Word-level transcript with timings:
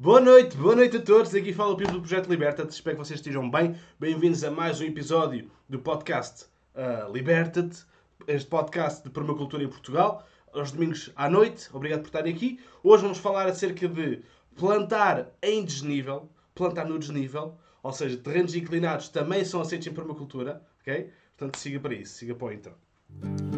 Boa 0.00 0.20
noite, 0.20 0.56
boa 0.56 0.76
noite 0.76 0.96
a 0.96 1.02
todos. 1.02 1.34
Aqui 1.34 1.52
fala 1.52 1.72
o 1.72 1.76
Pipo 1.76 1.90
do 1.90 2.00
Projeto 2.00 2.30
Liberta-te. 2.30 2.70
Espero 2.70 2.96
que 2.96 3.04
vocês 3.04 3.18
estejam 3.18 3.50
bem. 3.50 3.74
Bem-vindos 3.98 4.44
a 4.44 4.50
mais 4.50 4.80
um 4.80 4.84
episódio 4.84 5.50
do 5.68 5.80
podcast 5.80 6.44
uh, 6.76 7.12
Liberta-te, 7.12 7.84
este 8.28 8.48
podcast 8.48 9.02
de 9.02 9.10
permacultura 9.10 9.64
em 9.64 9.68
Portugal, 9.68 10.24
aos 10.54 10.70
domingos 10.70 11.10
à 11.16 11.28
noite. 11.28 11.68
Obrigado 11.72 12.02
por 12.02 12.06
estarem 12.06 12.32
aqui. 12.32 12.60
Hoje 12.80 13.02
vamos 13.02 13.18
falar 13.18 13.48
acerca 13.48 13.88
de 13.88 14.22
plantar 14.54 15.32
em 15.42 15.64
desnível, 15.64 16.30
plantar 16.54 16.84
no 16.84 16.96
desnível, 16.96 17.58
ou 17.82 17.92
seja, 17.92 18.16
terrenos 18.18 18.54
inclinados 18.54 19.08
também 19.08 19.44
são 19.44 19.60
aceitos 19.60 19.88
em 19.88 19.92
permacultura, 19.92 20.62
ok? 20.80 21.10
Portanto, 21.36 21.58
siga 21.58 21.80
para 21.80 21.94
isso, 21.94 22.14
siga 22.14 22.36
para 22.36 22.46
o 22.46 22.52
intro. 22.52 23.57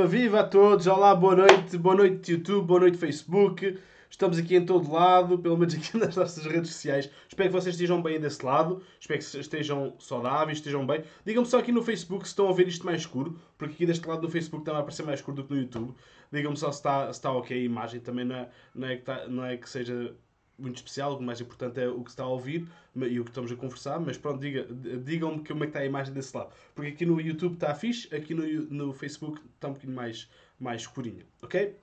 Viva, 0.00 0.06
viva 0.06 0.40
a 0.40 0.44
todos! 0.44 0.86
Olá, 0.86 1.14
boa 1.14 1.36
noite, 1.36 1.76
boa 1.76 1.94
noite 1.94 2.32
YouTube, 2.32 2.66
boa 2.66 2.80
noite 2.80 2.96
Facebook. 2.96 3.78
Estamos 4.08 4.38
aqui 4.38 4.56
em 4.56 4.64
todo 4.64 4.90
lado, 4.90 5.38
pelo 5.38 5.58
menos 5.58 5.74
aqui 5.74 5.96
nas 5.98 6.16
nossas 6.16 6.44
redes 6.46 6.70
sociais. 6.70 7.10
Espero 7.28 7.50
que 7.50 7.54
vocês 7.54 7.74
estejam 7.74 8.00
bem 8.00 8.18
desse 8.18 8.44
lado, 8.44 8.82
espero 8.98 9.20
que 9.20 9.38
estejam 9.38 9.94
saudáveis, 9.98 10.58
estejam 10.58 10.86
bem. 10.86 11.02
Digam-me 11.24 11.48
só 11.48 11.58
aqui 11.58 11.72
no 11.72 11.82
Facebook 11.82 12.24
se 12.24 12.30
estão 12.30 12.48
a 12.48 12.52
ver 12.52 12.68
isto 12.68 12.86
mais 12.86 13.02
escuro, 13.02 13.38
porque 13.58 13.74
aqui 13.74 13.86
deste 13.86 14.06
lado 14.06 14.22
do 14.22 14.30
Facebook 14.30 14.68
a 14.70 14.78
aparecer 14.78 15.04
mais 15.04 15.18
escuro 15.18 15.36
do 15.38 15.44
que 15.44 15.52
no 15.52 15.60
YouTube. 15.60 15.94
Digam-me 16.32 16.56
só 16.56 16.70
se 16.70 16.78
está, 16.78 17.06
se 17.06 17.18
está 17.18 17.32
ok 17.32 17.56
a 17.56 17.60
imagem, 17.62 18.00
também 18.00 18.24
não 18.24 18.36
é, 18.36 18.48
não 18.74 18.88
é, 18.88 18.94
que, 18.94 19.02
está, 19.02 19.28
não 19.28 19.44
é 19.44 19.56
que 19.56 19.68
seja 19.68 20.14
muito 20.60 20.76
especial, 20.76 21.16
o 21.16 21.22
mais 21.22 21.40
importante 21.40 21.80
é 21.80 21.88
o 21.88 22.02
que 22.04 22.10
está 22.10 22.24
a 22.24 22.28
ouvir 22.28 22.68
e 22.94 23.18
o 23.18 23.24
que 23.24 23.30
estamos 23.30 23.50
a 23.50 23.56
conversar, 23.56 23.98
mas 24.00 24.18
pronto, 24.18 24.40
diga, 24.40 24.66
digam-me 25.02 25.44
como 25.46 25.64
é 25.64 25.66
que 25.66 25.70
está 25.70 25.80
a 25.80 25.86
imagem 25.86 26.12
desse 26.12 26.36
lado. 26.36 26.50
Porque 26.74 26.90
aqui 26.90 27.06
no 27.06 27.20
YouTube 27.20 27.54
está 27.54 27.74
fixe, 27.74 28.14
aqui 28.14 28.34
no, 28.34 28.44
no 28.44 28.92
Facebook 28.92 29.40
está 29.54 29.68
um 29.68 29.72
bocadinho 29.72 29.96
mais, 29.96 30.28
mais 30.58 30.82
escurinho, 30.82 31.24
ok? 31.42 31.76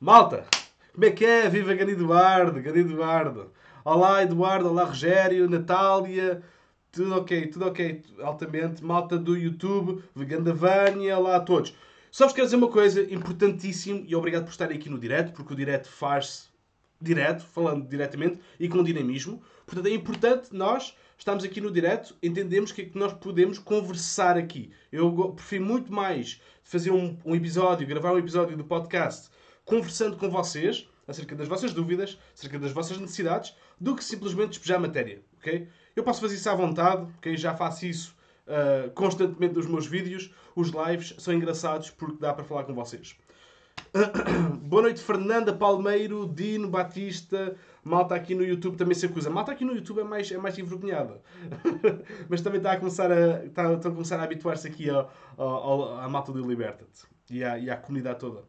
Malta, 0.00 0.46
como 0.92 1.04
é 1.04 1.10
que 1.10 1.24
é? 1.24 1.48
Viva 1.48 1.74
Gani 1.74 1.92
Eduardo, 1.92 2.60
Gani 2.60 2.80
Eduardo. 2.80 3.52
Olá 3.84 4.22
Eduardo, 4.22 4.68
olá 4.68 4.84
Rogério, 4.84 5.48
Natália, 5.48 6.42
tudo 6.90 7.14
ok, 7.16 7.46
tudo 7.48 7.66
ok, 7.66 8.02
altamente. 8.22 8.82
Malta 8.82 9.18
do 9.18 9.36
YouTube, 9.36 10.02
Veganda 10.14 10.52
Vânia, 10.52 11.18
olá 11.18 11.36
a 11.36 11.40
todos. 11.40 11.74
Só 12.10 12.24
vos 12.24 12.32
quero 12.32 12.46
dizer 12.46 12.56
uma 12.56 12.70
coisa 12.70 13.02
importantíssimo 13.12 14.02
e 14.06 14.16
obrigado 14.16 14.44
por 14.44 14.50
estarem 14.50 14.78
aqui 14.78 14.88
no 14.88 14.98
direto, 14.98 15.32
porque 15.32 15.52
o 15.52 15.56
direto 15.56 15.88
faz-se 15.88 16.48
direto, 17.00 17.44
falando 17.44 17.86
diretamente 17.88 18.40
e 18.58 18.68
com 18.68 18.82
dinamismo. 18.82 19.42
Portanto, 19.66 19.86
é 19.86 19.90
importante 19.90 20.48
nós 20.52 20.94
estamos 21.18 21.44
aqui 21.44 21.60
no 21.60 21.70
direto, 21.70 22.16
entendemos 22.22 22.72
que 22.72 22.82
é 22.82 22.84
que 22.84 22.98
nós 22.98 23.12
podemos 23.12 23.58
conversar 23.58 24.36
aqui. 24.36 24.70
Eu 24.92 25.32
prefiro 25.34 25.64
muito 25.64 25.92
mais 25.92 26.40
fazer 26.62 26.90
um, 26.90 27.16
um, 27.24 27.34
episódio, 27.34 27.86
gravar 27.86 28.12
um 28.12 28.18
episódio 28.18 28.56
do 28.56 28.64
podcast 28.64 29.30
conversando 29.64 30.16
com 30.16 30.30
vocês 30.30 30.88
acerca 31.06 31.34
das 31.34 31.48
vossas 31.48 31.72
dúvidas, 31.72 32.18
acerca 32.36 32.58
das 32.58 32.72
vossas 32.72 32.98
necessidades, 32.98 33.54
do 33.80 33.94
que 33.94 34.04
simplesmente 34.04 34.50
despejar 34.50 34.80
matéria, 34.80 35.20
ok? 35.38 35.68
Eu 35.94 36.02
posso 36.02 36.20
fazer 36.20 36.34
isso 36.34 36.50
à 36.50 36.54
vontade, 36.54 37.06
ok? 37.18 37.36
Já 37.36 37.54
faço 37.54 37.86
isso 37.86 38.16
uh, 38.46 38.90
constantemente 38.90 39.54
nos 39.54 39.66
meus 39.66 39.86
vídeos. 39.86 40.30
Os 40.54 40.70
lives 40.70 41.14
são 41.18 41.32
engraçados 41.32 41.90
porque 41.90 42.18
dá 42.18 42.32
para 42.32 42.44
falar 42.44 42.64
com 42.64 42.74
vocês. 42.74 43.16
Boa 44.62 44.82
noite, 44.82 45.00
Fernanda 45.00 45.52
Palmeiro, 45.52 46.26
Dino 46.28 46.68
Batista. 46.68 47.56
Malta 47.82 48.14
aqui 48.14 48.34
no 48.34 48.44
YouTube 48.44 48.76
também 48.76 48.94
se 48.94 49.06
acusa. 49.06 49.30
Malta 49.30 49.52
aqui 49.52 49.64
no 49.64 49.74
YouTube 49.74 50.00
é 50.00 50.04
mais, 50.04 50.30
é 50.30 50.38
mais 50.38 50.58
envergonhada. 50.58 51.20
Mas 52.28 52.40
também 52.40 52.58
está 52.58 52.72
a 52.72 52.76
começar 52.78 53.10
a, 53.10 53.44
está, 53.44 53.72
está 53.72 53.88
a, 53.88 53.92
começar 53.92 54.20
a 54.20 54.24
habituar-se 54.24 54.66
aqui 54.66 54.90
ao, 54.90 55.10
ao, 55.36 55.98
à 55.98 56.08
malta 56.08 56.32
do 56.32 56.46
Liberta-te 56.46 57.06
e 57.30 57.44
à, 57.44 57.58
e 57.58 57.70
à 57.70 57.76
comunidade 57.76 58.18
toda. 58.18 58.44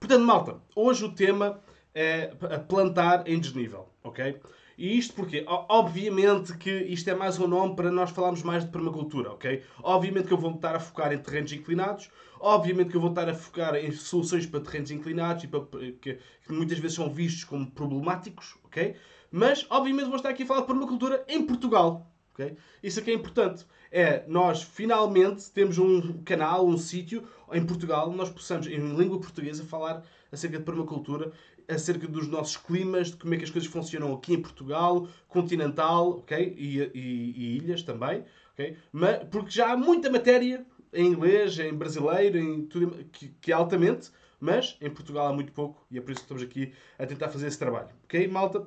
Portanto, 0.00 0.24
malta, 0.24 0.56
hoje 0.74 1.04
o 1.04 1.12
tema 1.12 1.60
é 1.94 2.26
plantar 2.68 3.26
em 3.26 3.38
desnível, 3.38 3.88
ok? 4.02 4.40
E 4.78 4.98
isto 4.98 5.14
porque, 5.14 5.42
obviamente, 5.46 6.56
que 6.58 6.70
isto 6.70 7.08
é 7.08 7.14
mais 7.14 7.38
um 7.38 7.46
nome 7.46 7.74
para 7.74 7.90
nós 7.90 8.10
falarmos 8.10 8.42
mais 8.42 8.62
de 8.62 8.70
permacultura, 8.70 9.32
ok? 9.32 9.62
Obviamente 9.82 10.26
que 10.26 10.34
eu 10.34 10.38
vou 10.38 10.50
estar 10.50 10.76
a 10.76 10.80
focar 10.80 11.14
em 11.14 11.18
terrenos 11.18 11.50
inclinados, 11.52 12.10
obviamente 12.38 12.90
que 12.90 12.96
eu 12.96 13.00
vou 13.00 13.08
estar 13.08 13.26
a 13.26 13.34
focar 13.34 13.74
em 13.76 13.90
soluções 13.90 14.44
para 14.44 14.60
terrenos 14.60 14.90
inclinados 14.90 15.44
e 15.44 15.48
para, 15.48 15.60
que, 16.00 16.18
que 16.18 16.52
muitas 16.52 16.78
vezes 16.78 16.94
são 16.94 17.08
vistos 17.08 17.44
como 17.44 17.70
problemáticos, 17.70 18.54
ok? 18.64 18.94
Mas, 19.30 19.66
obviamente, 19.70 20.08
vou 20.08 20.16
estar 20.16 20.28
aqui 20.28 20.42
a 20.42 20.46
falar 20.46 20.60
de 20.60 20.66
permacultura 20.66 21.24
em 21.26 21.42
Portugal, 21.46 22.12
ok? 22.34 22.54
Isso 22.82 23.00
aqui 23.00 23.10
é 23.10 23.14
importante. 23.14 23.64
É, 23.90 24.24
nós 24.28 24.62
finalmente 24.62 25.50
temos 25.52 25.78
um 25.78 26.22
canal, 26.22 26.66
um 26.66 26.76
sítio 26.76 27.26
em 27.50 27.64
Portugal, 27.64 28.12
nós 28.12 28.28
possamos, 28.28 28.66
em 28.66 28.94
língua 28.94 29.18
portuguesa, 29.18 29.64
falar 29.64 30.02
acerca 30.30 30.58
de 30.58 30.64
permacultura 30.64 31.32
acerca 31.68 32.06
dos 32.06 32.28
nossos 32.28 32.56
climas, 32.56 33.10
de 33.10 33.16
como 33.16 33.34
é 33.34 33.36
que 33.36 33.44
as 33.44 33.50
coisas 33.50 33.68
funcionam 33.70 34.14
aqui 34.14 34.34
em 34.34 34.40
Portugal, 34.40 35.08
continental, 35.28 36.18
ok? 36.18 36.54
E, 36.56 36.78
e, 36.94 37.34
e 37.36 37.56
ilhas 37.58 37.82
também, 37.82 38.24
ok? 38.52 38.76
Mas, 38.92 39.24
porque 39.28 39.50
já 39.50 39.72
há 39.72 39.76
muita 39.76 40.10
matéria 40.10 40.64
em 40.92 41.06
inglês, 41.06 41.58
em 41.58 41.74
brasileiro, 41.74 42.38
em 42.38 42.66
tudo, 42.66 43.04
que, 43.12 43.28
que 43.40 43.52
é 43.52 43.54
altamente, 43.54 44.10
mas 44.40 44.76
em 44.80 44.90
Portugal 44.90 45.26
há 45.26 45.32
muito 45.32 45.52
pouco 45.52 45.84
e 45.90 45.98
é 45.98 46.00
por 46.00 46.10
isso 46.10 46.20
que 46.20 46.24
estamos 46.24 46.42
aqui 46.42 46.72
a 46.98 47.06
tentar 47.06 47.28
fazer 47.28 47.48
esse 47.48 47.58
trabalho, 47.58 47.88
ok, 48.04 48.26
malta? 48.28 48.66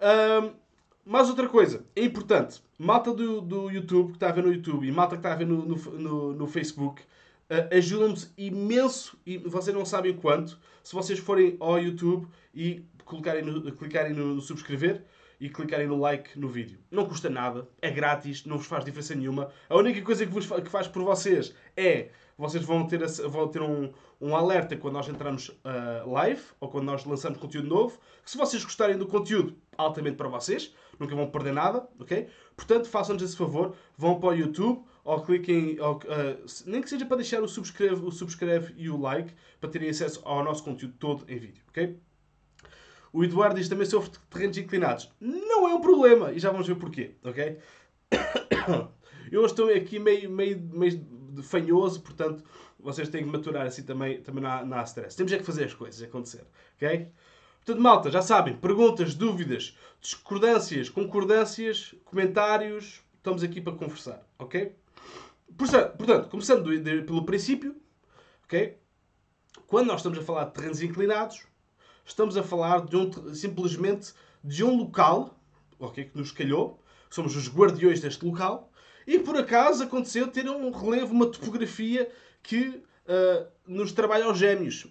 Um, 0.00 0.52
mais 1.04 1.28
outra 1.28 1.48
coisa, 1.48 1.84
é 1.96 2.04
importante, 2.04 2.62
malta 2.78 3.12
do, 3.12 3.40
do 3.40 3.70
YouTube, 3.70 4.10
que 4.10 4.16
está 4.16 4.28
a 4.28 4.32
ver 4.32 4.44
no 4.44 4.52
YouTube 4.52 4.86
e 4.86 4.92
malta 4.92 5.16
que 5.16 5.20
está 5.20 5.32
a 5.32 5.36
ver 5.36 5.46
no, 5.46 5.64
no, 5.64 5.76
no, 5.76 6.32
no 6.34 6.46
Facebook, 6.46 7.02
uh, 7.50 7.76
ajudam-nos 7.76 8.32
imenso 8.36 9.18
e 9.26 9.38
vocês 9.38 9.74
não 9.74 9.84
sabem 9.84 10.12
o 10.12 10.16
quanto 10.16 10.58
se 10.82 10.94
vocês 10.94 11.18
forem 11.18 11.56
ao 11.60 11.78
YouTube 11.78 12.26
e 12.54 12.84
colocarem 13.04 13.42
no, 13.42 13.72
clicarem 13.72 14.12
no 14.12 14.40
subscrever 14.40 15.04
e 15.40 15.48
clicarem 15.48 15.86
no 15.86 15.98
like 15.98 16.38
no 16.38 16.48
vídeo. 16.48 16.78
Não 16.90 17.06
custa 17.06 17.30
nada, 17.30 17.68
é 17.80 17.90
grátis, 17.90 18.44
não 18.44 18.58
vos 18.58 18.66
faz 18.66 18.84
diferença 18.84 19.14
nenhuma. 19.14 19.50
A 19.68 19.76
única 19.76 20.02
coisa 20.02 20.26
que, 20.26 20.32
vos, 20.32 20.46
que 20.46 20.68
faz 20.68 20.88
por 20.88 21.02
vocês 21.02 21.54
é 21.76 22.10
vocês 22.36 22.64
vão 22.64 22.86
ter, 22.86 23.04
vão 23.28 23.48
ter 23.48 23.62
um, 23.62 23.92
um 24.20 24.34
alerta 24.34 24.76
quando 24.76 24.94
nós 24.94 25.08
entramos 25.08 25.48
uh, 25.48 26.08
live 26.10 26.42
ou 26.60 26.68
quando 26.68 26.84
nós 26.84 27.04
lançamos 27.04 27.38
conteúdo 27.38 27.68
novo. 27.68 27.98
Se 28.24 28.38
vocês 28.38 28.62
gostarem 28.62 28.96
do 28.96 29.06
conteúdo, 29.06 29.56
altamente 29.76 30.16
para 30.16 30.28
vocês, 30.28 30.74
nunca 30.98 31.14
vão 31.14 31.28
perder 31.30 31.52
nada, 31.52 31.88
ok? 31.98 32.28
Portanto, 32.56 32.88
façam-nos 32.88 33.22
esse 33.22 33.36
favor, 33.36 33.74
vão 33.96 34.20
para 34.20 34.30
o 34.30 34.34
YouTube 34.34 34.84
ou 35.08 35.22
cliquem, 35.22 35.80
ou, 35.80 35.96
uh, 35.96 36.44
nem 36.66 36.82
que 36.82 36.90
seja 36.90 37.06
para 37.06 37.16
deixar 37.16 37.42
o 37.42 37.48
subscreve, 37.48 38.04
o 38.04 38.10
subscreve 38.10 38.74
e 38.76 38.90
o 38.90 39.00
like 39.00 39.32
para 39.58 39.70
terem 39.70 39.88
acesso 39.88 40.20
ao 40.22 40.44
nosso 40.44 40.62
conteúdo 40.62 40.94
todo 40.98 41.24
em 41.26 41.38
vídeo, 41.38 41.62
ok? 41.70 41.98
O 43.10 43.24
Eduardo 43.24 43.58
diz 43.58 43.70
também 43.70 43.86
sofre 43.86 44.10
de 44.10 44.18
terrenos 44.26 44.58
inclinados. 44.58 45.10
Não 45.18 45.66
é 45.66 45.74
um 45.74 45.80
problema, 45.80 46.30
e 46.30 46.38
já 46.38 46.50
vamos 46.50 46.66
ver 46.66 46.74
porquê, 46.74 47.12
ok? 47.24 47.56
Eu 49.32 49.46
estou 49.46 49.74
aqui 49.74 49.98
meio, 49.98 50.30
meio, 50.30 50.60
meio 50.60 51.02
fanhoso, 51.42 52.02
portanto, 52.02 52.44
vocês 52.78 53.08
têm 53.08 53.24
que 53.24 53.30
maturar 53.30 53.66
assim 53.66 53.84
também, 53.84 54.20
também 54.20 54.42
não 54.42 54.78
há 54.78 54.82
stress. 54.82 55.16
Temos 55.16 55.32
é 55.32 55.38
que 55.38 55.44
fazer 55.44 55.64
as 55.64 55.72
coisas 55.72 56.02
acontecer, 56.02 56.44
ok? 56.76 57.08
Portanto, 57.64 57.82
malta, 57.82 58.10
já 58.10 58.20
sabem, 58.20 58.54
perguntas, 58.56 59.14
dúvidas, 59.14 59.74
discordâncias, 60.02 60.90
concordâncias, 60.90 61.94
comentários, 62.04 63.02
estamos 63.16 63.42
aqui 63.42 63.58
para 63.58 63.72
conversar, 63.72 64.22
ok? 64.38 64.76
Portanto, 65.56 66.28
começando 66.28 66.64
pelo 67.06 67.24
princípio? 67.24 67.76
Quando 69.66 69.88
nós 69.88 70.00
estamos 70.00 70.18
a 70.18 70.22
falar 70.22 70.44
de 70.44 70.52
terrenos 70.52 70.82
inclinados, 70.82 71.46
estamos 72.04 72.36
a 72.36 72.42
falar 72.42 72.84
de 72.86 72.96
um, 72.96 73.34
simplesmente 73.34 74.12
de 74.42 74.64
um 74.64 74.76
local, 74.76 75.38
ok, 75.78 76.04
que 76.04 76.16
nos 76.16 76.32
calhou, 76.32 76.82
somos 77.10 77.36
os 77.36 77.48
guardiões 77.48 78.00
deste 78.00 78.24
local, 78.24 78.70
e 79.06 79.18
por 79.18 79.36
acaso 79.36 79.82
aconteceu 79.82 80.28
ter 80.28 80.48
um 80.48 80.70
relevo, 80.70 81.12
uma 81.12 81.26
topografia 81.26 82.10
que 82.42 82.68
uh, 82.68 83.46
nos 83.66 83.92
trabalha 83.92 84.24
aos 84.24 84.38
gêmeos. 84.38 84.86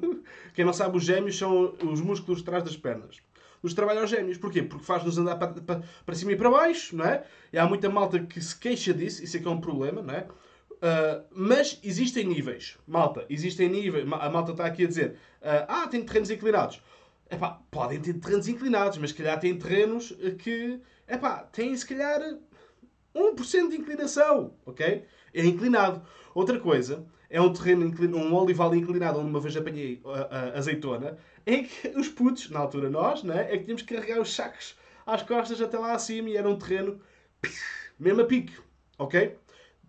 Quem 0.54 0.64
não 0.64 0.72
sabe, 0.72 0.96
os 0.96 1.04
gêmeos 1.04 1.36
são 1.36 1.74
os 1.82 2.00
músculos 2.00 2.38
de 2.38 2.44
trás 2.44 2.62
das 2.62 2.76
pernas. 2.76 3.20
Nos 3.64 3.72
trabalha 3.72 4.02
aos 4.02 4.10
gêmeos. 4.10 4.36
Porquê? 4.36 4.62
Porque 4.62 4.84
faz-nos 4.84 5.16
andar 5.16 5.36
para, 5.36 5.48
para, 5.54 5.82
para, 6.04 6.14
cima 6.14 6.32
e 6.32 6.36
para 6.36 6.50
baixo, 6.50 6.94
não 6.94 7.06
é? 7.06 7.24
E 7.50 7.58
há 7.58 7.66
muita 7.66 7.88
malta 7.88 8.20
que 8.20 8.38
se 8.38 8.54
queixa 8.54 8.92
disso, 8.92 9.24
isso 9.24 9.38
é 9.38 9.40
que 9.40 9.48
é 9.48 9.50
um 9.50 9.58
problema, 9.58 10.02
não 10.02 10.12
é? 10.12 10.28
Uh, 10.74 11.24
mas 11.30 11.80
existem 11.82 12.26
níveis. 12.26 12.76
Malta, 12.86 13.24
existem 13.30 13.70
níveis. 13.70 14.04
A 14.12 14.28
malta 14.28 14.52
está 14.52 14.66
aqui 14.66 14.84
a 14.84 14.86
dizer: 14.86 15.12
uh, 15.40 15.64
Ah, 15.66 15.88
tem 15.88 16.04
terrenos 16.04 16.30
inclinados. 16.30 16.82
Epá, 17.30 17.58
podem 17.70 17.98
ter 18.00 18.12
terrenos 18.20 18.48
inclinados, 18.48 18.98
mas 18.98 19.10
se 19.10 19.16
calhar 19.16 19.40
têm 19.40 19.58
terrenos 19.58 20.14
que 20.40 20.78
epá, 21.08 21.38
têm 21.44 21.74
se 21.74 21.86
calhar 21.86 22.20
1% 23.16 23.70
de 23.70 23.76
inclinação. 23.76 24.52
Ok? 24.66 25.06
É 25.32 25.46
inclinado. 25.46 26.02
Outra 26.34 26.60
coisa 26.60 27.06
é 27.30 27.40
um 27.40 27.50
terreno 27.50 27.86
inclinado, 27.86 28.22
um 28.22 28.34
olival 28.34 28.74
inclinado, 28.74 29.18
onde 29.18 29.30
uma 29.30 29.40
vez 29.40 29.56
apanhei 29.56 30.02
uh, 30.04 30.56
azeitona, 30.56 31.16
em 31.46 31.64
que 31.64 31.88
os 31.96 32.08
putos, 32.08 32.50
na 32.50 32.60
altura 32.60 32.88
nós, 32.90 33.22
né, 33.22 33.48
é 33.50 33.58
que 33.58 33.64
tínhamos 33.64 33.82
que 33.82 33.94
carregar 33.94 34.20
os 34.20 34.34
sacos 34.34 34.76
às 35.06 35.22
costas 35.22 35.60
até 35.60 35.78
lá 35.78 35.92
acima 35.92 36.30
e 36.30 36.36
era 36.36 36.48
um 36.48 36.58
terreno 36.58 37.00
mesmo 37.98 38.22
a 38.22 38.24
pique. 38.24 38.54
Ok? 38.98 39.36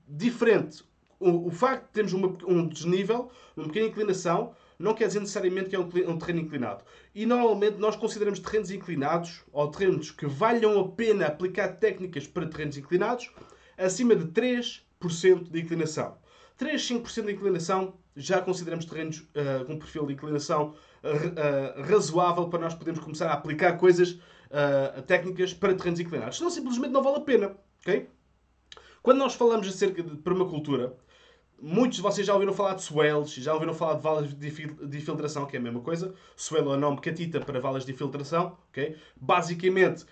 diferente. 0.07 0.83
O, 1.19 1.47
o 1.47 1.51
facto 1.51 1.85
de 1.85 1.91
termos 1.91 2.13
uma, 2.13 2.37
um 2.47 2.67
desnível, 2.67 3.31
uma 3.55 3.67
pequena 3.67 3.87
inclinação, 3.87 4.53
não 4.77 4.93
quer 4.93 5.07
dizer 5.07 5.21
necessariamente 5.21 5.69
que 5.69 5.75
é 5.75 5.79
um, 5.79 5.83
um, 5.83 6.17
terreno 6.17 6.41
inclinado. 6.41 6.83
E 7.13 7.25
normalmente 7.25 7.77
nós 7.77 7.95
consideramos 7.95 8.39
terrenos 8.39 8.69
inclinados, 8.69 9.43
ou 9.51 9.69
terrenos 9.71 10.11
que 10.11 10.25
valham 10.25 10.79
a 10.79 10.89
pena 10.89 11.27
aplicar 11.27 11.69
técnicas 11.69 12.27
para 12.27 12.47
terrenos 12.47 12.77
inclinados, 12.77 13.31
acima 13.77 14.15
de 14.15 14.25
3% 14.25 15.49
de 15.49 15.61
inclinação. 15.61 16.17
3, 16.57 16.81
5% 16.81 17.25
de 17.25 17.33
inclinação 17.33 17.93
já 18.15 18.41
consideramos 18.41 18.85
terrenos 18.85 19.19
uh, 19.19 19.65
com 19.65 19.77
perfil 19.77 20.05
de 20.05 20.13
inclinação 20.13 20.73
uh, 21.05 21.79
uh, 21.79 21.83
razoável 21.83 22.49
para 22.49 22.59
nós 22.59 22.73
podermos 22.73 23.03
começar 23.03 23.29
a 23.29 23.33
aplicar 23.33 23.73
coisas, 23.77 24.19
técnicas 25.05 25.53
para 25.53 25.73
terrenos 25.73 25.99
inclinados. 25.99 26.37
Senão 26.37 26.49
simplesmente 26.49 26.91
não 26.91 27.03
vale 27.03 27.17
a 27.17 27.21
pena. 27.21 27.57
Okay? 27.81 28.07
Quando 29.01 29.17
nós 29.17 29.35
falamos 29.35 29.67
acerca 29.67 30.01
de 30.01 30.15
permacultura, 30.17 30.95
muitos 31.61 31.97
de 31.97 32.01
vocês 32.01 32.25
já 32.25 32.33
ouviram 32.33 32.53
falar 32.53 32.75
de 32.75 32.83
swales, 32.83 33.33
já 33.33 33.53
ouviram 33.53 33.73
falar 33.73 33.95
de 33.95 34.01
valas 34.01 34.33
de 34.33 34.97
infiltração, 34.97 35.45
que 35.45 35.57
é 35.57 35.59
a 35.59 35.61
mesma 35.61 35.81
coisa. 35.81 36.13
Swale 36.37 36.67
é 36.67 36.71
o 36.71 36.77
nome 36.77 37.01
catita 37.01 37.41
para 37.41 37.59
valas 37.59 37.85
de 37.85 37.91
infiltração. 37.91 38.57
Okay? 38.69 38.95
Basicamente, 39.19 40.05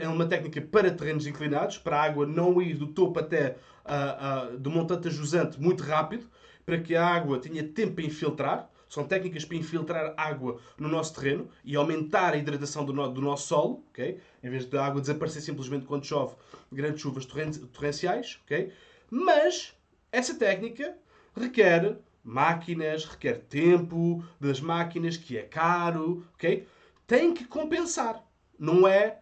é 0.00 0.08
uma 0.08 0.26
técnica 0.26 0.60
para 0.60 0.90
terrenos 0.90 1.26
inclinados, 1.26 1.76
para 1.76 1.98
a 1.98 2.02
água 2.02 2.26
não 2.26 2.62
ir 2.62 2.74
do 2.74 2.86
topo 2.86 3.18
até 3.18 3.56
uh, 3.84 4.54
uh, 4.54 4.58
do 4.58 4.70
montante 4.70 5.08
a 5.08 5.10
jusante 5.10 5.60
muito 5.60 5.82
rápido, 5.82 6.26
para 6.64 6.78
que 6.78 6.94
a 6.94 7.06
água 7.06 7.38
tenha 7.38 7.62
tempo 7.62 7.94
para 7.94 8.04
infiltrar. 8.04 8.69
São 8.90 9.04
técnicas 9.04 9.44
para 9.44 9.56
infiltrar 9.56 10.12
água 10.16 10.60
no 10.76 10.88
nosso 10.88 11.14
terreno 11.14 11.48
e 11.64 11.76
aumentar 11.76 12.34
a 12.34 12.36
hidratação 12.36 12.84
do, 12.84 12.92
no, 12.92 13.08
do 13.08 13.20
nosso 13.20 13.46
solo, 13.46 13.84
ok? 13.88 14.18
Em 14.42 14.50
vez 14.50 14.66
da 14.66 14.84
água 14.84 15.00
desaparecer 15.00 15.40
simplesmente 15.40 15.86
quando 15.86 16.04
chove 16.04 16.34
grandes 16.72 17.00
chuvas 17.00 17.24
torrenciais, 17.24 18.40
ok? 18.44 18.72
Mas 19.08 19.76
essa 20.10 20.34
técnica 20.34 20.98
requer 21.36 21.98
máquinas, 22.24 23.04
requer 23.04 23.38
tempo 23.44 24.24
das 24.40 24.60
máquinas, 24.60 25.16
que 25.16 25.38
é 25.38 25.42
caro, 25.42 26.26
ok? 26.34 26.66
Tem 27.06 27.32
que 27.32 27.44
compensar. 27.44 28.26
Não 28.58 28.88
é, 28.88 29.20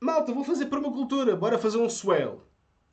malta, 0.00 0.32
vou 0.32 0.42
fazer 0.42 0.66
permacultura, 0.66 1.36
bora 1.36 1.58
fazer 1.58 1.78
um 1.78 1.88
swale. 1.88 2.40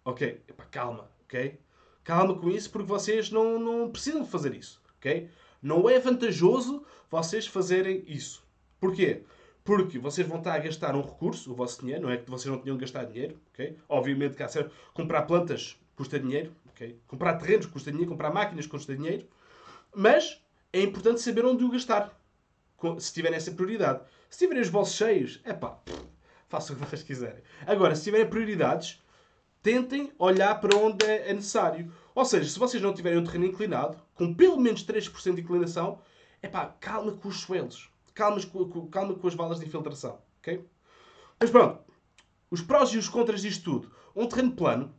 Ok, 0.06 0.44
calma, 0.70 1.10
ok? 1.24 1.60
Calma 2.04 2.36
com 2.36 2.52
isso, 2.52 2.70
porque 2.70 2.88
vocês 2.88 3.32
não, 3.32 3.58
não 3.58 3.90
precisam 3.90 4.24
fazer 4.24 4.54
isso, 4.54 4.80
ok? 4.98 5.28
Não 5.64 5.90
é 5.90 5.98
vantajoso 5.98 6.86
vocês 7.10 7.48
fazerem 7.48 8.04
isso. 8.06 8.44
Porquê? 8.82 9.24
Porque 9.64 9.98
vocês 9.98 10.28
vão 10.28 10.40
estar 10.40 10.56
a 10.56 10.60
gastar 10.60 10.94
um 10.94 11.02
recurso, 11.02 11.54
o 11.54 11.56
vosso 11.56 11.80
dinheiro, 11.80 12.04
não 12.04 12.10
é 12.10 12.18
que 12.18 12.30
vocês 12.30 12.54
não 12.54 12.62
tenham 12.62 12.78
gastar 12.78 13.06
dinheiro, 13.06 13.40
ok? 13.54 13.78
Obviamente 13.88 14.36
que 14.36 14.44
há 14.44 14.48
certo, 14.50 14.76
comprar 14.94 15.22
plantas 15.22 15.80
custa 15.96 16.20
dinheiro, 16.20 16.52
ok? 16.68 17.00
Comprar 17.08 17.36
terrenos 17.36 17.66
custa 17.66 17.90
dinheiro, 17.90 18.12
comprar 18.12 18.34
máquinas 18.34 18.68
custa 18.68 18.94
dinheiro, 18.94 19.26
mas 19.96 20.42
é 20.74 20.82
importante 20.82 21.22
saber 21.22 21.46
onde 21.46 21.64
o 21.64 21.72
gastar, 21.72 22.12
se 23.00 23.14
tiverem 23.14 23.38
essa 23.38 23.52
prioridade. 23.52 24.02
Se 24.30 24.40
tiverem 24.40 24.62
os 24.62 24.70
bolsos 24.70 24.96
cheios, 24.96 25.40
é 25.46 25.54
pá, 25.54 25.80
façam 26.50 26.76
o 26.76 26.80
que 26.80 26.86
vocês 26.86 27.04
quiserem. 27.04 27.42
Agora, 27.66 27.96
se 27.96 28.04
tiverem 28.04 28.28
prioridades, 28.28 29.02
tentem 29.62 30.12
olhar 30.20 30.60
para 30.60 30.76
onde 30.76 31.06
é 31.06 31.34
necessário. 31.34 31.90
Ou 32.16 32.26
seja, 32.26 32.48
se 32.48 32.60
vocês 32.60 32.82
não 32.82 32.94
tiverem 32.94 33.18
um 33.18 33.24
terreno 33.24 33.46
inclinado, 33.46 33.98
com 34.14 34.34
pelo 34.34 34.60
menos 34.60 34.86
3% 34.86 35.36
de 35.36 35.42
inclinação, 35.42 36.00
é 36.42 36.48
pá, 36.48 36.68
calma 36.80 37.14
com 37.14 37.28
os 37.28 37.40
suelos. 37.40 37.90
Calma, 38.14 38.40
calma 38.92 39.16
com 39.16 39.28
as 39.28 39.34
balas 39.34 39.60
de 39.60 39.66
infiltração. 39.66 40.20
Ok? 40.40 40.64
Mas 41.40 41.50
pronto. 41.50 41.82
Os 42.52 42.62
prós 42.62 42.90
e 42.92 42.98
os 43.00 43.10
contras 43.10 43.42
disto 43.42 43.64
tudo. 43.64 43.92
Um 44.16 44.28
terreno 44.28 44.52
plano 44.52 44.94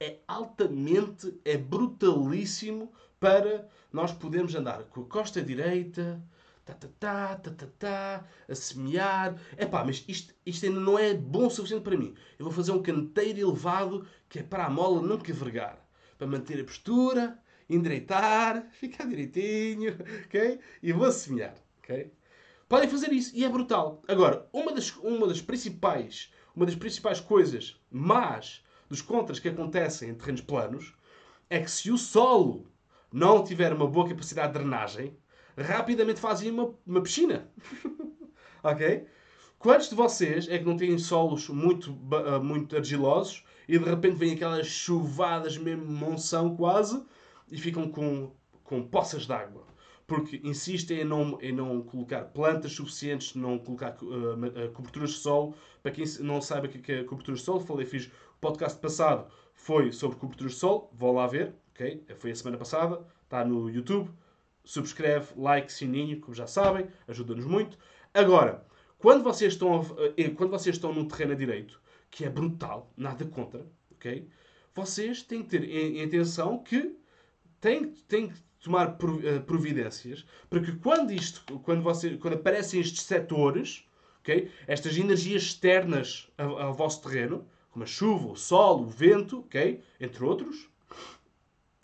é 0.00 0.18
altamente, 0.26 1.32
é 1.44 1.56
brutalíssimo 1.56 2.92
para 3.20 3.68
nós 3.92 4.10
podermos 4.10 4.54
andar 4.56 4.82
com 4.84 5.02
a 5.02 5.04
costa 5.04 5.40
direita, 5.40 6.20
tá, 6.64 6.74
tá, 6.74 6.88
tá, 6.98 7.36
tá, 7.36 7.50
tá, 7.52 7.66
tá, 7.78 8.24
a 8.48 8.54
semear. 8.56 9.40
É 9.56 9.64
pá, 9.64 9.84
mas 9.84 10.04
isto, 10.08 10.34
isto 10.44 10.66
ainda 10.66 10.80
não 10.80 10.98
é 10.98 11.14
bom 11.14 11.46
o 11.46 11.50
suficiente 11.50 11.84
para 11.84 11.96
mim. 11.96 12.14
Eu 12.36 12.46
vou 12.46 12.52
fazer 12.52 12.72
um 12.72 12.82
canteiro 12.82 13.38
elevado 13.38 14.04
que 14.28 14.40
é 14.40 14.42
para 14.42 14.66
a 14.66 14.70
mola 14.70 15.00
não 15.00 15.18
cavergar 15.18 15.81
para 16.22 16.30
manter 16.30 16.60
a 16.60 16.64
postura, 16.64 17.36
endireitar, 17.68 18.68
ficar 18.78 19.08
direitinho, 19.08 19.96
ok? 20.26 20.60
E 20.80 20.92
vou 20.92 21.10
semear, 21.10 21.54
ok? 21.82 22.12
Podem 22.68 22.88
fazer 22.88 23.12
isso 23.12 23.34
e 23.34 23.44
é 23.44 23.48
brutal. 23.48 24.00
Agora, 24.06 24.48
uma 24.52 24.72
das, 24.72 24.94
uma 24.98 25.26
das 25.26 25.42
principais, 25.42 26.32
uma 26.54 26.64
das 26.64 26.76
principais 26.76 27.18
coisas 27.18 27.76
más 27.90 28.62
dos 28.88 29.02
contras 29.02 29.40
que 29.40 29.48
acontecem 29.48 30.10
em 30.10 30.14
terrenos 30.14 30.42
planos 30.42 30.94
é 31.50 31.60
que 31.60 31.70
se 31.70 31.90
o 31.90 31.98
solo 31.98 32.70
não 33.12 33.42
tiver 33.42 33.72
uma 33.72 33.86
boa 33.86 34.08
capacidade 34.08 34.52
de 34.52 34.60
drenagem, 34.60 35.16
rapidamente 35.58 36.20
fazem 36.20 36.52
uma, 36.52 36.72
uma 36.86 37.02
piscina. 37.02 37.50
ok? 38.62 39.06
Quantos 39.58 39.88
de 39.88 39.96
vocês 39.96 40.48
é 40.48 40.56
que 40.56 40.64
não 40.64 40.76
têm 40.76 40.96
solos 40.98 41.48
muito, 41.48 41.92
muito 42.42 42.76
argilosos 42.76 43.44
e 43.72 43.78
de 43.78 43.88
repente 43.88 44.16
vem 44.16 44.34
aquelas 44.34 44.66
chuvadas, 44.66 45.56
mesmo 45.56 45.86
monção 45.86 46.54
quase, 46.54 47.02
e 47.50 47.56
ficam 47.56 47.88
com, 47.88 48.30
com 48.62 48.86
poças 48.86 49.24
de 49.24 49.32
água. 49.32 49.64
Porque 50.06 50.42
insistem 50.44 51.00
em 51.00 51.04
não, 51.04 51.38
em 51.40 51.52
não 51.52 51.80
colocar 51.80 52.24
plantas 52.24 52.72
suficientes, 52.72 53.34
não 53.34 53.58
colocar 53.58 53.96
uh, 54.02 54.70
coberturas 54.74 55.12
de 55.12 55.16
solo. 55.16 55.54
Para 55.82 55.90
quem 55.90 56.04
não 56.20 56.42
saiba 56.42 56.66
o 56.66 56.68
que 56.68 56.92
é 56.92 57.02
coberturas 57.02 57.40
de 57.40 57.46
solo, 57.46 57.60
falei, 57.60 57.86
fiz 57.86 58.08
o 58.08 58.10
podcast 58.42 58.78
passado, 58.78 59.32
foi 59.54 59.90
sobre 59.90 60.18
coberturas 60.18 60.52
de 60.52 60.58
solo, 60.58 60.90
vou 60.92 61.14
lá 61.14 61.26
ver, 61.26 61.54
ok? 61.70 62.04
Foi 62.18 62.30
a 62.30 62.34
semana 62.34 62.58
passada, 62.58 63.00
está 63.24 63.42
no 63.42 63.70
YouTube. 63.70 64.10
Subscreve, 64.66 65.28
like, 65.34 65.72
sininho, 65.72 66.20
como 66.20 66.34
já 66.34 66.46
sabem, 66.46 66.88
ajuda-nos 67.08 67.46
muito. 67.46 67.78
Agora, 68.12 68.66
quando 68.98 69.24
vocês 69.24 69.54
estão, 69.54 69.80
uh, 69.80 70.34
quando 70.36 70.50
vocês 70.50 70.76
estão 70.76 70.92
no 70.92 71.08
terreno 71.08 71.32
a 71.32 71.36
direito, 71.36 71.80
que 72.12 72.26
é 72.26 72.28
brutal, 72.28 72.92
nada 72.94 73.24
contra, 73.24 73.66
ok? 73.90 74.28
Vocês 74.74 75.22
têm 75.22 75.42
que 75.42 75.48
ter 75.48 75.64
em, 75.64 76.04
atenção 76.04 76.62
que 76.62 76.94
têm, 77.58 77.90
têm 78.06 78.28
que 78.28 78.38
tomar 78.60 78.98
eh, 79.24 79.38
providências 79.40 80.24
para 80.48 80.60
que 80.60 80.72
quando 80.76 81.10
isto, 81.10 81.58
quando, 81.60 81.82
você, 81.82 82.16
quando 82.18 82.34
aparecem 82.34 82.80
estes 82.80 83.02
setores, 83.04 83.88
ok? 84.20 84.50
Estas 84.66 84.96
energias 84.98 85.42
externas 85.42 86.30
ao, 86.36 86.58
ao 86.58 86.74
vosso 86.74 87.02
terreno, 87.02 87.46
como 87.70 87.82
a 87.82 87.86
chuva, 87.86 88.28
o 88.28 88.36
sol, 88.36 88.82
o 88.82 88.86
vento, 88.86 89.40
ok? 89.40 89.82
Entre 89.98 90.22
outros, 90.22 90.68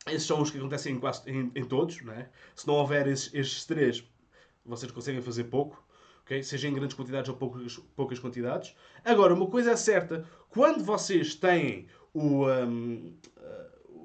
esses 0.07 0.25
são 0.27 0.43
os 0.43 0.51
que 0.51 0.59
acontecem 0.59 0.95
em, 0.95 1.01
quase, 1.01 1.29
em, 1.31 1.51
em 1.55 1.65
todos, 1.65 2.03
não 2.03 2.13
é? 2.13 2.29
Se 2.55 2.67
não 2.67 2.75
houver 2.75 3.07
esses, 3.07 3.33
estes 3.33 3.65
três, 3.65 4.05
vocês 4.65 4.93
conseguem 4.93 5.23
fazer 5.23 5.45
pouco 5.45 5.83
okay? 6.29 6.43
seja 6.43 6.69
em 6.69 6.75
grandes 6.75 6.95
quantidades 6.95 7.31
ou 7.31 7.37
poucas, 7.37 7.79
poucas 7.97 8.19
quantidades. 8.19 8.77
Agora, 9.03 9.33
uma 9.33 9.47
coisa 9.47 9.73
é 9.73 9.77
certa, 9.77 10.27
quando 10.51 10.85
vocês 10.85 11.35
têm 11.35 11.87
o, 12.13 12.47
um, 12.47 13.15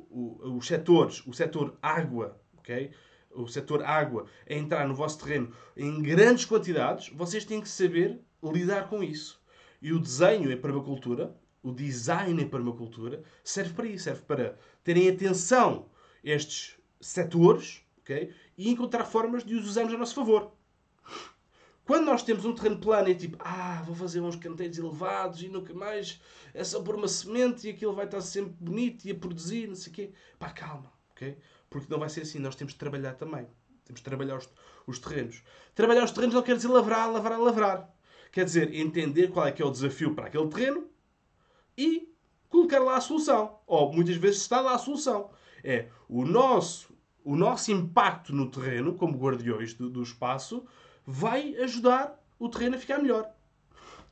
uh, 0.09 0.55
os 0.55 0.65
setores, 0.65 1.21
o 1.27 1.33
setor 1.33 1.77
água, 1.81 2.39
okay? 2.57 2.91
o 3.35 3.47
setor 3.47 3.83
água 3.83 4.25
a 4.49 4.53
entrar 4.53 4.87
no 4.87 4.95
vosso 4.95 5.19
terreno 5.19 5.51
em 5.75 6.01
grandes 6.01 6.45
quantidades, 6.45 7.09
vocês 7.09 7.43
têm 7.43 7.59
que 7.59 7.69
saber 7.69 8.19
lidar 8.41 8.87
com 8.87 9.03
isso. 9.03 9.41
E 9.81 9.91
o 9.91 9.99
desenho 9.99 10.49
em 10.49 10.57
permacultura, 10.57 11.35
o 11.61 11.71
design 11.71 12.41
em 12.41 12.47
permacultura, 12.47 13.21
serve 13.43 13.73
para 13.73 13.87
isso, 13.87 14.05
serve 14.05 14.21
para 14.21 14.57
terem 14.83 15.09
atenção 15.09 15.89
a 16.23 16.29
estes 16.29 16.77
setores 17.01 17.81
okay? 17.99 18.31
e 18.57 18.69
encontrar 18.69 19.03
formas 19.03 19.43
de 19.43 19.55
os 19.55 19.67
usarmos 19.67 19.93
a 19.93 19.97
nosso 19.97 20.15
favor. 20.15 20.53
Quando 21.85 22.05
nós 22.05 22.23
temos 22.23 22.45
um 22.45 22.55
terreno 22.55 22.79
plano 22.79 23.09
e 23.09 23.15
tipo, 23.15 23.37
ah, 23.39 23.83
vou 23.85 23.95
fazer 23.95 24.21
uns 24.21 24.37
canteiros 24.37 24.77
elevados 24.77 25.41
e 25.41 25.49
nunca 25.49 25.73
mais, 25.73 26.21
é 26.53 26.63
só 26.63 26.81
pôr 26.81 26.95
uma 26.95 27.09
semente 27.09 27.67
e 27.67 27.71
aquilo 27.71 27.93
vai 27.93 28.05
estar 28.05 28.21
sempre 28.21 28.53
bonito 28.59 29.05
e 29.05 29.11
a 29.11 29.15
produzir, 29.15 29.67
não 29.67 29.75
sei 29.75 29.91
o 29.91 29.95
quê. 29.95 30.11
Pá, 30.39 30.49
calma, 30.49 30.91
ok? 31.11 31.37
Porque 31.69 31.91
não 31.91 31.99
vai 31.99 32.09
ser 32.09 32.21
assim, 32.21 32.39
nós 32.39 32.55
temos 32.55 32.73
de 32.73 32.79
trabalhar 32.79 33.15
também. 33.15 33.47
Temos 33.83 33.99
de 33.99 34.03
trabalhar 34.05 34.37
os, 34.37 34.49
os 34.87 34.97
terrenos. 34.97 35.43
Trabalhar 35.75 36.05
os 36.05 36.11
terrenos 36.11 36.35
não 36.35 36.41
quer 36.41 36.55
dizer 36.55 36.69
lavrar, 36.69 37.11
lavrar, 37.11 37.39
lavrar. 37.39 37.93
Quer 38.31 38.45
dizer 38.45 38.73
entender 38.73 39.29
qual 39.29 39.45
é 39.45 39.51
que 39.51 39.61
é 39.61 39.65
o 39.65 39.71
desafio 39.71 40.15
para 40.15 40.27
aquele 40.27 40.47
terreno 40.47 40.87
e 41.77 42.09
colocar 42.49 42.79
lá 42.79 42.95
a 42.95 43.01
solução. 43.01 43.59
Ou 43.67 43.91
muitas 43.91 44.15
vezes 44.15 44.41
está 44.41 44.61
lá 44.61 44.75
a 44.75 44.79
solução. 44.79 45.31
É 45.61 45.89
o 46.07 46.23
nosso, 46.23 46.95
o 47.25 47.35
nosso 47.35 47.71
impacto 47.71 48.33
no 48.33 48.49
terreno, 48.49 48.95
como 48.95 49.17
guardiões 49.17 49.73
do, 49.73 49.89
do 49.89 50.01
espaço, 50.01 50.65
vai 51.05 51.55
ajudar 51.57 52.19
o 52.39 52.49
terreno 52.49 52.75
a 52.75 52.79
ficar 52.79 52.99
melhor. 52.99 53.29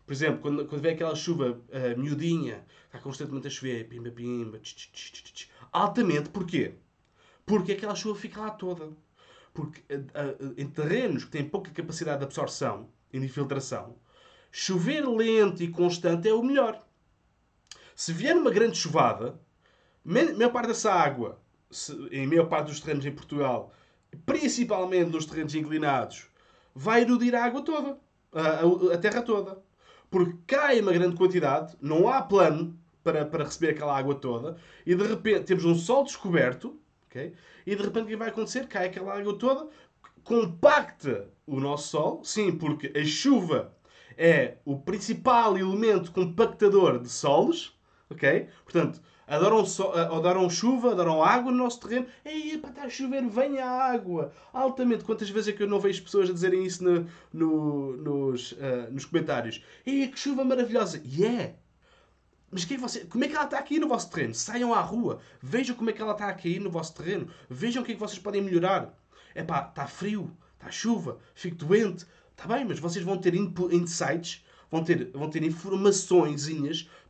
Por 0.05 0.13
exemplo, 0.13 0.41
quando, 0.41 0.65
quando 0.65 0.81
vem 0.81 0.93
aquela 0.93 1.15
chuva 1.15 1.51
uh, 1.51 1.99
miudinha, 1.99 2.65
está 2.85 2.99
constantemente 2.99 3.47
a 3.47 3.49
chover, 3.49 3.87
pimba, 3.87 4.11
pimba, 4.11 4.59
tch, 4.59 4.91
tch, 4.91 5.23
tch, 5.23 5.49
altamente, 5.71 6.29
porquê? 6.29 6.73
Porque 7.45 7.73
aquela 7.73 7.95
chuva 7.95 8.19
fica 8.19 8.41
lá 8.41 8.49
toda. 8.49 8.89
Porque 9.53 9.81
uh, 9.93 10.47
uh, 10.47 10.53
em 10.57 10.67
terrenos 10.67 11.23
que 11.23 11.31
têm 11.31 11.47
pouca 11.47 11.71
capacidade 11.71 12.19
de 12.19 12.25
absorção 12.25 12.89
e 13.11 13.19
de 13.19 13.25
infiltração, 13.25 13.95
chover 14.51 15.07
lento 15.07 15.63
e 15.63 15.69
constante 15.69 16.27
é 16.27 16.33
o 16.33 16.43
melhor. 16.43 16.85
Se 17.95 18.11
vier 18.11 18.35
uma 18.35 18.51
grande 18.51 18.77
chuvada, 18.77 19.39
maior 20.03 20.51
parte 20.51 20.67
dessa 20.67 20.91
água, 20.91 21.39
se, 21.69 21.93
em 22.11 22.27
maior 22.27 22.47
parte 22.47 22.67
dos 22.67 22.79
terrenos 22.79 23.05
em 23.05 23.11
Portugal, 23.11 23.73
principalmente 24.25 25.11
nos 25.11 25.25
terrenos 25.25 25.55
inclinados, 25.55 26.27
vai 26.73 27.01
erudir 27.01 27.35
a 27.35 27.43
água 27.43 27.61
toda, 27.61 27.97
a, 28.31 28.41
a, 28.41 28.93
a 28.93 28.97
terra 28.97 29.21
toda. 29.21 29.61
Porque 30.09 30.35
cai 30.45 30.81
uma 30.81 30.91
grande 30.91 31.15
quantidade, 31.15 31.75
não 31.81 32.07
há 32.07 32.21
plano 32.21 32.77
para, 33.03 33.25
para 33.25 33.45
receber 33.45 33.71
aquela 33.71 33.97
água 33.97 34.15
toda, 34.15 34.57
e 34.85 34.93
de 34.93 35.03
repente 35.03 35.45
temos 35.45 35.65
um 35.65 35.75
sol 35.75 36.03
descoberto, 36.03 36.79
okay? 37.07 37.33
e 37.65 37.75
de 37.75 37.81
repente 37.81 38.03
o 38.03 38.07
que 38.07 38.15
vai 38.15 38.29
acontecer? 38.29 38.67
Cai 38.67 38.87
aquela 38.87 39.17
água 39.17 39.37
toda, 39.37 39.67
compacta 40.23 41.29
o 41.47 41.59
nosso 41.59 41.89
sol, 41.89 42.23
sim, 42.23 42.51
porque 42.51 42.91
a 42.97 43.03
chuva 43.03 43.73
é 44.17 44.57
o 44.65 44.77
principal 44.77 45.57
elemento 45.57 46.11
compactador 46.11 46.99
de 46.99 47.09
solos, 47.09 47.77
ok? 48.09 48.47
Portanto, 48.63 49.01
adoram, 49.35 49.65
so, 49.65 49.91
adoram 49.91 50.49
chuva, 50.49 50.91
adoram 50.91 51.23
água 51.23 51.51
no 51.51 51.57
nosso 51.57 51.79
terreno. 51.79 52.05
Ei, 52.25 52.57
para 52.57 52.69
estar 52.69 52.83
a 52.83 52.89
chover, 52.89 53.25
venha 53.27 53.65
a 53.65 53.91
água. 53.91 54.33
Altamente. 54.51 55.03
Quantas 55.03 55.29
vezes 55.29 55.49
é 55.49 55.57
que 55.57 55.63
eu 55.63 55.67
não 55.67 55.79
vejo 55.79 56.03
pessoas 56.03 56.29
a 56.29 56.33
dizerem 56.33 56.65
isso 56.65 56.83
no, 56.83 57.07
no, 57.31 57.97
nos, 57.97 58.51
uh, 58.53 58.91
nos 58.91 59.05
comentários? 59.05 59.63
Ei, 59.85 60.07
que 60.07 60.19
chuva 60.19 60.43
maravilhosa. 60.43 61.01
Yeah. 61.05 61.43
é. 61.43 61.55
Mas 62.51 62.65
que 62.65 62.73
é 62.73 62.77
você, 62.77 63.05
como 63.05 63.23
é 63.23 63.29
que 63.29 63.35
ela 63.35 63.45
está 63.45 63.57
aqui 63.57 63.79
no 63.79 63.87
vosso 63.87 64.09
terreno? 64.11 64.35
Saiam 64.35 64.73
à 64.73 64.81
rua, 64.81 65.21
vejam 65.41 65.73
como 65.73 65.89
é 65.89 65.93
que 65.93 66.01
ela 66.01 66.11
está 66.11 66.27
aqui 66.27 66.59
no 66.59 66.69
vosso 66.69 66.93
terreno, 66.93 67.29
vejam 67.49 67.81
o 67.81 67.85
que 67.85 67.93
é 67.93 67.95
que 67.95 68.01
vocês 68.01 68.19
podem 68.19 68.41
melhorar. 68.41 68.93
É 69.33 69.41
pá, 69.41 69.65
está 69.69 69.87
frio, 69.87 70.29
está 70.59 70.69
chuva, 70.69 71.17
fico 71.33 71.55
doente. 71.55 72.05
Está 72.31 72.53
bem, 72.53 72.65
mas 72.65 72.79
vocês 72.79 73.05
vão 73.05 73.17
ter 73.17 73.33
insights, 73.35 74.43
vão 74.69 74.83
ter, 74.83 75.11
vão 75.13 75.29
ter 75.29 75.43
informações 75.43 76.49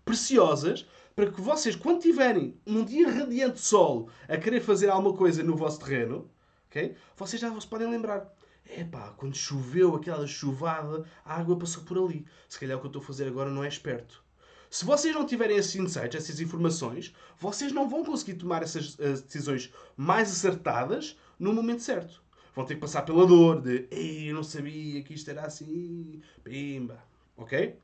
preciosas 0.05 0.85
para 1.15 1.31
que 1.31 1.41
vocês, 1.41 1.75
quando 1.75 2.01
tiverem 2.01 2.57
um 2.65 2.83
dia 2.83 3.09
radiante 3.09 3.55
de 3.55 3.61
sol 3.61 4.09
a 4.27 4.37
querer 4.37 4.61
fazer 4.61 4.89
alguma 4.89 5.15
coisa 5.15 5.43
no 5.43 5.55
vosso 5.55 5.79
terreno, 5.79 6.29
okay, 6.69 6.95
vocês 7.15 7.41
já 7.41 7.59
se 7.59 7.67
podem 7.67 7.89
lembrar. 7.89 8.33
Epá, 8.65 9.13
quando 9.17 9.35
choveu 9.35 9.95
aquela 9.95 10.25
chuvada, 10.25 11.05
a 11.25 11.39
água 11.39 11.57
passou 11.57 11.83
por 11.83 11.97
ali. 11.97 12.25
Se 12.47 12.59
calhar 12.59 12.77
o 12.77 12.79
que 12.79 12.87
eu 12.87 12.89
estou 12.89 13.01
a 13.01 13.05
fazer 13.05 13.27
agora 13.27 13.49
não 13.49 13.63
é 13.63 13.67
esperto. 13.67 14.23
Se 14.69 14.85
vocês 14.85 15.13
não 15.13 15.25
tiverem 15.25 15.57
esses 15.57 15.75
insights, 15.75 16.15
essas 16.15 16.39
informações, 16.39 17.13
vocês 17.37 17.73
não 17.73 17.89
vão 17.89 18.05
conseguir 18.05 18.35
tomar 18.35 18.63
essas 18.63 18.95
decisões 18.95 19.73
mais 19.97 20.31
acertadas 20.31 21.17
no 21.37 21.53
momento 21.53 21.81
certo. 21.81 22.23
Vão 22.55 22.65
ter 22.65 22.75
que 22.75 22.81
passar 22.81 23.01
pela 23.01 23.25
dor 23.25 23.61
de 23.61 23.87
Ei, 23.91 24.29
eu 24.29 24.35
não 24.35 24.43
sabia 24.43 25.03
que 25.03 25.13
isto 25.13 25.29
era 25.29 25.41
assim. 25.41 26.21
Pimba. 26.41 27.03
Ok? 27.35 27.75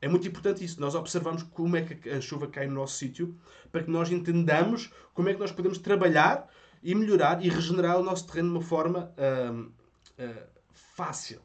É 0.00 0.08
muito 0.08 0.28
importante 0.28 0.64
isso. 0.64 0.80
Nós 0.80 0.94
observamos 0.94 1.42
como 1.42 1.76
é 1.76 1.82
que 1.82 2.08
a 2.10 2.20
chuva 2.20 2.46
cai 2.46 2.66
no 2.66 2.74
nosso 2.74 2.96
sítio 2.96 3.36
para 3.72 3.82
que 3.82 3.90
nós 3.90 4.10
entendamos 4.10 4.92
como 5.12 5.28
é 5.28 5.34
que 5.34 5.40
nós 5.40 5.50
podemos 5.50 5.78
trabalhar 5.78 6.48
e 6.82 6.94
melhorar 6.94 7.44
e 7.44 7.48
regenerar 7.48 7.98
o 7.98 8.02
nosso 8.02 8.26
terreno 8.26 8.50
de 8.50 8.54
uma 8.56 8.62
forma 8.62 9.12
uh, 9.18 9.60
uh, 9.62 10.42
fácil. 10.72 11.40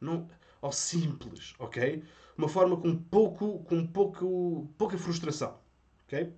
Não, 0.00 0.28
ou 0.60 0.72
simples, 0.72 1.54
ok? 1.58 2.04
Uma 2.38 2.48
forma 2.48 2.76
com 2.76 2.96
pouco, 2.96 3.64
com 3.64 3.86
pouco, 3.86 4.68
pouca 4.78 4.96
frustração, 4.96 5.58
ok? 6.06 6.32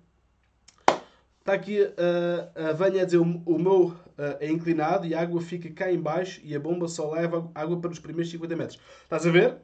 Está 1.39 1.53
aqui 1.53 1.79
uh, 1.79 2.69
a 2.69 2.73
Vânia 2.73 3.03
a 3.03 3.05
dizer 3.05 3.19
o, 3.19 3.59
meu 3.59 3.89
uh, 3.89 3.95
é 4.39 4.49
inclinado 4.49 5.05
e 5.05 5.13
a 5.13 5.21
água 5.21 5.39
fica 5.39 5.69
cá 5.69 5.91
embaixo 5.91 6.41
e 6.43 6.55
a 6.55 6.59
bomba 6.59 6.87
só 6.87 7.11
leva 7.11 7.51
água 7.53 7.79
para 7.79 7.91
os 7.91 7.99
primeiros 7.99 8.31
50 8.31 8.55
metros. 8.55 8.79
Estás 9.03 9.27
a 9.27 9.29
ver? 9.29 9.57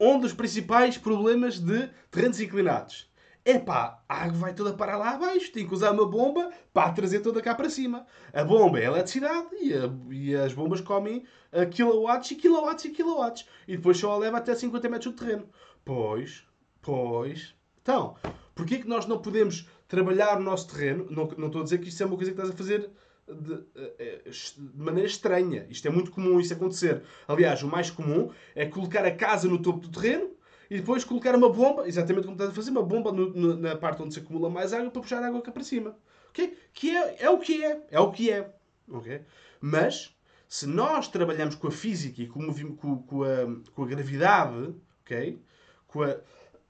Um 0.00 0.18
dos 0.20 0.32
principais 0.32 0.96
problemas 0.96 1.58
de 1.58 1.88
terrenos 2.10 2.40
inclinados. 2.40 3.08
É 3.44 3.58
pá, 3.58 4.02
a 4.08 4.24
água 4.24 4.38
vai 4.38 4.54
toda 4.54 4.74
para 4.74 4.96
lá 4.96 5.12
abaixo. 5.12 5.50
Tem 5.50 5.66
que 5.66 5.72
usar 5.72 5.92
uma 5.92 6.06
bomba 6.06 6.50
para 6.72 6.92
trazer 6.92 7.20
toda 7.20 7.40
cá 7.40 7.54
para 7.54 7.70
cima. 7.70 8.06
A 8.32 8.44
bomba 8.44 8.78
é 8.78 8.84
eletricidade 8.84 9.48
e, 9.58 9.72
a, 9.74 9.90
e 10.10 10.36
as 10.36 10.52
bombas 10.52 10.80
comem 10.82 11.24
uh, 11.52 11.66
kilowatts 11.68 12.30
e 12.30 12.34
kilowatts 12.36 12.84
e 12.84 12.90
kilowatts. 12.90 13.48
E 13.66 13.76
depois 13.76 13.96
só 13.96 14.12
a 14.12 14.18
leva 14.18 14.36
até 14.36 14.54
50 14.54 14.88
metros 14.88 15.14
de 15.14 15.18
terreno. 15.18 15.48
Pois, 15.84 16.44
pois. 16.82 17.54
Então, 17.80 18.16
porquê 18.54 18.78
que 18.78 18.86
nós 18.86 19.06
não 19.06 19.18
podemos 19.18 19.66
trabalhar 19.88 20.36
o 20.36 20.42
nosso 20.42 20.68
terreno? 20.68 21.06
Não, 21.10 21.26
não 21.38 21.46
estou 21.46 21.62
a 21.62 21.64
dizer 21.64 21.78
que 21.78 21.88
isto 21.88 22.02
é 22.02 22.06
uma 22.06 22.16
coisa 22.16 22.30
que 22.30 22.38
estás 22.38 22.54
a 22.54 22.56
fazer 22.56 22.90
de, 23.34 23.54
eh, 23.76 24.22
eh, 24.26 24.30
de, 24.30 24.82
maneira 24.82 25.08
estranha. 25.08 25.66
Isto 25.68 25.88
é 25.88 25.90
muito 25.90 26.10
comum 26.10 26.40
isso 26.40 26.52
acontecer. 26.52 27.02
Aliás, 27.26 27.62
o 27.62 27.68
mais 27.68 27.90
comum 27.90 28.30
é 28.54 28.66
colocar 28.66 29.04
a 29.04 29.14
casa 29.14 29.48
no 29.48 29.60
topo 29.60 29.80
do 29.80 29.90
terreno 29.90 30.30
e 30.70 30.76
depois 30.76 31.04
colocar 31.04 31.34
uma 31.34 31.50
bomba, 31.50 31.88
exatamente 31.88 32.24
como 32.24 32.34
estás 32.34 32.50
a 32.50 32.54
fazer, 32.54 32.70
uma 32.70 32.82
bomba 32.82 33.12
no, 33.12 33.30
no, 33.30 33.56
na 33.56 33.76
parte 33.76 34.02
onde 34.02 34.14
se 34.14 34.20
acumula 34.20 34.50
mais 34.50 34.72
água 34.72 34.90
para 34.90 35.02
puxar 35.02 35.22
a 35.22 35.26
água 35.26 35.42
cá 35.42 35.50
para 35.50 35.64
cima. 35.64 35.96
Okay? 36.30 36.56
Que 36.72 36.96
é, 36.96 37.24
é 37.24 37.30
o 37.30 37.38
que 37.38 37.64
é. 37.64 37.82
É 37.90 38.00
o 38.00 38.10
que 38.10 38.30
é. 38.30 38.52
Okay? 38.88 39.22
Mas, 39.60 40.14
se 40.48 40.66
nós 40.66 41.08
trabalhamos 41.08 41.54
com 41.54 41.68
a 41.68 41.70
física 41.70 42.22
e 42.22 42.26
com, 42.26 42.40
o, 42.40 42.76
com, 42.76 43.02
com, 43.02 43.22
a, 43.22 43.70
com 43.72 43.82
a 43.82 43.86
gravidade, 43.86 44.74
okay? 45.02 45.40
com, 45.86 46.02
a, 46.02 46.16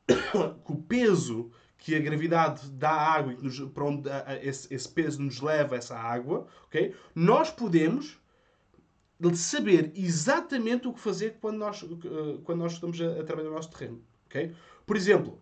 com 0.63 0.73
o 0.73 0.83
peso 0.83 1.51
que 1.79 1.95
a 1.95 2.01
gravidade 2.01 2.69
dá 2.71 2.91
água 2.91 3.33
e 3.33 3.37
que 3.37 3.45
nos, 3.45 3.59
para 3.71 3.85
onde 3.85 4.11
esse, 4.43 4.73
esse, 4.75 4.89
peso 4.89 5.23
nos 5.23 5.41
leva 5.41 5.77
essa 5.77 5.97
água, 5.97 6.47
ok? 6.67 6.95
Nós 7.15 7.51
podemos 7.51 8.19
saber 9.35 9.93
exatamente 9.95 10.89
o 10.89 10.93
que 10.93 11.01
fazer 11.01 11.39
quando 11.41 11.59
nós, 11.59 11.83
eh, 11.83 12.39
quando 12.45 12.59
nós 12.59 12.73
estamos 12.73 13.01
a, 13.01 13.21
a 13.21 13.25
trabalhar 13.25 13.49
no 13.49 13.55
nosso 13.55 13.71
terreno, 13.71 14.03
ok? 14.27 14.55
Por 14.85 14.97
exemplo, 14.97 15.41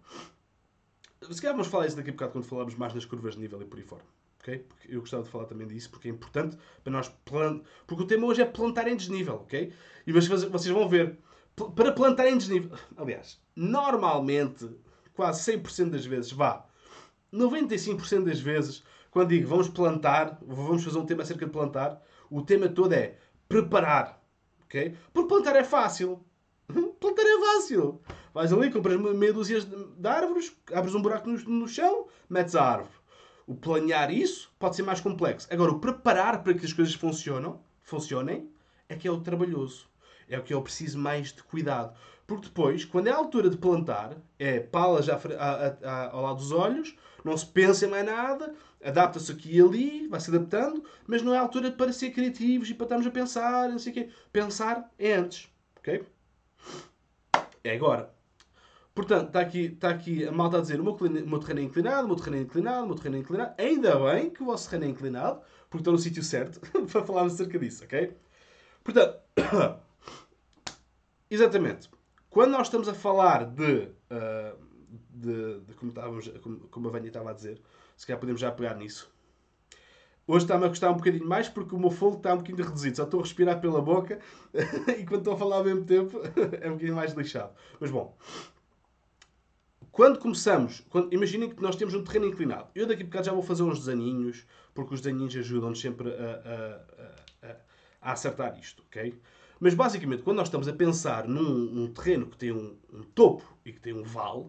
se 1.23 1.40
calhar 1.40 1.55
vamos 1.55 1.69
falar 1.69 1.87
isso 1.87 1.97
daqui 1.97 2.11
a 2.11 2.12
bocado 2.12 2.33
quando 2.33 2.45
falamos 2.45 2.75
mais 2.75 2.95
nas 2.95 3.05
curvas 3.05 3.35
de 3.35 3.40
nível 3.40 3.61
e 3.62 3.64
por 3.64 3.78
aí 3.78 3.85
fora. 3.85 4.05
Okay? 4.40 4.59
Porque 4.59 4.95
eu 4.95 5.00
gostava 5.00 5.25
de 5.25 5.31
falar 5.31 5.47
também 5.47 5.66
disso, 5.66 5.90
porque 5.90 6.09
é 6.09 6.11
importante 6.11 6.57
para 6.85 6.93
nós. 6.93 7.12
Porque 7.87 8.02
o 8.02 8.07
tema 8.07 8.26
hoje 8.26 8.43
é 8.43 8.45
plantar 8.45 8.87
em 8.87 8.97
desnível, 8.97 9.37
ok? 9.37 9.73
E 10.07 10.12
vocês 10.12 10.66
vão 10.66 10.88
ver. 10.88 11.19
Para 11.75 11.90
plantar 11.90 12.28
em 12.28 12.37
desnível. 12.37 12.71
Aliás, 12.97 13.40
normalmente 13.57 14.69
quase 15.16 15.50
100% 15.52 15.90
das 15.90 16.04
vezes, 16.04 16.30
vá, 16.30 16.66
95% 17.32 18.25
das 18.25 18.38
vezes, 18.38 18.85
quando 19.11 19.30
digo 19.30 19.49
vamos 19.49 19.68
plantar, 19.68 20.38
vamos 20.46 20.85
fazer 20.85 20.99
um 20.99 21.06
tema 21.06 21.23
acerca 21.23 21.46
de 21.46 21.50
plantar, 21.50 22.00
o 22.30 22.42
tema 22.42 22.68
todo 22.68 22.92
é 22.92 23.16
preparar. 23.49 24.23
ok? 24.64 24.94
Porque 25.12 25.28
plantar 25.28 25.56
é 25.56 25.64
fácil. 25.64 26.25
plantar 27.00 27.23
é 27.23 27.40
fácil. 27.40 28.00
Vais 28.35 28.52
ali, 28.52 28.70
compras 28.70 29.00
meia 29.00 29.32
dúzia 29.32 29.61
de 29.61 30.06
árvores, 30.06 30.54
abres 30.73 30.94
um 30.94 31.00
buraco 31.00 31.28
no, 31.28 31.38
no 31.38 31.68
chão, 31.68 32.06
metes 32.28 32.54
a 32.54 32.62
árvore. 32.62 32.94
O 33.46 33.54
planear 33.54 34.12
isso 34.12 34.52
pode 34.58 34.76
ser 34.76 34.82
mais 34.82 35.00
complexo. 35.00 35.49
Agora, 35.50 35.70
o 35.73 35.78
preparar 35.78 36.42
para 36.42 36.52
que 36.52 36.66
as 36.66 36.73
coisas 36.73 36.94
funcionam, 36.94 37.61
funcionem 37.80 38.50
é 38.88 38.96
que 38.96 39.08
é 39.08 39.11
o 39.11 39.20
trabalhoso. 39.20 39.88
É 40.28 40.38
o 40.38 40.42
que 40.42 40.54
eu 40.54 40.62
preciso 40.62 40.99
mais 40.99 41.33
de 41.33 41.42
cuidado. 41.42 41.97
Porque 42.26 42.47
depois, 42.47 42.85
quando 42.85 43.06
é 43.06 43.11
a 43.12 43.16
altura 43.16 43.49
de 43.49 43.56
plantar, 43.56 44.16
é 44.38 44.59
pala 44.59 45.00
já 45.00 45.18
ao 46.11 46.23
lado 46.23 46.38
dos 46.38 46.50
olhos, 46.50 46.97
não 47.25 47.37
se 47.37 47.47
pensa 47.47 47.87
em 47.87 47.88
mais 47.88 48.04
nada, 48.04 48.52
adapta-se 48.85 49.30
aqui 49.30 49.56
e 49.56 49.61
ali, 49.61 50.09
vai 50.09 50.18
se 50.18 50.30
adaptando, 50.30 50.83
mas 51.06 51.23
não 51.23 51.35
é 51.35 51.38
a 51.38 51.40
altura 51.40 51.71
para 51.71 51.92
ser 51.92 52.11
criativos 52.11 52.68
e 52.68 52.75
para 52.75 52.85
estarmos 52.87 53.06
a 53.06 53.11
pensar, 53.11 53.68
não 53.68 53.78
sei 53.78 53.92
o 53.92 53.95
quê. 53.95 54.09
Pensar 54.33 54.92
é 54.99 55.12
antes, 55.14 55.49
ok? 55.78 56.04
É 57.62 57.75
agora. 57.75 58.12
Portanto, 58.95 59.26
está 59.26 59.40
aqui, 59.40 59.66
está 59.66 59.90
aqui 59.90 60.26
a 60.26 60.33
malta 60.33 60.59
a 60.59 60.61
dizer: 60.61 60.80
o 60.80 60.85
meu, 60.85 60.95
o 60.95 61.28
meu 61.28 61.38
terreno 61.38 61.61
é 61.61 61.62
inclinado, 61.64 62.04
o 62.04 62.09
meu 62.09 62.16
terreno 62.16 62.37
é 62.37 62.40
inclinado, 62.40 62.85
o 62.85 62.87
meu 62.87 62.97
terreno 62.97 63.16
é 63.16 63.21
inclinado. 63.21 63.54
Ainda 63.59 63.99
bem 63.99 64.30
que 64.30 64.42
o 64.42 64.47
vosso 64.47 64.71
terreno 64.71 64.87
é 64.87 64.88
inclinado, 64.88 65.40
porque 65.68 65.83
estou 65.83 65.92
no 65.92 65.99
sítio 65.99 66.23
certo 66.23 66.61
para 66.90 67.04
falarmos 67.04 67.35
acerca 67.35 67.59
disso, 67.59 67.85
ok? 67.85 68.16
Portanto, 68.83 69.21
exatamente. 71.30 71.88
Quando 72.30 72.52
nós 72.52 72.66
estamos 72.66 72.88
a 72.88 72.95
falar 72.95 73.47
de, 73.47 73.88
uh, 74.11 74.59
de, 75.11 75.61
de, 75.61 75.75
como, 75.75 75.90
estávamos, 75.90 76.28
como, 76.42 76.59
como 76.68 76.88
a 76.88 76.90
Vânia 76.90 77.09
estava 77.09 77.30
a 77.30 77.33
dizer, 77.33 77.61
se 77.97 78.06
calhar 78.06 78.21
podemos 78.21 78.40
já 78.40 78.50
pegar 78.52 78.75
nisso. 78.75 79.11
Hoje 80.28 80.45
está-me 80.45 80.66
a 80.66 80.68
custar 80.68 80.90
um 80.90 80.97
bocadinho 80.97 81.26
mais 81.26 81.49
porque 81.49 81.75
o 81.75 81.78
meu 81.78 81.90
fogo 81.90 82.16
está 82.16 82.35
um 82.35 82.38
bocadinho 82.38 82.66
reduzido. 82.66 82.97
Só 82.97 83.04
estou 83.04 83.21
a 83.21 83.23
respirar 83.23 83.61
pela 83.61 83.80
boca 83.80 84.18
e 84.99 85.06
quando 85.06 85.21
estou 85.21 85.35
a 85.35 85.37
falar 85.37 85.56
ao 85.56 85.64
mesmo 85.64 85.85
tempo 85.85 86.21
é 86.61 86.68
um 86.68 86.73
bocadinho 86.73 86.97
mais 86.97 87.12
lixado. 87.12 87.54
Mas 87.78 87.90
bom, 87.92 88.16
quando 89.97 90.18
começamos, 90.18 90.83
quando, 90.90 91.11
imaginem 91.14 91.49
que 91.49 91.62
nós 91.62 91.75
temos 91.75 91.95
um 91.95 92.04
terreno 92.04 92.26
inclinado. 92.26 92.68
Eu 92.75 92.87
daqui 92.87 93.02
a 93.02 93.06
bocado 93.06 93.25
já 93.25 93.33
vou 93.33 93.42
fazer 93.42 93.62
uns 93.62 93.78
desenhinhos, 93.78 94.45
porque 94.75 94.92
os 94.92 95.00
desenhinhos 95.00 95.35
ajudam-nos 95.37 95.80
sempre 95.80 96.11
a, 96.11 96.83
a, 97.45 97.49
a, 97.49 97.56
a, 98.02 98.12
acertar 98.12 98.59
isto, 98.59 98.83
ok? 98.88 99.18
Mas 99.59 99.75
basicamente, 99.75 100.23
quando 100.23 100.37
nós 100.37 100.49
estamos 100.49 100.69
a 100.69 100.73
pensar 100.73 101.27
num, 101.27 101.43
num 101.43 101.93
terreno 101.93 102.27
que 102.27 102.37
tem 102.37 102.53
um, 102.53 102.77
um, 102.93 103.03
topo 103.03 103.57
e 103.65 103.73
que 103.73 103.81
tem 103.81 103.93
um 103.93 104.03
vale, 104.03 104.47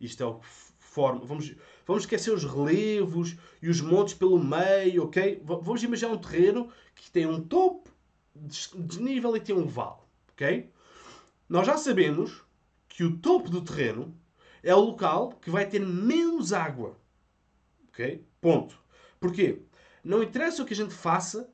isto 0.00 0.22
é 0.22 0.26
o 0.26 0.38
que 0.38 0.46
forma. 0.78 1.24
Vamos, 1.24 1.54
vamos 1.86 2.04
esquecer 2.04 2.32
os 2.32 2.44
relevos 2.44 3.36
e 3.60 3.68
os 3.68 3.80
montes 3.80 4.14
pelo 4.14 4.38
meio, 4.38 5.04
ok? 5.04 5.42
Vamos 5.44 5.82
imaginar 5.82 6.12
um 6.12 6.18
terreno 6.18 6.70
que 6.94 7.10
tem 7.10 7.26
um 7.26 7.40
topo, 7.40 7.90
desnível 8.34 9.36
e 9.36 9.40
tem 9.40 9.54
um 9.54 9.66
vale, 9.66 10.00
ok? 10.32 10.70
Nós 11.48 11.66
já 11.66 11.76
sabemos 11.76 12.42
que 12.88 13.04
o 13.04 13.18
topo 13.18 13.50
do 13.50 13.60
terreno 13.60 14.16
é 14.62 14.74
o 14.74 14.80
local 14.80 15.30
que 15.40 15.50
vai 15.50 15.68
ter 15.68 15.80
menos 15.80 16.52
água. 16.52 16.98
Ok? 17.88 18.26
Ponto. 18.40 18.78
Porquê? 19.20 19.62
Não 20.02 20.22
interessa 20.22 20.62
o 20.62 20.66
que 20.66 20.72
a 20.72 20.76
gente 20.76 20.92
faça, 20.92 21.48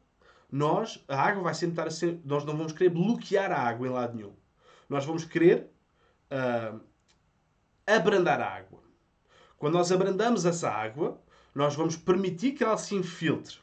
nós, 0.53 1.03
a 1.09 1.19
água 1.19 1.45
vai 1.45 1.55
sempre 1.55 1.73
estar 1.73 1.87
a 1.87 1.91
ser. 1.91 2.21
Nós 2.27 2.45
não 2.45 2.55
vamos 2.55 2.75
querer 2.75 2.91
bloquear 2.91 3.51
a 3.51 3.59
água 3.59 3.87
em 3.89 3.91
lado 3.91 4.15
nenhum. 4.15 4.35
Nós 4.87 5.03
vamos 5.03 5.25
querer 5.25 5.71
uh, 6.31 6.79
abrandar 7.87 8.39
a 8.39 8.47
água. 8.47 8.83
Quando 9.57 9.75
nós 9.75 9.91
abrandamos 9.91 10.45
essa 10.45 10.71
água, 10.71 11.19
nós 11.55 11.75
vamos 11.75 11.97
permitir 11.97 12.53
que 12.53 12.63
ela 12.63 12.77
se 12.77 12.95
infiltre 12.95 13.57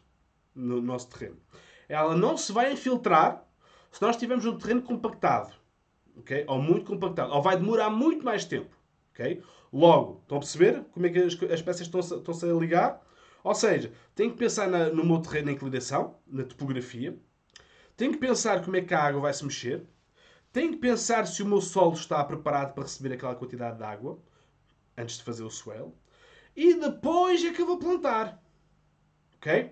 no 0.55 0.81
nosso 0.81 1.09
terreno. 1.09 1.37
Ela 1.87 2.15
não 2.15 2.35
se 2.35 2.51
vai 2.51 2.73
infiltrar 2.73 3.45
se 3.91 4.01
nós 4.01 4.17
tivermos 4.17 4.47
um 4.47 4.57
terreno 4.57 4.81
compactado. 4.81 5.53
Okay? 6.17 6.43
Ou 6.47 6.59
muito 6.59 6.85
compactado. 6.85 7.31
Ou 7.31 7.41
vai 7.41 7.55
demorar 7.55 7.91
muito 7.91 8.25
mais 8.25 8.45
tempo. 8.45 8.75
Okay? 9.13 9.43
Logo, 9.71 10.21
estão 10.23 10.37
a 10.37 10.41
perceber 10.41 10.83
como 10.91 11.05
é 11.05 11.09
que 11.09 11.19
as, 11.19 11.33
as 11.51 11.61
peças 11.61 11.81
estão-se 11.81 12.15
estão 12.15 12.57
a 12.57 12.59
ligar? 12.59 12.99
Ou 13.43 13.55
seja, 13.55 13.91
tenho 14.15 14.31
que 14.31 14.37
pensar 14.37 14.67
na, 14.67 14.89
no 14.89 15.05
meu 15.05 15.19
terreno 15.21 15.49
em 15.49 15.53
inclinação, 15.53 16.19
na 16.27 16.43
topografia. 16.43 17.17
Tenho 17.95 18.11
que 18.11 18.17
pensar 18.17 18.63
como 18.63 18.77
é 18.77 18.81
que 18.81 18.93
a 18.93 19.01
água 19.01 19.21
vai 19.21 19.33
se 19.33 19.43
mexer. 19.43 19.85
Tenho 20.51 20.71
que 20.71 20.77
pensar 20.77 21.27
se 21.27 21.43
o 21.43 21.45
meu 21.45 21.61
solo 21.61 21.93
está 21.93 22.23
preparado 22.23 22.73
para 22.73 22.83
receber 22.83 23.13
aquela 23.13 23.35
quantidade 23.35 23.77
de 23.77 23.83
água 23.83 24.19
antes 24.97 25.17
de 25.17 25.23
fazer 25.23 25.43
o 25.43 25.49
swell. 25.49 25.95
E 26.55 26.73
depois 26.73 27.43
é 27.43 27.53
que 27.53 27.61
eu 27.61 27.65
vou 27.65 27.77
plantar. 27.77 28.41
Ok? 29.37 29.71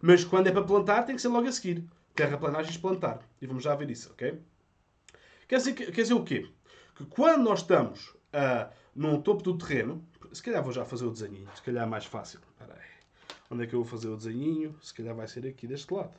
Mas 0.00 0.24
quando 0.24 0.48
é 0.48 0.52
para 0.52 0.64
plantar, 0.64 1.04
tem 1.04 1.14
que 1.14 1.22
ser 1.22 1.28
logo 1.28 1.46
a 1.46 1.52
seguir. 1.52 1.84
Terraplanagens 2.14 2.76
plantar. 2.76 3.20
E 3.40 3.46
vamos 3.46 3.62
já 3.62 3.74
ver 3.74 3.90
isso, 3.90 4.10
ok? 4.10 4.40
Quer 5.46 5.56
dizer, 5.58 5.74
quer 5.74 6.02
dizer 6.02 6.14
o 6.14 6.24
quê? 6.24 6.50
Que 6.94 7.04
quando 7.04 7.44
nós 7.44 7.60
estamos 7.60 8.08
uh, 8.08 8.72
num 8.94 9.20
topo 9.20 9.42
do 9.42 9.56
terreno, 9.56 10.04
se 10.32 10.42
calhar 10.42 10.62
vou 10.62 10.72
já 10.72 10.84
fazer 10.84 11.04
o 11.04 11.10
desenho, 11.10 11.46
se 11.54 11.62
calhar 11.62 11.84
é 11.84 11.88
mais 11.88 12.04
fácil. 12.04 12.40
Onde 13.50 13.64
é 13.64 13.66
que 13.66 13.74
eu 13.74 13.82
vou 13.82 13.88
fazer 13.88 14.08
o 14.08 14.16
desenho? 14.16 14.76
Se 14.82 14.92
calhar 14.92 15.14
vai 15.14 15.28
ser 15.28 15.46
aqui 15.46 15.66
deste 15.66 15.92
lado. 15.92 16.18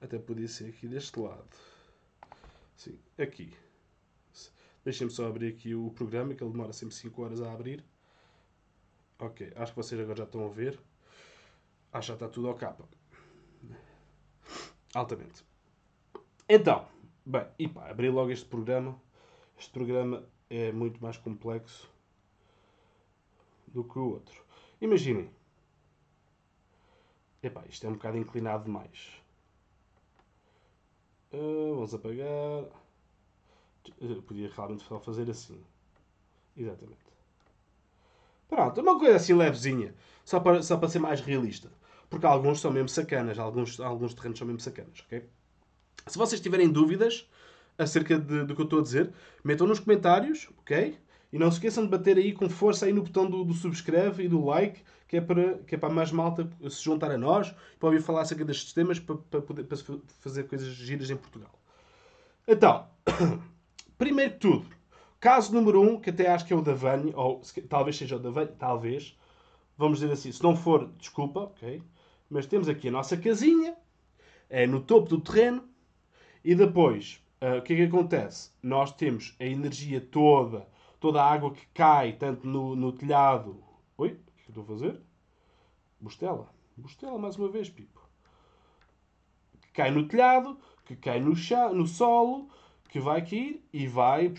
Até 0.00 0.18
podia 0.18 0.48
ser 0.48 0.68
aqui 0.70 0.86
deste 0.86 1.18
lado. 1.18 1.48
Sim, 2.76 2.98
aqui. 3.18 3.52
Deixem-me 4.84 5.12
só 5.12 5.26
abrir 5.26 5.48
aqui 5.48 5.74
o 5.74 5.90
programa, 5.90 6.34
que 6.34 6.42
ele 6.42 6.52
demora 6.52 6.72
sempre 6.72 6.94
5 6.94 7.22
horas 7.22 7.42
a 7.42 7.52
abrir. 7.52 7.84
Ok, 9.18 9.52
acho 9.56 9.72
que 9.72 9.76
vocês 9.76 10.00
agora 10.00 10.18
já 10.18 10.24
estão 10.24 10.46
a 10.46 10.48
ver. 10.48 10.80
Acho 11.92 12.06
que 12.06 12.08
já 12.08 12.14
está 12.14 12.28
tudo 12.28 12.48
ao 12.48 12.54
capa. 12.54 12.88
Altamente. 14.94 15.44
Então, 16.48 16.88
bem, 17.26 17.46
e 17.58 17.68
pá, 17.68 17.90
abri 17.90 18.08
logo 18.08 18.30
este 18.30 18.46
programa. 18.46 18.98
Este 19.58 19.70
programa 19.72 20.24
é 20.48 20.72
muito 20.72 21.02
mais 21.02 21.18
complexo 21.18 21.90
do 23.66 23.84
que 23.84 23.98
o 23.98 24.12
outro. 24.12 24.42
Imaginem. 24.80 25.30
Epá, 27.42 27.62
isto 27.68 27.86
é 27.86 27.90
um 27.90 27.94
bocado 27.94 28.18
inclinado 28.18 28.64
demais. 28.64 29.10
Uh, 31.32 31.74
vamos 31.74 31.94
apagar. 31.94 32.64
Eu 34.00 34.22
podia 34.22 34.50
realmente 34.50 34.82
só 34.82 34.98
fazer 34.98 35.30
assim. 35.30 35.62
Exatamente. 36.56 36.98
Pronto, 38.48 38.80
uma 38.80 38.98
coisa 38.98 39.16
assim 39.16 39.34
levezinha. 39.34 39.94
Só 40.24 40.40
para, 40.40 40.62
só 40.62 40.76
para 40.76 40.88
ser 40.88 40.98
mais 40.98 41.20
realista. 41.20 41.70
Porque 42.10 42.26
alguns 42.26 42.60
são 42.60 42.70
mesmo 42.70 42.88
sacanas. 42.88 43.38
Alguns, 43.38 43.78
alguns 43.80 44.14
terrenos 44.14 44.38
são 44.38 44.46
mesmo 44.46 44.60
sacanas, 44.60 45.00
ok? 45.06 45.28
Se 46.06 46.18
vocês 46.18 46.40
tiverem 46.40 46.70
dúvidas, 46.70 47.28
acerca 47.76 48.18
de, 48.18 48.44
do 48.44 48.54
que 48.54 48.60
eu 48.60 48.64
estou 48.64 48.80
a 48.80 48.82
dizer, 48.82 49.12
metam 49.44 49.66
nos 49.66 49.78
comentários, 49.78 50.48
ok? 50.58 50.98
E 51.32 51.38
não 51.38 51.50
se 51.50 51.58
esqueçam 51.58 51.84
de 51.84 51.90
bater 51.90 52.16
aí 52.16 52.32
com 52.32 52.48
força 52.48 52.86
aí 52.86 52.92
no 52.92 53.02
botão 53.02 53.30
do, 53.30 53.44
do 53.44 53.52
subscreve 53.52 54.24
e 54.24 54.28
do 54.28 54.44
like, 54.44 54.82
que 55.08 55.16
é, 55.16 55.20
para, 55.20 55.58
que 55.58 55.74
é 55.74 55.78
para 55.78 55.88
mais 55.88 56.12
malta 56.12 56.48
se 56.68 56.84
juntar 56.84 57.10
a 57.10 57.18
nós, 57.18 57.54
para 57.78 57.88
ouvir 57.88 58.02
falar 58.02 58.22
acerca 58.22 58.44
destes 58.44 58.72
temas, 58.72 59.00
para, 59.00 59.16
para, 59.16 59.40
poder, 59.40 59.64
para 59.64 59.78
fazer 60.20 60.44
coisas 60.44 60.68
giras 60.68 61.10
em 61.10 61.16
Portugal. 61.16 61.50
Então, 62.46 62.86
primeiro 63.96 64.34
de 64.34 64.38
tudo, 64.38 64.66
caso 65.18 65.52
número 65.52 65.80
um, 65.80 65.98
que 65.98 66.10
até 66.10 66.30
acho 66.30 66.46
que 66.46 66.52
é 66.52 66.56
o 66.56 66.60
da 66.60 66.74
Vânia, 66.74 67.12
ou 67.16 67.40
talvez 67.68 67.96
seja 67.96 68.16
o 68.16 68.18
da 68.18 68.30
Vânia, 68.30 68.54
talvez, 68.58 69.18
vamos 69.76 70.00
dizer 70.00 70.12
assim, 70.12 70.30
se 70.30 70.42
não 70.42 70.54
for, 70.54 70.90
desculpa, 70.98 71.40
ok? 71.40 71.82
Mas 72.28 72.46
temos 72.46 72.68
aqui 72.68 72.88
a 72.88 72.92
nossa 72.92 73.16
casinha, 73.16 73.74
é 74.50 74.66
no 74.66 74.80
topo 74.80 75.08
do 75.08 75.20
terreno, 75.20 75.66
e 76.44 76.54
depois 76.54 77.20
Uh, 77.40 77.58
o 77.58 77.62
que 77.62 77.72
é 77.72 77.76
que 77.76 77.82
acontece? 77.82 78.50
Nós 78.60 78.90
temos 78.92 79.36
a 79.38 79.44
energia 79.44 80.00
toda, 80.00 80.66
toda 80.98 81.22
a 81.22 81.32
água 81.32 81.52
que 81.52 81.64
cai, 81.72 82.14
tanto 82.14 82.44
no, 82.44 82.74
no 82.74 82.90
telhado. 82.90 83.62
Oi? 83.96 84.18
Que 84.48 84.52
estou 84.52 84.64
a 84.64 84.66
fazer? 84.66 84.98
Bostela. 86.00 86.48
Bostela 86.74 87.18
mais 87.18 87.36
uma 87.36 87.50
vez, 87.50 87.68
Pipo. 87.68 88.00
Que 89.60 89.72
cai 89.72 89.90
no 89.90 90.08
telhado, 90.08 90.58
que 90.86 90.96
cai 90.96 91.20
no, 91.20 91.36
chão, 91.36 91.74
no 91.74 91.86
solo, 91.86 92.48
que 92.88 92.98
vai 92.98 93.18
aqui 93.18 93.62
e 93.70 93.86
vai 93.86 94.32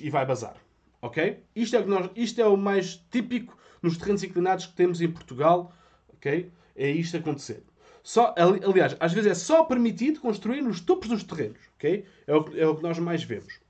e 0.00 0.10
vai 0.10 0.26
bazar. 0.26 0.56
Ok? 1.00 1.40
Isto 1.54 1.76
é, 1.76 1.80
o 1.80 1.86
nós, 1.86 2.10
isto 2.16 2.40
é 2.40 2.48
o 2.48 2.56
mais 2.56 2.96
típico 3.12 3.56
nos 3.80 3.96
terrenos 3.96 4.24
inclinados 4.24 4.66
que 4.66 4.72
temos 4.74 5.00
em 5.00 5.08
Portugal. 5.08 5.72
Ok? 6.08 6.50
É 6.74 6.90
isto 6.90 7.16
acontecer. 7.16 7.62
Só, 8.02 8.34
aliás, 8.36 8.96
às 8.98 9.12
vezes 9.12 9.30
é 9.30 9.34
só 9.36 9.62
permitido 9.62 10.18
construir 10.18 10.62
nos 10.62 10.80
topos 10.80 11.10
dos 11.10 11.22
terrenos. 11.22 11.60
Okay? 11.76 12.04
É, 12.26 12.34
o, 12.34 12.58
é 12.58 12.66
o 12.66 12.74
que 12.74 12.82
nós 12.82 12.98
mais 12.98 13.22
vemos. 13.22 13.60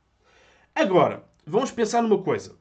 Agora, 0.75 1.29
vamos 1.45 1.71
pensar 1.71 2.03
numa 2.03 2.23
coisa. 2.23 2.57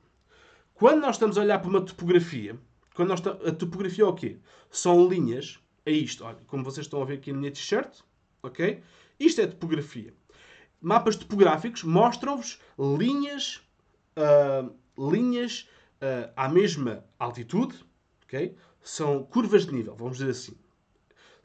Quando 0.74 1.00
nós 1.00 1.16
estamos 1.16 1.38
a 1.38 1.42
olhar 1.42 1.60
para 1.60 1.70
uma 1.70 1.86
topografia, 1.86 2.60
quando 2.98 3.10
nós 3.10 3.22
a 3.28 3.52
topografia 3.52 4.04
é 4.04 4.08
o 4.08 4.14
quê? 4.14 4.40
São 4.72 5.08
linhas. 5.08 5.60
É 5.86 5.92
isto, 5.92 6.26
olha, 6.26 6.40
como 6.48 6.64
vocês 6.64 6.88
estão 6.88 7.00
a 7.00 7.06
ver 7.06 7.20
aqui 7.20 7.32
na 7.32 7.38
minha 7.38 7.52
t-shirt, 7.52 8.00
ok? 8.42 8.82
Isto 9.20 9.42
é 9.42 9.46
topografia. 9.46 10.16
Mapas 10.82 11.16
topográficos 11.16 11.84
mostram-vos 11.84 12.60
linhas, 12.78 13.62
uh, 14.18 14.76
linhas 15.12 15.70
uh, 16.02 16.34
à 16.36 16.50
mesma 16.50 17.06
altitude, 17.20 17.86
ok? 18.24 18.58
São 18.82 19.24
curvas 19.26 19.68
de 19.68 19.76
nível, 19.76 19.96
vamos 19.96 20.18
dizer 20.18 20.32
assim. 20.32 20.58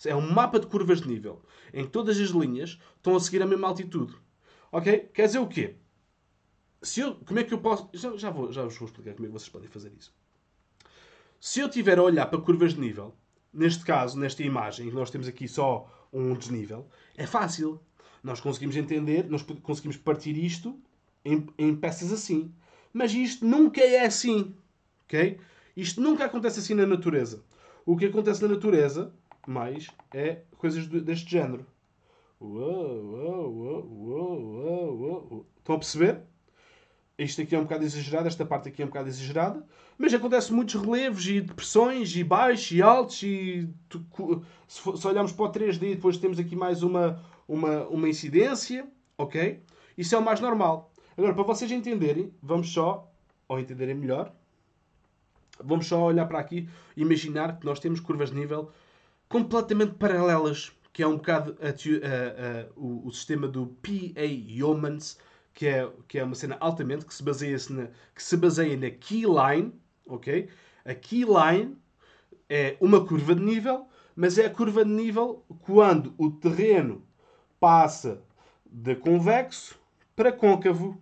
É 0.06 0.16
um 0.16 0.32
mapa 0.32 0.58
de 0.58 0.66
curvas 0.66 1.02
de 1.02 1.08
nível, 1.08 1.42
em 1.74 1.84
que 1.84 1.90
todas 1.90 2.18
as 2.18 2.30
linhas 2.30 2.78
estão 2.96 3.14
a 3.14 3.20
seguir 3.20 3.42
a 3.42 3.46
mesma 3.46 3.68
altitude. 3.68 4.16
Ok? 4.72 5.10
Quer 5.12 5.26
dizer 5.26 5.38
o 5.38 5.46
quê? 5.46 5.76
Se 6.80 7.00
eu, 7.00 7.14
como 7.16 7.38
é 7.38 7.44
que 7.44 7.52
eu 7.52 7.58
posso... 7.58 7.90
Já, 7.92 8.16
já, 8.16 8.30
vou, 8.30 8.50
já 8.50 8.64
vos 8.64 8.76
vou 8.78 8.88
explicar 8.88 9.12
como 9.12 9.26
é 9.26 9.28
que 9.28 9.38
vocês 9.38 9.50
podem 9.50 9.68
fazer 9.68 9.92
isso. 9.92 10.12
Se 11.44 11.58
eu 11.58 11.66
estiver 11.66 11.98
a 11.98 12.02
olhar 12.04 12.26
para 12.26 12.40
curvas 12.40 12.72
de 12.72 12.78
nível, 12.78 13.16
neste 13.52 13.84
caso, 13.84 14.16
nesta 14.16 14.44
imagem, 14.44 14.92
nós 14.92 15.10
temos 15.10 15.26
aqui 15.26 15.48
só 15.48 15.92
um 16.12 16.34
desnível, 16.34 16.86
é 17.16 17.26
fácil. 17.26 17.80
Nós 18.22 18.40
conseguimos 18.40 18.76
entender, 18.76 19.28
nós 19.28 19.42
conseguimos 19.42 19.96
partir 19.96 20.38
isto 20.38 20.80
em, 21.24 21.44
em 21.58 21.74
peças 21.74 22.12
assim. 22.12 22.54
Mas 22.92 23.12
isto 23.12 23.44
nunca 23.44 23.80
é 23.80 24.06
assim. 24.06 24.54
Ok? 25.02 25.40
Isto 25.76 26.00
nunca 26.00 26.26
acontece 26.26 26.60
assim 26.60 26.74
na 26.74 26.86
natureza. 26.86 27.42
O 27.84 27.96
que 27.96 28.06
acontece 28.06 28.40
na 28.40 28.46
natureza 28.46 29.12
mais 29.44 29.88
é 30.14 30.42
coisas 30.56 30.86
deste 30.86 31.28
género. 31.28 31.66
Uou, 32.40 33.02
uou, 33.04 33.52
uou, 33.52 33.90
uou, 33.90 34.96
uou, 34.96 35.46
Estão 35.58 35.74
a 35.74 35.78
perceber? 35.78 36.22
Isto 37.24 37.42
aqui 37.42 37.54
é 37.54 37.58
um 37.58 37.62
bocado 37.62 37.84
exagerado, 37.84 38.26
esta 38.26 38.44
parte 38.44 38.68
aqui 38.68 38.82
é 38.82 38.84
um 38.84 38.88
bocado 38.88 39.08
exagerada, 39.08 39.64
mas 39.98 40.12
acontece 40.12 40.52
muitos 40.52 40.74
relevos 40.74 41.26
e 41.26 41.40
depressões 41.40 42.14
e 42.16 42.24
baixos 42.24 42.72
e 42.72 42.82
altos 42.82 43.22
e 43.22 43.68
se, 44.66 44.96
se 44.96 45.06
olharmos 45.06 45.32
para 45.32 45.44
o 45.44 45.52
3D 45.52 45.94
depois 45.94 46.16
temos 46.16 46.38
aqui 46.38 46.56
mais 46.56 46.82
uma, 46.82 47.22
uma, 47.46 47.86
uma 47.88 48.08
incidência, 48.08 48.86
ok? 49.16 49.62
Isso 49.96 50.14
é 50.14 50.18
o 50.18 50.22
mais 50.22 50.40
normal. 50.40 50.92
Agora, 51.16 51.34
para 51.34 51.44
vocês 51.44 51.70
entenderem, 51.70 52.32
vamos 52.42 52.72
só, 52.72 53.10
ou 53.46 53.60
entenderem 53.60 53.94
melhor, 53.94 54.32
vamos 55.62 55.86
só 55.86 56.02
olhar 56.02 56.26
para 56.26 56.38
aqui 56.38 56.68
e 56.96 57.02
imaginar 57.02 57.58
que 57.58 57.66
nós 57.66 57.78
temos 57.78 58.00
curvas 58.00 58.30
de 58.30 58.36
nível 58.36 58.70
completamente 59.28 59.94
paralelas, 59.94 60.72
que 60.92 61.02
é 61.02 61.06
um 61.06 61.16
bocado 61.16 61.56
a, 61.60 61.68
a, 61.68 61.70
a, 61.70 62.66
o, 62.76 63.06
o, 63.06 63.12
sistema 63.12 63.48
do 63.48 63.66
P.A. 63.80 64.24
Yeomans, 64.24 65.18
que 65.54 65.66
é, 65.66 65.90
que 66.08 66.18
é 66.18 66.24
uma 66.24 66.34
cena 66.34 66.56
altamente 66.60 67.04
que 67.04 67.14
se 67.14 67.22
baseia, 67.22 67.56
na, 67.70 67.88
que 68.14 68.22
se 68.22 68.36
baseia 68.36 68.76
na 68.76 68.90
keyline, 68.90 69.72
ok? 70.06 70.48
A 70.84 70.94
keyline 70.94 71.76
é 72.48 72.76
uma 72.80 73.04
curva 73.06 73.34
de 73.34 73.42
nível, 73.42 73.86
mas 74.16 74.38
é 74.38 74.46
a 74.46 74.50
curva 74.50 74.84
de 74.84 74.90
nível 74.90 75.44
quando 75.60 76.14
o 76.18 76.30
terreno 76.30 77.06
passa 77.60 78.22
de 78.66 78.96
convexo 78.96 79.78
para 80.16 80.32
côncavo, 80.32 80.98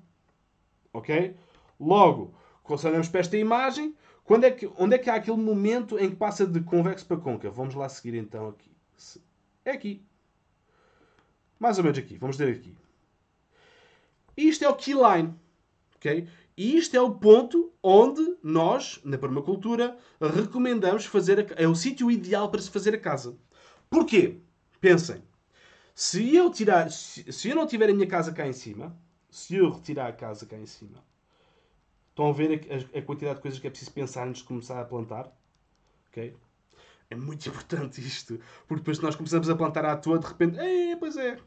ok? 0.93 1.37
Logo, 1.79 2.35
quando 2.63 2.85
olhamos 2.85 3.09
para 3.09 3.21
esta 3.21 3.37
imagem, 3.37 3.95
quando 4.25 4.45
é 4.45 4.51
que, 4.51 4.71
onde 4.77 4.95
é 4.95 4.99
que 4.99 5.11
há 5.11 5.15
aquele 5.15 5.37
momento 5.37 5.99
em 5.99 6.11
que 6.11 6.17
passa 6.17 6.47
de 6.47 6.61
convexo 6.61 7.07
para 7.07 7.17
côncavo? 7.17 7.55
Vamos 7.55 7.75
lá 7.75 7.89
seguir 7.89 8.15
então 8.15 8.49
aqui. 8.49 8.71
É 9.65 9.73
aqui. 9.73 10.05
Mais 11.59 11.79
ou 11.79 11.85
menos 11.85 11.99
aqui. 11.99 12.17
Vamos 12.17 12.37
ver 12.37 12.57
aqui. 12.57 12.77
Isto 14.37 14.65
é 14.65 14.69
o 14.69 14.75
keyline. 14.75 15.35
ok? 15.97 16.29
E 16.57 16.77
isto 16.77 16.97
é 16.97 17.01
o 17.01 17.15
ponto 17.15 17.73
onde 17.83 18.37
nós, 18.43 19.01
na 19.05 19.17
permacultura, 19.17 19.97
recomendamos 20.21 21.07
fazer 21.07 21.41
a, 21.41 21.63
é 21.63 21.67
o 21.67 21.75
sítio 21.75 22.11
ideal 22.11 22.51
para 22.51 22.61
se 22.61 22.71
fazer 22.71 22.95
a 22.95 22.99
casa. 22.99 23.37
Porquê? 23.89 24.39
Pensem. 24.81 25.23
Se 25.95 26.35
eu 26.35 26.51
tirar, 26.51 26.91
se, 26.91 27.33
se 27.33 27.49
eu 27.49 27.57
não 27.57 27.67
tiver 27.67 27.91
a 27.91 27.95
minha 27.95 28.07
casa 28.07 28.33
cá 28.33 28.47
em 28.47 28.53
cima, 28.53 28.97
se 29.31 29.57
eu 29.57 29.71
retirar 29.71 30.09
a 30.09 30.13
casa 30.13 30.47
cá 30.47 30.57
em 30.57 30.67
cima, 30.67 31.03
Estão 32.11 32.29
a 32.29 32.33
ver 32.33 32.69
a, 32.71 32.99
a, 32.99 33.03
quantidade 33.03 33.37
de 33.37 33.43
coisas 33.43 33.59
que 33.59 33.67
é 33.67 33.71
preciso 33.71 33.93
pensar 33.93 34.29
antes 34.29 34.43
de 34.43 34.49
começar 34.49 34.79
a 34.79 34.85
plantar? 34.85 35.33
Ok? 36.09 36.37
É 37.09 37.15
muito 37.15 37.47
importante 37.49 38.01
isto. 38.01 38.39
Porque 38.69 38.81
depois 38.81 38.99
nós 38.99 39.17
começamos 39.17 39.49
a 39.49 39.57
plantar 39.57 39.87
à 39.87 39.97
toa, 39.97 40.19
de 40.19 40.27
repente, 40.27 40.59
é, 40.59 40.97
pois 40.97 41.17
é. 41.17 41.39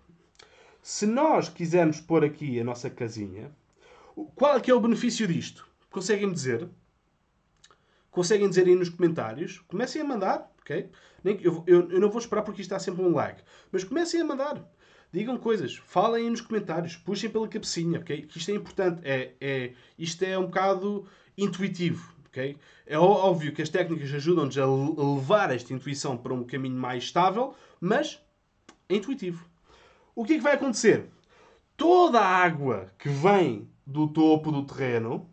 Se 0.84 1.06
nós 1.06 1.48
quisermos 1.48 2.02
pôr 2.02 2.26
aqui 2.26 2.60
a 2.60 2.64
nossa 2.64 2.90
casinha, 2.90 3.50
qual 4.36 4.58
é 4.58 4.60
que 4.60 4.70
é 4.70 4.74
o 4.74 4.82
benefício 4.82 5.26
disto? 5.26 5.66
Conseguem 5.90 6.30
dizer? 6.30 6.68
Conseguem 8.12 8.50
dizer 8.50 8.68
aí 8.68 8.76
nos 8.76 8.90
comentários? 8.90 9.60
Comecem 9.60 10.02
a 10.02 10.06
mandar, 10.06 10.52
ok? 10.60 10.90
Eu, 11.24 11.64
eu, 11.66 11.90
eu 11.90 12.02
não 12.02 12.10
vou 12.10 12.20
esperar 12.20 12.42
porque 12.42 12.60
isto 12.60 12.74
está 12.74 12.80
sempre 12.80 13.02
um 13.02 13.14
lag. 13.14 13.42
Mas 13.72 13.86
comecem 13.86 14.20
a 14.20 14.26
mandar. 14.26 14.62
Digam 15.10 15.38
coisas, 15.38 15.78
falem 15.86 16.26
aí 16.26 16.30
nos 16.30 16.42
comentários, 16.42 16.98
puxem 16.98 17.30
pela 17.30 17.48
cabecinha, 17.48 18.00
ok? 18.02 18.24
Que 18.24 18.38
isto 18.38 18.52
é 18.52 18.54
importante, 18.54 19.00
é, 19.06 19.36
é, 19.40 19.74
isto 19.98 20.22
é 20.24 20.38
um 20.38 20.48
bocado 20.48 21.08
intuitivo, 21.38 22.14
ok? 22.26 22.58
É 22.86 23.00
óbvio 23.00 23.54
que 23.54 23.62
as 23.62 23.70
técnicas 23.70 24.14
ajudam-nos 24.14 24.58
a 24.58 24.66
levar 24.66 25.50
esta 25.56 25.74
intuição 25.74 26.18
para 26.18 26.34
um 26.34 26.44
caminho 26.44 26.76
mais 26.76 27.06
estável, 27.06 27.56
mas 27.80 28.20
é 28.90 28.96
intuitivo. 28.96 29.53
O 30.16 30.24
que 30.24 30.34
é 30.34 30.36
que 30.38 30.44
vai 30.44 30.54
acontecer? 30.54 31.10
Toda 31.76 32.20
a 32.20 32.28
água 32.28 32.92
que 32.98 33.10
vem 33.10 33.70
do 33.86 34.08
topo 34.08 34.52
do 34.52 34.66
terreno 34.66 35.30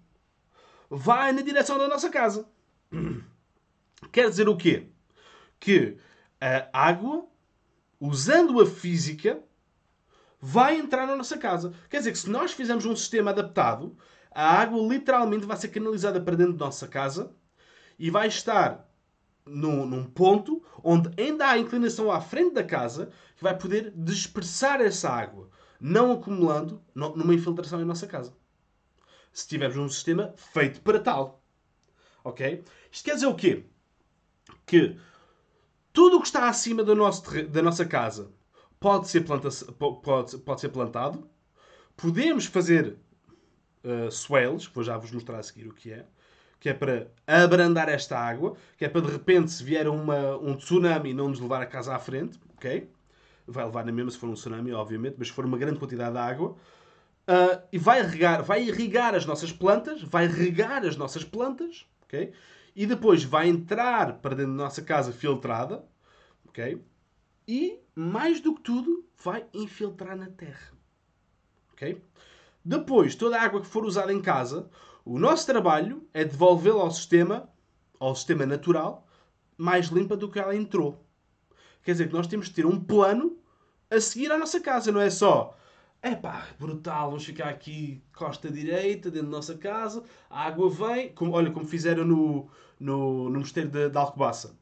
vai 0.89 1.33
na 1.33 1.43
direção 1.43 1.79
da 1.79 1.87
nossa 1.87 2.09
casa. 2.09 2.49
Quer 4.11 4.29
dizer 4.29 4.49
o 4.49 4.57
quê? 4.57 4.89
Que 5.59 5.99
a 6.41 6.89
água, 6.89 7.27
usando 8.01 8.61
a 8.61 8.67
física, 8.67 9.43
vai 10.41 10.77
entrar 10.77 11.07
na 11.07 11.15
nossa 11.15 11.37
casa. 11.37 11.75
Quer 11.91 11.99
dizer 11.99 12.13
que 12.13 12.19
se 12.19 12.31
nós 12.31 12.53
fizermos 12.53 12.87
um 12.87 12.97
sistema 12.97 13.31
adaptado, 13.31 13.97
a 14.31 14.61
água 14.61 14.81
literalmente 14.89 15.45
vai 15.45 15.57
ser 15.57 15.69
canalizada 15.69 16.21
para 16.21 16.37
dentro 16.37 16.55
da 16.55 16.65
nossa 16.65 16.89
casa 16.89 17.35
e 17.99 18.11
vai 18.11 18.29
estar 18.29 18.90
num, 19.51 19.85
num, 19.85 20.05
ponto 20.05 20.63
onde 20.83 21.11
ainda 21.21 21.49
há 21.49 21.59
inclinação 21.59 22.11
à 22.11 22.21
frente 22.21 22.55
da 22.55 22.65
casa 22.65 23.11
que 23.37 23.43
vai 23.43 23.57
poder 23.57 23.93
dispersar 23.97 24.81
essa 24.81 25.11
água, 25.11 25.51
não 25.81 26.13
acumulando 26.13 26.83
numa 26.95 27.35
infiltração 27.35 27.81
em 27.81 27.85
nossa 27.85 28.07
casa. 28.07 28.35
Se 29.33 29.47
tivermos 29.47 29.77
um 29.77 29.89
sistema 29.89 30.33
feito 30.37 30.81
para 30.81 31.01
tal. 31.01 31.43
Ok? 32.23 32.65
Isto 32.91 33.05
quer 33.05 33.15
dizer 33.15 33.27
o 33.27 33.35
quê? 33.35 33.65
Que 34.67 34.97
tudo 35.93 36.17
o 36.19 36.21
que 36.21 36.27
está 36.27 36.49
acima 36.49 36.85
do 36.85 36.95
nosso, 36.95 37.23
da 37.49 37.63
nossa 37.63 37.85
casa 37.85 38.31
pode 38.79 39.09
ser, 39.09 39.23
planta 39.23 39.49
pode, 40.03 40.39
pode 40.39 40.61
ser 40.61 40.69
plantado. 40.69 41.29
Podemos 41.97 42.47
fazer 42.47 42.97
uh, 43.85 44.11
swales, 44.11 44.67
que 44.67 44.75
vou 44.75 44.85
já 44.85 44.97
vos 44.97 45.11
mostrar 45.11 45.39
a 45.39 45.43
seguir 45.43 45.69
o 45.69 45.75
que 45.75 45.93
é, 45.93 46.07
que 46.61 46.69
é 46.69 46.75
para 46.75 47.11
abrandar 47.27 47.89
esta 47.89 48.19
água, 48.19 48.55
que 48.77 48.85
é 48.85 48.89
para 48.89 49.01
de 49.01 49.11
repente, 49.11 49.51
se 49.51 49.65
vier 49.65 49.89
uma, 49.89 50.37
um 50.37 50.55
tsunami, 50.55 51.13
não 51.13 51.29
nos 51.29 51.41
levar 51.41 51.63
a 51.63 51.67
casa 51.67 51.95
à 51.95 51.99
frente, 51.99 52.39
ok? 52.55 52.89
Vai 53.47 53.65
levar 53.65 53.85
na 53.85 53.91
mesma 53.91 54.11
se 54.11 54.19
for 54.19 54.29
um 54.29 54.35
tsunami, 54.35 54.73
obviamente, 54.73 55.17
mas 55.19 55.29
se 55.29 55.35
for 55.35 55.45
uma 55.45 55.59
grande 55.59 55.79
quantidade 55.79 56.13
de 56.13 56.19
água. 56.19 56.51
Uh, 57.27 57.63
e 57.73 57.79
vai 57.79 58.03
regar, 58.03 58.43
vai 58.43 58.63
irrigar 58.63 59.15
as 59.15 59.25
nossas 59.25 59.51
plantas, 59.51 60.03
vai 60.03 60.27
regar 60.27 60.85
as 60.85 60.97
nossas 60.97 61.25
plantas, 61.25 61.87
ok? 62.05 62.33
E 62.77 62.87
depois 62.87 63.25
vai 63.25 63.49
entrar 63.49 64.19
para 64.19 64.37
dentro 64.37 64.53
da 64.53 64.65
nossa 64.65 64.83
casa 64.83 65.13
filtrada, 65.13 65.85
ok? 66.47 66.81
e, 67.51 67.81
mais 67.97 68.41
do 68.41 68.55
que 68.55 68.63
tudo, 68.63 69.05
vai 69.25 69.45
infiltrar 69.53 70.17
na 70.17 70.29
terra. 70.29 70.73
Ok? 71.73 72.01
Depois, 72.65 73.17
toda 73.17 73.37
a 73.37 73.43
água 73.43 73.61
que 73.61 73.67
for 73.67 73.85
usada 73.85 74.13
em 74.13 74.23
casa, 74.23 74.71
o 75.05 75.19
nosso 75.19 75.47
trabalho 75.47 76.07
é 76.13 76.25
devolvê-la 76.25 76.83
ao 76.83 76.91
sistema, 76.91 77.49
ao 77.99 78.15
sistema 78.15 78.47
natural, 78.47 79.07
mais 79.57 79.87
limpa 79.87 80.17
do 80.17 80.31
que 80.31 80.39
ela 80.39 80.55
entrou. 80.55 81.05
Quer 81.83 81.93
dizer 81.93 82.09
que 82.09 82.15
nós 82.15 82.27
temos 82.27 82.47
de 82.47 82.55
ter 82.55 82.67
um 82.67 82.79
plano 82.79 83.39
a 83.91 84.01
seguir 84.01 84.31
à 84.31 84.39
nossa 84.39 84.61
casa, 84.61 84.93
não 84.93 85.01
é 85.01 85.11
só 85.11 85.57
é 86.03 86.15
pá, 86.15 86.47
brutal, 86.59 87.09
vamos 87.11 87.25
ficar 87.25 87.49
aqui 87.49 88.03
costa 88.15 88.51
direita, 88.51 89.11
dentro 89.11 89.29
da 89.29 89.37
nossa 89.37 89.57
casa, 89.57 90.03
a 90.31 90.47
água 90.47 90.71
vem, 90.71 91.13
como, 91.13 91.33
olha 91.33 91.51
como 91.51 91.67
fizeram 91.67 92.05
no, 92.05 92.49
no, 92.79 93.29
no 93.29 93.39
mosteiro 93.39 93.69
de 93.69 93.99
Alcobaça. 93.99 94.59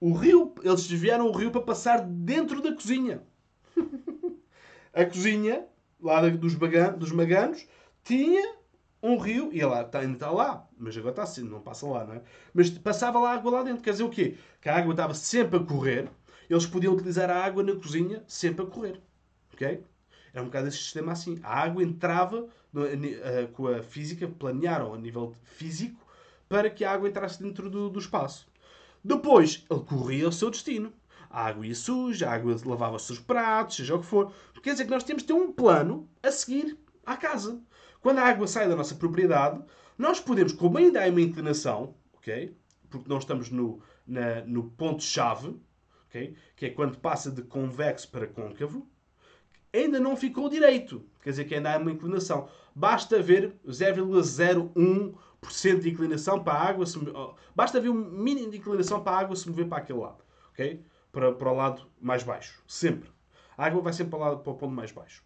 O 0.00 0.12
rio, 0.12 0.54
eles 0.62 0.86
desviaram 0.86 1.26
o 1.26 1.32
rio 1.32 1.50
para 1.50 1.62
passar 1.62 2.02
dentro 2.02 2.62
da 2.62 2.72
cozinha. 2.72 3.22
a 4.94 5.04
cozinha, 5.04 5.66
lá 6.00 6.28
dos, 6.28 6.54
bagan, 6.54 6.92
dos 6.92 7.10
maganos, 7.10 7.66
tinha 8.04 8.54
um 9.04 9.18
rio, 9.18 9.50
e 9.52 9.60
ela 9.60 9.84
tá, 9.84 10.00
ainda 10.00 10.14
está 10.14 10.30
lá, 10.30 10.66
mas 10.78 10.96
agora 10.96 11.12
está 11.12 11.22
assim, 11.24 11.42
não 11.42 11.60
passa 11.60 11.86
lá, 11.86 12.04
não 12.04 12.14
é? 12.14 12.22
Mas 12.54 12.70
passava 12.70 13.20
lá 13.20 13.34
água 13.34 13.52
lá 13.52 13.62
dentro. 13.62 13.82
Quer 13.82 13.90
dizer 13.90 14.04
o 14.04 14.08
quê? 14.08 14.36
Que 14.62 14.68
a 14.70 14.76
água 14.78 14.92
estava 14.92 15.12
sempre 15.12 15.58
a 15.58 15.62
correr, 15.62 16.08
eles 16.48 16.64
podiam 16.64 16.94
utilizar 16.94 17.30
a 17.30 17.44
água 17.44 17.62
na 17.62 17.74
cozinha 17.74 18.24
sempre 18.26 18.64
a 18.64 18.68
correr. 18.68 19.00
Ok? 19.52 19.84
Era 20.32 20.42
um 20.42 20.46
bocado 20.46 20.68
esse 20.68 20.78
sistema 20.78 21.12
assim. 21.12 21.38
A 21.42 21.60
água 21.60 21.82
entrava 21.82 22.48
no, 22.72 22.82
com 23.52 23.68
a 23.68 23.82
física, 23.82 24.26
planearam 24.26 24.94
a 24.94 24.98
nível 24.98 25.34
físico 25.44 26.00
para 26.48 26.70
que 26.70 26.84
a 26.84 26.92
água 26.92 27.08
entrasse 27.08 27.42
dentro 27.42 27.68
do, 27.68 27.90
do 27.90 27.98
espaço. 27.98 28.48
Depois, 29.02 29.64
ele 29.70 29.80
corria 29.80 30.26
ao 30.26 30.32
seu 30.32 30.50
destino. 30.50 30.92
A 31.28 31.46
água 31.46 31.66
ia 31.66 31.74
suja, 31.74 32.28
a 32.28 32.32
água 32.32 32.56
lavava 32.64 32.96
os 32.96 33.18
pratos, 33.18 33.76
seja 33.76 33.94
o 33.94 34.00
que 34.00 34.06
for. 34.06 34.32
Quer 34.62 34.72
dizer 34.72 34.84
que 34.84 34.90
nós 34.90 35.04
temos 35.04 35.22
de 35.22 35.26
ter 35.26 35.34
um 35.34 35.52
plano 35.52 36.08
a 36.22 36.30
seguir 36.30 36.78
à 37.04 37.16
casa. 37.18 37.60
Quando 38.04 38.18
a 38.18 38.24
água 38.24 38.46
sai 38.46 38.68
da 38.68 38.76
nossa 38.76 38.94
propriedade, 38.96 39.64
nós 39.96 40.20
podemos, 40.20 40.52
como 40.52 40.76
ainda 40.76 41.02
há 41.02 41.08
uma 41.08 41.22
inclinação, 41.22 41.94
ok? 42.12 42.54
Porque 42.90 43.08
não 43.08 43.16
estamos 43.16 43.48
no, 43.48 43.80
no 44.44 44.64
ponto-chave, 44.72 45.58
ok? 46.06 46.36
Que 46.54 46.66
é 46.66 46.70
quando 46.70 46.98
passa 46.98 47.30
de 47.30 47.40
convexo 47.40 48.10
para 48.10 48.26
côncavo, 48.26 48.86
ainda 49.72 49.98
não 49.98 50.18
ficou 50.18 50.50
direito. 50.50 51.02
Quer 51.22 51.30
dizer 51.30 51.44
que 51.46 51.54
ainda 51.54 51.72
há 51.72 51.78
uma 51.78 51.92
inclinação. 51.92 52.46
Basta 52.74 53.22
ver 53.22 53.54
0,01 53.66 55.80
de 55.80 55.88
inclinação 55.88 56.44
para 56.44 56.58
a 56.58 56.62
água 56.62 56.84
se 56.84 56.98
basta 57.56 57.78
haver 57.78 57.88
um 57.88 57.94
mínimo 57.94 58.50
de 58.50 58.58
inclinação 58.58 59.02
para 59.02 59.16
a 59.16 59.20
água 59.20 59.34
se 59.34 59.48
mover 59.48 59.66
para 59.66 59.78
aquele 59.78 60.00
lado, 60.00 60.22
ok? 60.50 60.84
Para, 61.10 61.32
para 61.32 61.50
o 61.50 61.56
lado 61.56 61.86
mais 61.98 62.22
baixo, 62.22 62.62
sempre. 62.68 63.08
A 63.56 63.64
água 63.64 63.80
vai 63.80 63.94
sempre 63.94 64.10
para 64.10 64.18
o, 64.18 64.22
lado, 64.22 64.40
para 64.40 64.52
o 64.52 64.56
ponto 64.56 64.74
mais 64.74 64.92
baixo. 64.92 65.24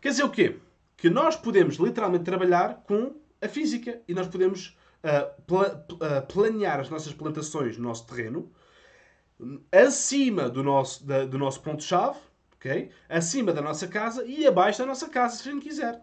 Quer 0.00 0.08
dizer 0.08 0.24
o 0.24 0.30
quê? 0.30 0.58
Que 0.96 1.10
nós 1.10 1.36
podemos 1.36 1.76
literalmente 1.76 2.24
trabalhar 2.24 2.82
com 2.86 3.14
a 3.40 3.48
física 3.48 4.00
e 4.08 4.14
nós 4.14 4.26
podemos 4.28 4.76
uh, 5.04 5.54
uh, 5.54 6.26
planear 6.32 6.80
as 6.80 6.88
nossas 6.88 7.12
plantações 7.12 7.76
no 7.76 7.84
nosso 7.84 8.06
terreno 8.06 8.50
acima 9.70 10.48
do 10.48 10.62
nosso, 10.62 11.06
da, 11.06 11.24
do 11.24 11.38
nosso 11.38 11.60
ponto-chave, 11.60 12.18
ok? 12.54 12.90
Acima 13.08 13.52
da 13.52 13.60
nossa 13.60 13.86
casa 13.86 14.24
e 14.24 14.46
abaixo 14.46 14.78
da 14.78 14.86
nossa 14.86 15.08
casa, 15.08 15.36
se 15.36 15.48
a 15.48 15.52
gente 15.52 15.62
quiser. 15.62 16.02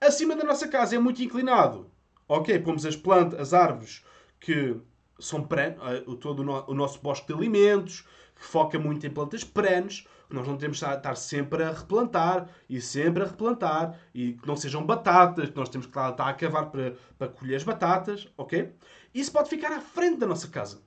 Acima 0.00 0.36
da 0.36 0.44
nossa 0.44 0.68
casa 0.68 0.96
é 0.96 0.98
muito 0.98 1.22
inclinado. 1.22 1.90
Ok, 2.28 2.58
pomos 2.60 2.86
as 2.86 2.96
plantas, 2.96 3.38
as 3.38 3.54
árvores 3.54 4.04
que 4.40 4.76
são 5.18 5.44
perenes, 5.44 5.78
eh, 5.82 6.04
todo 6.20 6.40
o 6.42 6.74
nosso 6.74 7.00
bosque 7.00 7.26
de 7.28 7.32
alimentos, 7.32 8.06
que 8.34 8.44
foca 8.44 8.78
muito 8.78 9.06
em 9.06 9.10
plantas 9.10 9.44
perenes, 9.44 10.06
nós 10.34 10.46
não 10.46 10.56
temos 10.56 10.78
de 10.78 10.84
estar 10.84 11.16
sempre 11.16 11.62
a 11.62 11.72
replantar 11.72 12.48
e 12.68 12.80
sempre 12.80 13.22
a 13.22 13.26
replantar, 13.26 13.98
e 14.14 14.32
que 14.32 14.46
não 14.46 14.56
sejam 14.56 14.84
batatas, 14.84 15.50
que 15.50 15.56
nós 15.56 15.68
temos 15.68 15.86
que 15.86 15.98
estar 15.98 16.28
a 16.28 16.34
cavar 16.34 16.70
para, 16.70 16.94
para 17.18 17.28
colher 17.28 17.56
as 17.56 17.64
batatas, 17.64 18.28
ok? 18.36 18.72
Isso 19.14 19.32
pode 19.32 19.48
ficar 19.48 19.72
à 19.72 19.80
frente 19.80 20.18
da 20.18 20.26
nossa 20.26 20.48
casa, 20.48 20.82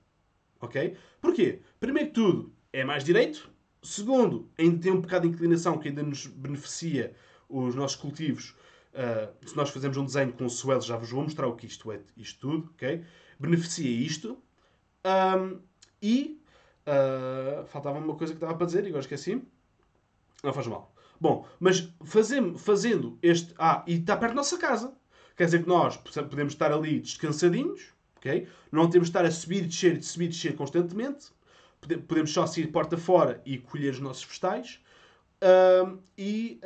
ok? 0.60 0.96
Porquê? 1.22 1.62
Primeiro 1.80 2.10
que 2.10 2.16
tudo, 2.16 2.54
é 2.74 2.84
mais 2.84 3.04
direito. 3.04 3.50
Segundo, 3.82 4.50
ainda 4.58 4.82
tem 4.82 4.92
um 4.92 5.02
bocado 5.02 5.28
de 5.28 5.34
inclinação 5.34 5.78
que 5.78 5.90
ainda 5.90 6.02
nos 6.02 6.26
beneficia 6.26 7.16
os 7.48 7.76
nossos 7.76 7.96
cultivos, 7.96 8.56
uh, 8.94 9.48
se 9.48 9.56
nós 9.56 9.70
fazemos 9.70 9.96
um 9.98 10.06
desenho 10.06 10.34
com 10.34 10.46
o 10.46 10.50
swell, 10.50 10.82
já 10.82 10.98
vos 10.98 11.10
vou 11.10 11.24
mostrar 11.24 11.48
o 11.48 11.56
que 11.56 11.68
isto 11.68 11.92
é, 11.92 12.02
isto 12.18 12.40
tudo, 12.40 12.70
ok? 12.74 13.04
Beneficia 13.40 13.90
isto. 13.90 14.38
Um, 15.06 15.60
e 16.02 16.42
uh, 16.88 17.66
faltava 17.68 18.00
uma 18.00 18.16
coisa 18.16 18.34
que 18.34 18.38
estava 18.38 18.56
para 18.56 18.66
dizer 18.66 18.84
e 18.86 18.88
agora 18.88 19.02
esqueci. 19.02 19.42
Não 20.44 20.54
faz 20.54 20.68
mal. 20.68 20.94
Bom, 21.20 21.48
mas 21.60 21.90
fazendo, 22.04 22.58
fazendo 22.58 23.18
este. 23.22 23.54
Ah, 23.58 23.84
e 23.88 23.96
está 23.96 24.18
perto 24.18 24.32
da 24.32 24.38
nossa 24.38 24.58
casa. 24.58 24.94
Quer 25.36 25.46
dizer 25.46 25.64
que 25.64 25.68
nós 25.68 25.98
podemos 25.98 26.54
estar 26.54 26.72
ali 26.72 27.00
descansadinhos, 27.00 27.94
ok? 28.18 28.48
Não 28.72 28.90
temos 28.90 29.08
de 29.08 29.12
estar 29.12 29.26
a 29.26 29.32
subir 29.32 29.64
e 29.64 29.68
descer, 29.68 30.02
subir 30.02 30.26
e 30.26 30.30
descer 30.30 30.56
constantemente. 30.56 31.28
Podemos 32.08 32.32
só 32.32 32.48
sair 32.48 32.68
porta 32.68 32.98
fora 32.98 33.42
e 33.46 33.58
colher 33.58 33.94
os 33.94 34.00
nossos 34.00 34.24
vegetais. 34.24 34.80
Um, 35.42 36.00
e, 36.18 36.60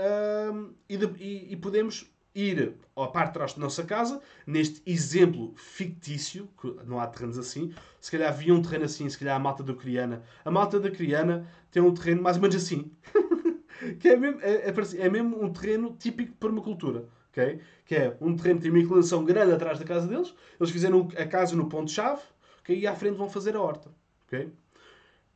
um, 0.53 0.73
e, 0.87 0.97
de, 0.97 1.05
e, 1.21 1.53
e, 1.53 1.55
podemos 1.57 2.05
ir 2.35 2.75
à 2.95 3.07
parte 3.07 3.29
de 3.29 3.33
trás 3.33 3.53
da 3.53 3.61
nossa 3.61 3.83
casa, 3.83 4.21
neste 4.45 4.81
exemplo 4.85 5.53
fictício, 5.55 6.49
que 6.59 6.73
não 6.85 6.99
há 6.99 7.07
terrenos 7.07 7.37
assim, 7.37 7.73
se 7.99 8.11
calhar 8.11 8.29
havia 8.29 8.53
um 8.53 8.61
terreno 8.61 8.85
assim, 8.85 9.09
se 9.09 9.17
calhar 9.17 9.35
a 9.35 9.39
malta 9.39 9.63
da 9.63 9.73
Criana. 9.73 10.23
A 10.43 10.51
malta 10.51 10.79
da 10.79 10.91
Criana 10.91 11.47
tem 11.71 11.81
um 11.81 11.93
terreno 11.93 12.21
mais 12.21 12.37
ou 12.37 12.41
menos 12.41 12.55
assim. 12.55 12.91
que 13.99 14.09
é 14.09 14.17
mesmo, 14.17 14.39
é, 14.41 14.69
é, 14.69 14.73
é 14.99 15.09
mesmo 15.09 15.43
um 15.43 15.51
terreno 15.51 15.95
típico 15.97 16.31
de 16.31 16.37
permacultura. 16.37 17.05
Okay? 17.31 17.59
Que 17.85 17.95
é 17.95 18.17
um 18.19 18.35
terreno 18.35 18.59
que 18.59 18.63
tem 18.63 18.71
uma 18.71 18.79
inclinação 18.79 19.23
grande 19.23 19.53
atrás 19.53 19.79
da 19.79 19.85
casa 19.85 20.07
deles. 20.07 20.33
Eles 20.59 20.71
fizeram 20.71 21.07
a 21.17 21.25
casa 21.25 21.55
no 21.55 21.67
ponto-chave 21.67 22.21
okay? 22.61 22.79
e 22.79 22.87
à 22.87 22.95
frente 22.95 23.17
vão 23.17 23.29
fazer 23.29 23.55
a 23.55 23.61
horta. 23.61 23.91
Okay? 24.27 24.51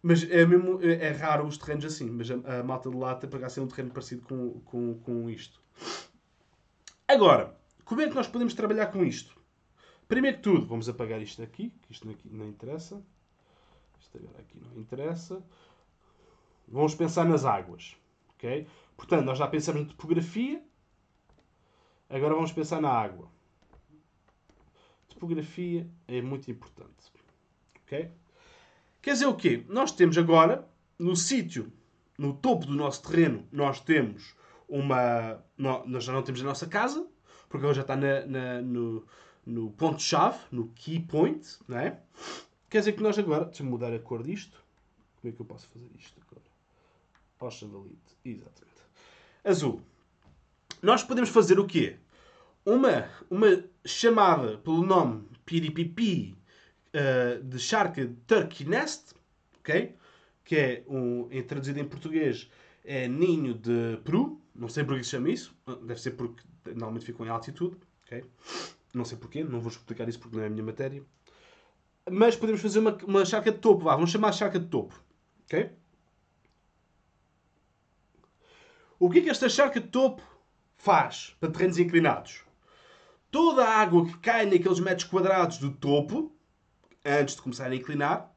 Mas 0.02 0.30
é, 0.30 0.46
mesmo, 0.46 0.80
é, 0.82 1.08
é 1.08 1.12
raro 1.12 1.48
os 1.48 1.58
terrenos 1.58 1.86
assim. 1.86 2.10
Mas 2.10 2.30
a, 2.30 2.60
a 2.60 2.64
malta 2.64 2.90
de 2.90 2.98
lá 2.98 3.16
tem 3.16 3.30
para 3.30 3.48
ser 3.50 3.62
um 3.62 3.68
terreno 3.68 3.92
parecido 3.92 4.24
com, 4.24 4.60
com, 4.62 4.96
com 5.00 5.30
isto. 5.30 5.62
Agora, 7.13 7.56
como 7.86 8.02
é 8.02 8.10
que 8.10 8.15
nós 8.15 8.28
podemos 8.28 8.56
trabalhar 8.56 8.88
com 8.88 9.06
isto? 9.06 9.39
Primeiro 10.08 10.38
que 10.38 10.43
tudo, 10.43 10.65
vamos 10.65 10.89
apagar 10.89 11.21
isto 11.21 11.43
aqui, 11.43 11.69
que 11.84 11.91
isto 11.91 12.08
não 12.26 12.47
interessa. 12.47 13.06
Isto 14.02 14.17
agora 14.17 14.39
aqui 14.39 14.60
não 14.60 14.82
interessa. 14.82 15.43
Vamos 16.67 16.95
pensar 16.95 17.23
nas 17.26 17.45
águas. 17.45 17.95
ok? 18.34 18.67
Portanto, 18.97 19.26
nós 19.26 19.38
já 19.38 19.47
pensamos 19.47 19.84
na 19.84 19.88
topografia. 19.89 20.60
Agora 22.10 22.34
vamos 22.34 22.52
pensar 22.52 22.82
na 22.82 22.89
água. 22.89 23.30
Topografia 25.08 25.88
é 26.08 26.19
muito 26.19 26.49
importante. 26.49 27.12
ok? 27.86 28.12
Quer 29.04 29.13
dizer 29.13 29.28
o 29.28 29.36
quê? 29.36 29.63
Nós 29.69 29.91
temos 29.91 30.17
agora, 30.17 30.67
no 30.97 31.15
sítio, 31.15 31.71
no 32.17 32.34
topo 32.34 32.65
do 32.65 32.73
nosso 32.73 33.04
terreno, 33.04 33.47
nós 33.52 33.80
temos 33.80 34.36
uma. 34.74 35.40
Nós 35.58 36.04
já 36.04 36.12
não 36.12 36.24
temos 36.24 36.42
a 36.42 36.46
nossa 36.46 36.66
casa, 36.66 37.06
porque 37.48 37.64
ela 37.64 37.74
já 37.74 37.82
está 37.82 37.96
na, 37.96 38.26
na, 38.26 38.62
no, 38.62 39.06
no 39.46 39.72
ponto-chave, 39.72 40.40
no 40.52 40.70
key 40.70 41.00
point, 41.00 41.48
não 41.68 41.78
é? 41.78 42.00
Quer 42.70 42.80
dizer 42.80 42.94
que 42.94 43.04
nós 43.04 43.20
agora. 43.20 43.46
Deixa-me 43.46 43.70
mudar 43.70 43.94
a 43.94 44.00
cor 44.00 44.24
disto. 44.24 44.64
Como 45.22 45.32
é 45.32 45.36
que 45.36 45.42
eu 45.42 45.46
posso 45.46 45.68
fazer 45.70 45.90
isto 45.96 46.20
agora? 46.28 46.44
Rocha 47.40 47.68
Valide, 47.68 47.98
exatamente. 48.26 48.82
Azul. 49.44 49.82
Nós 50.82 51.04
podemos 51.04 51.30
fazer 51.30 51.60
o 51.60 51.68
quê? 51.68 51.98
Uma, 52.66 53.08
uma 53.30 53.64
chamada 53.86 54.58
pelo 54.58 54.84
nome 54.84 55.28
PDPP 55.46 56.34
uh, 56.94 57.44
de 57.44 57.60
Shark 57.60 58.06
Turkey 58.26 58.66
Nest, 58.66 59.14
ok? 59.60 59.96
Que 60.44 60.56
é, 60.56 60.84
um, 60.88 61.28
é 61.30 61.42
traduzido 61.42 61.80
em 61.80 61.86
português, 61.86 62.50
é 62.84 63.08
ninho 63.08 63.54
de 63.54 64.00
peru. 64.04 64.43
Não 64.56 64.70
sei 64.70 64.84
por 64.84 64.98
que 64.98 65.04
se 65.04 65.12
chama 65.12 65.30
isso. 65.30 65.56
Deve 65.82 66.00
ser 66.00 66.12
porque 66.12 66.44
normalmente 66.66 67.06
ficam 67.06 67.26
em 67.26 67.30
altitude. 67.30 67.78
Okay? 68.06 68.24
Não 68.94 69.06
sei 69.06 69.18
porquê. 69.18 69.44
Não 69.44 69.60
vou 69.60 69.72
explicar 69.72 70.08
isso 70.08 70.20
porque 70.20 70.36
não 70.36 70.44
é 70.44 70.48
a 70.48 70.50
minha 70.50 70.63
matéria. 70.63 71.04
Mas 72.10 72.36
podemos 72.36 72.62
fazer 72.62 72.80
uma, 72.80 72.96
uma 73.06 73.26
charca 73.26 73.52
de 73.52 73.58
topo. 73.58 73.86
Vá, 73.86 73.96
vamos 73.96 74.12
chamar 74.12 74.32
charca 74.32 74.60
de 74.60 74.68
topo. 74.68 75.02
Okay? 75.46 75.72
O 79.00 79.10
que 79.10 79.20
é 79.20 79.22
que 79.22 79.30
esta 79.30 79.50
charca 79.50 79.82
de 79.82 79.88
topo 79.88 80.22
faz 80.78 81.36
para 81.39 81.52
terrenos 81.52 81.78
inclinados? 81.78 82.42
Toda 83.30 83.66
a 83.66 83.80
água 83.80 84.06
que 84.06 84.18
cai 84.20 84.46
naqueles 84.46 84.80
metros 84.80 85.10
quadrados 85.10 85.58
do 85.58 85.72
topo, 85.72 86.34
antes 87.04 87.36
de 87.36 87.42
começar 87.42 87.72
a 87.72 87.76
inclinar, 87.76 88.32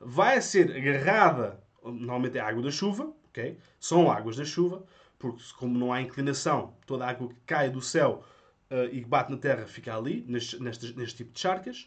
vai 0.00 0.40
ser 0.40 0.74
agarrada, 0.74 1.62
normalmente 1.84 2.38
é 2.38 2.40
água 2.40 2.62
da 2.62 2.70
chuva, 2.70 3.12
ok? 3.28 3.58
São 3.78 4.10
águas 4.10 4.36
da 4.36 4.44
chuva, 4.44 4.84
porque 5.18 5.42
como 5.58 5.78
não 5.78 5.92
há 5.92 6.00
inclinação, 6.00 6.74
toda 6.86 7.04
a 7.04 7.10
água 7.10 7.28
que 7.28 7.40
cai 7.46 7.70
do 7.70 7.80
céu 7.80 8.24
uh, 8.70 8.92
e 8.92 9.04
bate 9.04 9.30
na 9.30 9.38
terra 9.38 9.66
fica 9.66 9.96
ali, 9.96 10.24
neste, 10.28 10.62
neste, 10.62 10.96
neste 10.96 11.16
tipo 11.16 11.32
de 11.32 11.40
charcas. 11.40 11.86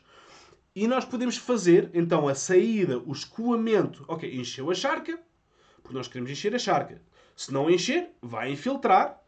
E 0.76 0.88
nós 0.88 1.04
podemos 1.04 1.38
fazer, 1.38 1.90
então, 1.94 2.28
a 2.28 2.36
saída, 2.36 3.00
o 3.00 3.12
escoamento. 3.12 4.06
Ok, 4.08 4.34
encheu 4.34 4.70
a 4.70 4.76
charca, 4.76 5.20
porque 5.82 5.98
nós 5.98 6.08
queremos 6.08 6.32
encher 6.32 6.54
a 6.56 6.60
charca. 6.60 7.02
Se 7.36 7.52
não 7.52 7.70
encher, 7.70 8.12
vai 8.22 8.52
infiltrar. 8.52 9.22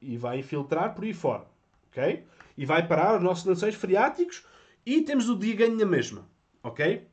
E 0.00 0.16
vai 0.16 0.38
infiltrar 0.38 0.94
por 0.94 1.04
aí 1.04 1.12
fora. 1.12 1.46
Ok? 1.90 2.24
E 2.56 2.64
vai 2.64 2.86
parar 2.86 3.16
os 3.16 3.22
nossos 3.22 3.44
lençóis 3.44 3.74
freáticos 3.74 4.44
e 4.84 5.02
temos 5.02 5.28
o 5.28 5.36
dia 5.36 5.54
ganho 5.54 5.76
na 5.76 5.84
mesma. 5.84 6.26
Ok? 6.62 7.06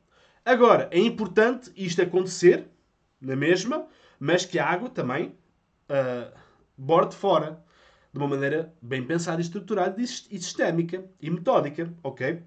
Agora, 0.44 0.88
é 0.90 0.98
importante 0.98 1.70
isto 1.76 2.00
acontecer 2.00 2.68
na 3.20 3.36
mesma, 3.36 3.86
mas 4.18 4.44
que 4.44 4.58
a 4.58 4.66
água 4.66 4.88
também 4.88 5.34
uh, 5.88 6.36
borde 6.76 7.14
fora. 7.14 7.62
De 8.10 8.18
uma 8.18 8.28
maneira 8.28 8.74
bem 8.80 9.04
pensada, 9.04 9.40
estruturada 9.40 10.00
e 10.00 10.06
sistémica 10.06 11.04
e 11.20 11.28
metódica. 11.28 11.92
Ok? 12.02 12.42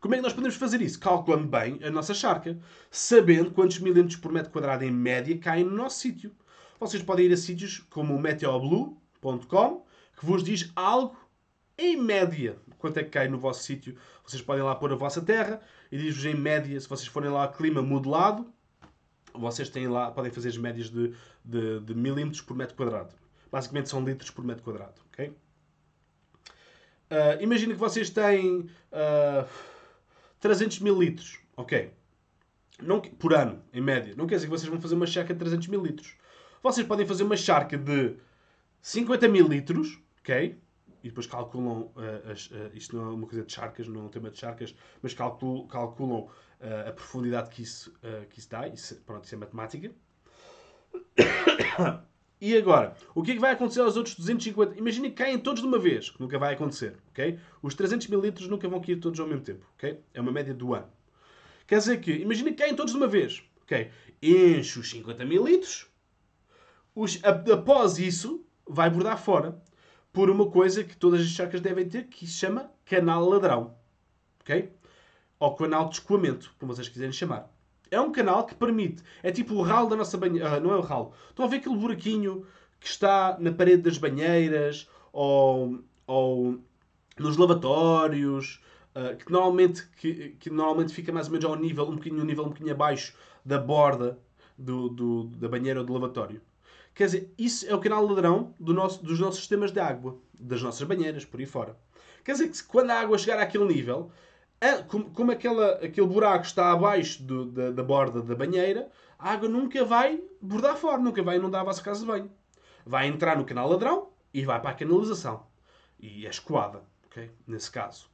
Como 0.00 0.14
é 0.14 0.18
que 0.18 0.22
nós 0.22 0.32
podemos 0.32 0.56
fazer 0.56 0.80
isso? 0.80 0.98
Calculando 0.98 1.46
bem 1.46 1.78
a 1.84 1.90
nossa 1.90 2.14
charca, 2.14 2.58
sabendo 2.90 3.52
quantos 3.52 3.78
milímetros 3.78 4.16
por 4.16 4.32
metro 4.32 4.50
quadrado 4.50 4.82
em 4.82 4.90
média 4.90 5.38
caem 5.38 5.64
no 5.64 5.76
nosso 5.76 6.00
sítio. 6.00 6.32
Vocês 6.80 7.02
podem 7.02 7.26
ir 7.26 7.32
a 7.32 7.36
sítios 7.36 7.78
como 7.90 8.16
o 8.16 8.20
meteoblue.com, 8.20 9.86
que 10.18 10.26
vos 10.26 10.42
diz 10.42 10.72
algo 10.74 11.16
em 11.78 11.96
média 11.96 12.56
quanto 12.82 12.98
é 12.98 13.04
que 13.04 13.10
cai 13.10 13.28
no 13.28 13.38
vosso 13.38 13.62
sítio. 13.62 13.96
Vocês 14.26 14.42
podem 14.42 14.64
lá 14.64 14.74
pôr 14.74 14.92
a 14.92 14.96
vossa 14.96 15.22
terra 15.22 15.60
e 15.90 15.96
diz-vos 15.96 16.24
em 16.24 16.34
média, 16.34 16.78
se 16.80 16.88
vocês 16.88 17.06
forem 17.06 17.30
lá 17.30 17.46
clima 17.46 17.80
modelado, 17.80 18.52
vocês 19.34 19.68
têm 19.68 19.88
lá, 19.88 20.10
podem 20.10 20.30
fazer 20.30 20.48
as 20.48 20.56
médias 20.56 20.90
de, 20.90 21.14
de, 21.44 21.80
de 21.80 21.94
milímetros 21.94 22.40
por 22.40 22.56
metro 22.56 22.76
quadrado. 22.76 23.14
Basicamente 23.50 23.88
são 23.88 24.04
litros 24.04 24.30
por 24.30 24.44
metro 24.44 24.62
quadrado. 24.62 25.00
Okay? 25.12 25.28
Uh, 27.10 27.40
imagina 27.40 27.74
que 27.74 27.78
vocês 27.78 28.08
têm 28.08 28.70
uh, 28.92 29.46
300 30.40 30.80
mil 30.80 30.98
litros. 30.98 31.38
Ok. 31.56 31.92
Não, 32.80 33.00
por 33.00 33.34
ano, 33.34 33.62
em 33.72 33.80
média. 33.80 34.14
Não 34.16 34.26
quer 34.26 34.36
dizer 34.36 34.46
que 34.46 34.50
vocês 34.50 34.68
vão 34.68 34.80
fazer 34.80 34.94
uma 34.94 35.06
charca 35.06 35.34
de 35.34 35.38
300 35.38 35.68
mil 35.68 35.82
litros. 35.82 36.16
Vocês 36.62 36.86
podem 36.86 37.06
fazer 37.06 37.22
uma 37.22 37.36
charca 37.36 37.76
de 37.76 38.16
50 38.80 39.28
mil 39.28 39.46
litros. 39.46 39.98
Ok? 40.20 40.58
E 41.02 41.08
depois 41.08 41.26
calculam, 41.26 41.92
uh, 41.96 42.30
as, 42.30 42.46
uh, 42.50 42.70
isto 42.74 42.96
não 42.96 43.04
é 43.04 43.14
uma 43.14 43.26
coisa 43.26 43.44
de 43.44 43.52
charcas, 43.52 43.88
não 43.88 44.02
é 44.02 44.04
um 44.04 44.08
tema 44.08 44.30
de 44.30 44.38
charcas, 44.38 44.74
mas 45.02 45.12
calculam, 45.12 45.66
calculam 45.66 46.20
uh, 46.20 46.88
a 46.88 46.92
profundidade 46.92 47.50
que 47.50 47.62
isso, 47.62 47.92
que 48.30 48.38
isso 48.38 48.48
dá. 48.48 48.68
Isso, 48.68 48.96
pronto, 49.06 49.24
isso 49.24 49.34
é 49.34 49.38
matemática. 49.38 49.90
E 52.44 52.56
agora, 52.56 52.96
o 53.14 53.22
que 53.22 53.30
é 53.30 53.34
que 53.34 53.40
vai 53.40 53.52
acontecer 53.52 53.82
aos 53.82 53.96
outros 53.96 54.16
250? 54.16 54.76
Imagina 54.76 55.08
que 55.08 55.14
caem 55.14 55.38
todos 55.38 55.62
de 55.62 55.68
uma 55.68 55.78
vez, 55.78 56.10
que 56.10 56.20
nunca 56.20 56.36
vai 56.40 56.54
acontecer, 56.54 56.96
ok? 57.12 57.38
Os 57.62 57.72
300 57.72 58.08
mil 58.08 58.20
litros 58.20 58.48
nunca 58.48 58.68
vão 58.68 58.80
cair 58.80 58.96
todos 58.96 59.20
ao 59.20 59.28
mesmo 59.28 59.44
tempo, 59.44 59.64
ok? 59.76 60.00
É 60.12 60.20
uma 60.20 60.32
média 60.32 60.52
do 60.52 60.74
ano. 60.74 60.90
Quer 61.68 61.78
dizer 61.78 62.00
que, 62.00 62.10
imagina 62.10 62.50
que 62.50 62.56
caem 62.56 62.74
todos 62.74 62.90
de 62.90 62.98
uma 62.98 63.06
vez, 63.06 63.44
ok? 63.62 63.92
Enche 64.20 64.80
os 64.80 64.90
50 64.90 65.24
mil 65.24 65.44
litros, 65.44 65.86
os, 66.96 67.20
após 67.24 68.00
isso, 68.00 68.44
vai 68.66 68.90
bordar 68.90 69.22
fora 69.22 69.62
por 70.12 70.30
uma 70.30 70.50
coisa 70.50 70.84
que 70.84 70.96
todas 70.96 71.20
as 71.20 71.28
charcas 71.28 71.60
devem 71.60 71.88
ter, 71.88 72.04
que 72.04 72.26
se 72.26 72.34
chama 72.34 72.70
canal 72.84 73.28
ladrão, 73.28 73.74
ok? 74.40 74.72
ou 75.42 75.56
canal 75.56 75.88
de 75.88 75.96
escoamento, 75.96 76.54
como 76.56 76.72
vocês 76.72 76.88
quiserem 76.88 77.12
chamar. 77.12 77.50
É 77.90 78.00
um 78.00 78.12
canal 78.12 78.46
que 78.46 78.54
permite, 78.54 79.02
é 79.24 79.32
tipo 79.32 79.54
o 79.54 79.62
ralo 79.62 79.88
da 79.88 79.96
nossa 79.96 80.16
banheira, 80.16 80.56
uh, 80.56 80.60
não 80.60 80.70
é 80.70 80.76
o 80.76 80.80
ralo. 80.80 81.12
Estão 81.28 81.44
a 81.44 81.48
ver 81.48 81.56
aquele 81.56 81.76
buraquinho 81.76 82.46
que 82.78 82.86
está 82.86 83.36
na 83.40 83.50
parede 83.50 83.82
das 83.82 83.98
banheiras 83.98 84.88
ou, 85.12 85.80
ou 86.06 86.60
nos 87.18 87.36
lavatórios, 87.36 88.62
uh, 88.94 89.16
que, 89.16 89.32
normalmente, 89.32 89.84
que, 89.96 90.36
que, 90.38 90.48
normalmente 90.48 90.94
fica 90.94 91.10
mais 91.10 91.26
ou 91.26 91.32
menos 91.32 91.44
ao 91.44 91.56
nível, 91.56 91.88
um 91.88 91.96
bocadinho, 91.96 92.22
um 92.22 92.24
nível 92.24 92.44
um 92.44 92.48
bocadinho 92.48 92.72
abaixo 92.72 93.12
da 93.44 93.58
borda 93.58 94.16
do, 94.56 94.88
do, 94.90 95.24
da 95.24 95.48
banheira 95.48 95.80
ou 95.80 95.84
do 95.84 95.92
lavatório. 95.92 96.40
Quer 96.94 97.06
dizer, 97.06 97.34
isso 97.38 97.66
é 97.68 97.74
o 97.74 97.80
canal 97.80 98.06
ladrão 98.06 98.54
do 98.60 98.74
nosso, 98.74 99.02
dos 99.02 99.18
nossos 99.18 99.40
sistemas 99.40 99.72
de 99.72 99.80
água, 99.80 100.18
das 100.38 100.62
nossas 100.62 100.86
banheiras, 100.86 101.24
por 101.24 101.40
aí 101.40 101.46
fora. 101.46 101.76
Quer 102.24 102.32
dizer 102.32 102.48
que 102.50 102.62
quando 102.64 102.90
a 102.90 103.00
água 103.00 103.18
chegar 103.18 103.40
àquele 103.40 103.64
nível, 103.64 104.12
como, 104.88 105.10
como 105.10 105.32
aquela, 105.32 105.72
aquele 105.76 106.06
buraco 106.06 106.44
está 106.44 106.70
abaixo 106.70 107.22
do, 107.22 107.46
da, 107.46 107.70
da, 107.70 107.82
borda 107.82 108.22
da 108.22 108.34
banheira, 108.34 108.90
a 109.18 109.32
água 109.32 109.48
nunca 109.48 109.84
vai 109.84 110.22
bordar 110.40 110.76
fora, 110.76 110.98
nunca 110.98 111.22
vai 111.22 111.36
inundar 111.36 111.62
a 111.62 111.64
vossa 111.64 111.82
casa 111.82 112.00
de 112.00 112.06
banho. 112.06 112.30
Vai 112.84 113.06
entrar 113.06 113.36
no 113.36 113.44
canal 113.44 113.68
ladrão 113.68 114.10
e 114.32 114.44
vai 114.44 114.60
para 114.60 114.70
a 114.70 114.74
canalização. 114.74 115.46
E 115.98 116.26
é 116.26 116.30
escoada, 116.30 116.82
ok? 117.06 117.30
Nesse 117.46 117.70
caso. 117.70 118.08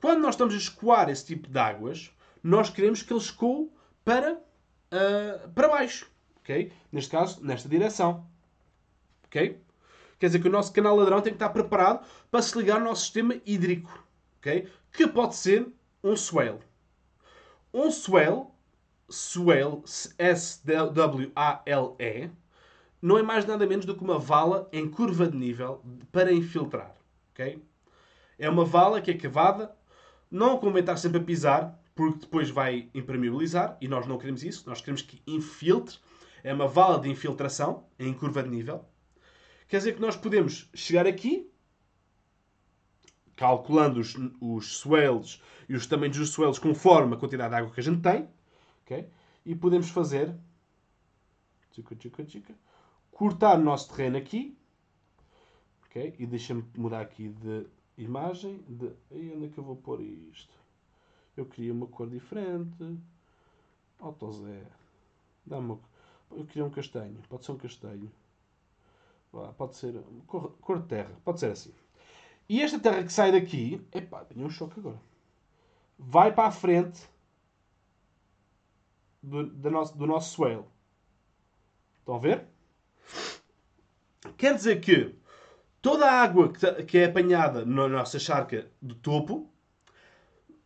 Quando 0.00 0.20
nós 0.20 0.34
estamos 0.34 0.54
a 0.54 0.58
escoar 0.58 1.08
esse 1.10 1.26
tipo 1.26 1.48
de 1.48 1.58
águas, 1.58 2.10
nós 2.42 2.70
queremos 2.70 3.02
que 3.02 3.12
ele 3.12 3.20
escoe 3.20 3.70
para, 4.04 4.34
uh, 4.34 5.48
para 5.54 5.68
baixo, 5.68 6.10
ok? 6.44 6.70
Neste 6.92 7.10
caso, 7.10 7.44
nesta 7.44 7.68
direção, 7.68 8.24
ok? 9.26 9.58
Quer 10.20 10.26
dizer 10.26 10.40
que 10.40 10.48
o 10.48 10.52
nosso 10.52 10.72
canal 10.72 10.94
ladrão 10.94 11.20
tem 11.20 11.32
que 11.32 11.36
estar 11.36 11.48
preparado 11.48 12.06
para 12.30 12.42
se 12.42 12.56
ligar 12.56 12.76
ao 12.76 12.84
nosso 12.84 13.02
sistema 13.02 13.34
hídrico, 13.44 14.06
ok? 14.38 14.68
Que 14.92 15.08
pode 15.08 15.34
ser 15.34 15.66
um 16.02 16.14
swale. 16.14 16.60
Um 17.72 17.90
swale, 17.90 18.44
swale, 19.08 19.82
S-W-A-L-E, 20.18 21.50
não 23.02 23.18
é 23.18 23.22
mais 23.22 23.44
nada 23.44 23.66
menos 23.66 23.84
do 23.84 23.94
que 23.94 24.04
uma 24.04 24.18
vala 24.18 24.68
em 24.72 24.88
curva 24.88 25.26
de 25.26 25.36
nível 25.36 25.82
para 26.10 26.32
infiltrar. 26.32 26.94
ok? 27.32 27.62
É 28.38 28.48
uma 28.48 28.64
vala 28.64 29.00
que 29.00 29.10
é 29.10 29.14
cavada, 29.14 29.76
não 30.30 30.58
convém 30.58 30.80
estar 30.80 30.96
sempre 30.96 31.18
a 31.18 31.24
pisar, 31.24 31.78
porque 31.94 32.20
depois 32.20 32.50
vai 32.50 32.88
impermeabilizar, 32.94 33.76
e 33.80 33.86
nós 33.86 34.06
não 34.06 34.18
queremos 34.18 34.42
isso, 34.42 34.64
nós 34.66 34.80
queremos 34.80 35.02
que 35.02 35.22
infiltre. 35.26 35.96
É 36.44 36.54
uma 36.54 36.68
vala 36.68 37.00
de 37.00 37.10
infiltração 37.10 37.84
em 37.98 38.14
curva 38.14 38.42
de 38.42 38.50
nível. 38.50 38.84
Quer 39.66 39.78
dizer 39.78 39.94
que 39.94 40.00
nós 40.00 40.16
podemos 40.16 40.70
chegar 40.74 41.06
aqui, 41.06 41.50
calculando 43.34 43.98
os, 43.98 44.14
os 44.40 44.84
e 45.68 45.74
os 45.74 45.86
tamanhos 45.86 46.18
dos 46.18 46.30
swales 46.30 46.58
conforme 46.58 47.14
a 47.14 47.18
quantidade 47.18 47.50
de 47.50 47.56
água 47.56 47.72
que 47.72 47.80
a 47.80 47.82
gente 47.82 48.00
tem, 48.00 48.28
okay? 48.84 49.08
e 49.44 49.54
podemos 49.54 49.88
fazer 49.88 50.32
tchica, 51.72 51.96
tchica, 51.96 52.24
tchica, 52.24 52.54
cortar 53.10 53.58
o 53.58 53.62
nosso 53.62 53.92
terreno 53.92 54.16
aqui, 54.16 54.56
ok? 55.86 56.14
E 56.18 56.26
deixa-me 56.26 56.64
mudar 56.76 57.00
aqui 57.00 57.28
de 57.28 57.66
imagem. 57.98 58.62
De... 58.68 58.92
E 59.10 59.32
onde 59.34 59.46
é 59.46 59.48
que 59.48 59.58
eu 59.58 59.64
vou 59.64 59.76
pôr 59.76 60.00
isto? 60.00 60.52
Eu 61.36 61.46
queria 61.46 61.72
uma 61.72 61.86
cor 61.86 62.08
diferente. 62.08 62.98
Auto 63.98 64.30
Zé. 64.32 64.62
Dá 65.44 65.58
uma... 65.58 65.78
Eu 66.36 66.44
queria 66.44 66.64
um 66.64 66.70
castanho. 66.70 67.16
Pode 67.28 67.44
ser 67.44 67.52
um 67.52 67.58
castanho. 67.58 68.12
Pode 69.56 69.76
ser 69.76 69.94
cor, 70.26 70.52
cor 70.60 70.80
de 70.80 70.88
terra. 70.88 71.10
Pode 71.24 71.40
ser 71.40 71.50
assim. 71.50 71.72
E 72.48 72.62
esta 72.62 72.78
terra 72.78 73.02
que 73.02 73.12
sai 73.12 73.32
daqui... 73.32 73.80
Epá, 73.92 74.24
tenho 74.24 74.46
um 74.46 74.50
choque 74.50 74.78
agora. 74.78 75.00
Vai 75.98 76.32
para 76.32 76.48
a 76.48 76.52
frente 76.52 77.08
do, 79.22 79.46
do, 79.46 79.70
nosso, 79.70 79.96
do 79.96 80.06
nosso 80.06 80.34
swale. 80.34 80.64
Estão 82.00 82.16
a 82.16 82.18
ver? 82.18 82.46
Quer 84.36 84.54
dizer 84.54 84.80
que 84.80 85.14
toda 85.80 86.06
a 86.06 86.22
água 86.22 86.52
que 86.86 86.98
é 86.98 87.06
apanhada 87.06 87.64
na 87.64 87.88
nossa 87.88 88.18
charca 88.18 88.70
de 88.80 88.94
topo 88.94 89.50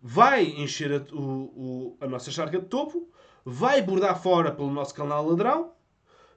vai 0.01 0.45
encher 0.45 0.93
a, 0.93 1.15
o, 1.15 1.21
o, 1.21 1.97
a 2.01 2.07
nossa 2.07 2.31
charca 2.31 2.59
de 2.59 2.67
topo, 2.67 3.09
vai 3.51 3.81
bordar 3.81 4.21
fora 4.21 4.53
pelo 4.53 4.71
nosso 4.71 4.95
canal 4.95 5.27
ladrão, 5.27 5.73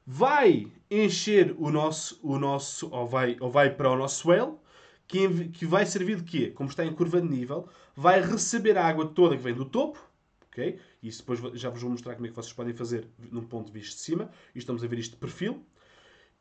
vai 0.07 0.71
encher 0.89 1.53
o 1.57 1.69
nosso, 1.69 2.17
o 2.23 2.39
nosso 2.39 2.89
ou, 2.89 3.05
vai, 3.05 3.35
ou 3.41 3.51
vai 3.51 3.69
para 3.69 3.91
o 3.91 3.97
nosso 3.97 4.21
swell, 4.21 4.61
que, 5.07 5.49
que 5.49 5.65
vai 5.65 5.85
servir 5.85 6.21
de 6.21 6.23
quê? 6.23 6.51
Como 6.51 6.69
está 6.69 6.85
em 6.85 6.93
curva 6.93 7.19
de 7.19 7.27
nível, 7.27 7.67
vai 7.93 8.21
receber 8.21 8.77
a 8.77 8.87
água 8.87 9.07
toda 9.07 9.35
que 9.35 9.43
vem 9.43 9.53
do 9.53 9.65
topo, 9.65 9.99
ok? 10.47 10.79
Isso 11.03 11.19
depois 11.19 11.59
já 11.59 11.69
vos 11.69 11.81
vou 11.81 11.91
mostrar 11.91 12.15
como 12.15 12.27
é 12.27 12.29
que 12.29 12.35
vocês 12.35 12.53
podem 12.53 12.73
fazer 12.73 13.05
num 13.29 13.43
ponto 13.43 13.67
de 13.67 13.73
vista 13.73 13.93
de 13.93 14.01
cima. 14.01 14.29
E 14.55 14.59
estamos 14.59 14.81
a 14.81 14.87
ver 14.87 14.97
isto 14.97 15.11
de 15.11 15.17
perfil. 15.17 15.65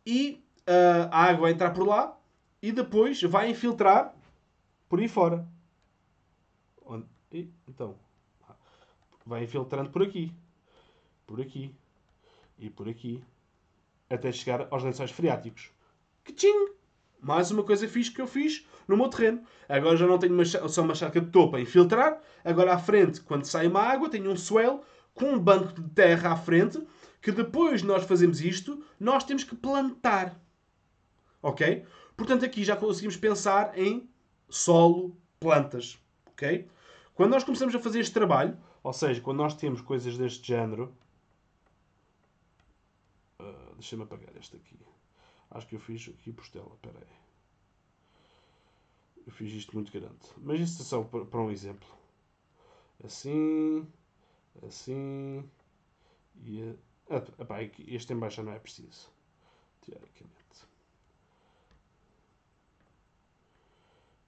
E 0.07 0.45
uh, 0.69 1.11
a 1.11 1.25
água 1.25 1.43
vai 1.43 1.53
entrar 1.53 1.71
por 1.71 1.85
lá 1.85 2.17
e 2.63 2.71
depois 2.71 3.21
vai 3.23 3.51
infiltrar 3.51 4.15
por 4.89 5.01
aí 5.01 5.09
fora. 5.09 5.49
Então, 7.69 7.97
vai 9.27 9.45
infiltrando 9.45 9.91
por 9.91 10.03
aqui, 10.03 10.33
por 11.31 11.41
aqui 11.41 11.73
e 12.59 12.69
por 12.69 12.89
aqui, 12.89 13.23
até 14.11 14.33
chegar 14.33 14.67
aos 14.69 14.83
lençóis 14.83 15.13
freáticos. 15.13 15.71
Que! 16.25 16.73
Mais 17.21 17.53
uma 17.53 17.63
coisa 17.63 17.87
fixe 17.87 18.11
que 18.11 18.21
eu 18.21 18.27
fiz 18.27 18.67
no 18.89 18.97
meu 18.97 19.09
terreno. 19.09 19.45
Agora 19.69 19.97
já 19.97 20.09
não 20.09 20.19
tenho 20.19 20.35
uma, 20.35 20.45
só 20.45 20.83
uma 20.83 20.95
charca 20.95 21.21
de 21.21 21.31
topo 21.31 21.55
a 21.55 21.61
infiltrar. 21.61 22.21
Agora 22.45 22.75
à 22.75 22.79
frente, 22.79 23.21
quando 23.21 23.45
sai 23.45 23.69
uma 23.69 23.81
água, 23.81 24.11
tenho 24.11 24.29
um 24.29 24.37
swell 24.37 24.83
com 25.15 25.27
um 25.27 25.39
banco 25.39 25.73
de 25.81 25.89
terra 25.91 26.33
à 26.33 26.37
frente 26.37 26.85
que 27.23 27.31
depois 27.31 27.83
de 27.83 27.87
nós 27.87 28.05
fazemos 28.05 28.41
isto, 28.41 28.83
nós 28.99 29.23
temos 29.23 29.45
que 29.45 29.55
plantar. 29.55 30.37
Ok? 31.41 31.85
Portanto, 32.17 32.45
aqui 32.45 32.65
já 32.65 32.75
conseguimos 32.75 33.17
pensar 33.17 33.79
em 33.79 34.11
solo, 34.49 35.17
plantas. 35.39 35.97
Ok? 36.29 36.67
Quando 37.15 37.31
nós 37.31 37.45
começamos 37.45 37.75
a 37.75 37.79
fazer 37.79 38.01
este 38.01 38.15
trabalho, 38.15 38.59
ou 38.83 38.93
seja, 38.93 39.21
quando 39.21 39.39
nós 39.39 39.55
temos 39.55 39.81
coisas 39.81 40.17
deste 40.17 40.49
género. 40.49 40.93
Deixa-me 43.81 44.03
apagar 44.03 44.37
este 44.37 44.57
aqui. 44.57 44.79
Acho 45.51 45.67
que 45.67 45.75
eu 45.75 45.81
fiz 45.81 46.07
aqui 46.07 46.35
postela. 46.35 46.71
Espera 46.75 46.99
aí. 46.99 47.17
Eu 49.27 49.33
fiz 49.33 49.51
isto 49.55 49.73
muito 49.75 49.91
grande. 49.91 50.19
Mas 50.37 50.61
isto 50.61 50.83
é 50.83 50.85
só 50.85 51.03
para 51.03 51.41
um 51.41 51.51
exemplo. 51.51 51.89
Assim. 53.03 53.91
Assim. 54.63 55.51
E. 56.45 56.77
Ah, 57.09 57.25
este 57.89 58.13
em 58.13 58.19
baixo 58.19 58.43
não 58.43 58.53
é 58.53 58.59
preciso. 58.59 59.11
Teoricamente. 59.81 60.67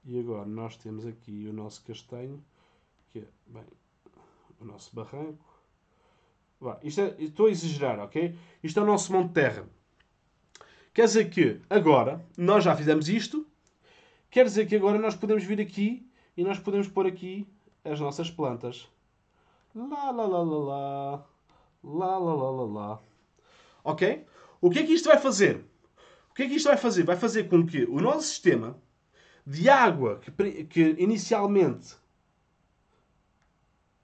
E 0.06 0.18
agora 0.18 0.46
nós 0.46 0.78
temos 0.78 1.04
aqui 1.04 1.46
o 1.46 1.52
nosso 1.52 1.84
castanho, 1.84 2.42
que 3.12 3.18
é, 3.18 3.28
bem, 3.48 3.66
o 4.58 4.64
nosso 4.64 4.96
barranco. 4.96 5.51
Isto 6.82 7.00
é, 7.00 7.16
estou 7.18 7.46
a 7.46 7.50
exagerar, 7.50 7.98
ok? 8.00 8.36
Isto 8.62 8.80
é 8.80 8.82
o 8.82 8.86
nosso 8.86 9.12
monte 9.12 9.28
de 9.28 9.34
terra. 9.34 9.68
Quer 10.94 11.06
dizer 11.06 11.30
que 11.30 11.60
agora 11.70 12.24
nós 12.36 12.64
já 12.64 12.76
fizemos 12.76 13.08
isto. 13.08 13.46
Quer 14.30 14.44
dizer 14.44 14.66
que 14.66 14.76
agora 14.76 14.98
nós 14.98 15.14
podemos 15.14 15.44
vir 15.44 15.60
aqui 15.60 16.06
e 16.36 16.44
nós 16.44 16.58
podemos 16.58 16.88
pôr 16.88 17.06
aqui 17.06 17.46
as 17.84 17.98
nossas 18.00 18.30
plantas. 18.30 18.88
Lá, 19.74 20.10
lá, 20.10 20.26
lá, 20.26 20.42
lá, 20.42 20.58
lá. 20.58 21.26
Lá, 21.84 22.18
lá, 22.18 22.34
lá, 22.34 22.50
lá, 22.50 22.64
lá. 22.64 23.00
Ok? 23.82 24.24
O 24.60 24.70
que 24.70 24.78
é 24.78 24.86
que 24.86 24.92
isto 24.92 25.08
vai 25.08 25.18
fazer? 25.18 25.64
O 26.30 26.34
que 26.34 26.44
é 26.44 26.48
que 26.48 26.54
isto 26.54 26.68
vai 26.68 26.76
fazer? 26.76 27.02
Vai 27.02 27.16
fazer 27.16 27.48
com 27.48 27.66
que 27.66 27.84
o 27.84 28.00
nosso 28.00 28.28
sistema 28.28 28.76
de 29.46 29.68
água 29.68 30.20
que, 30.20 30.64
que 30.64 30.80
inicialmente 30.98 31.96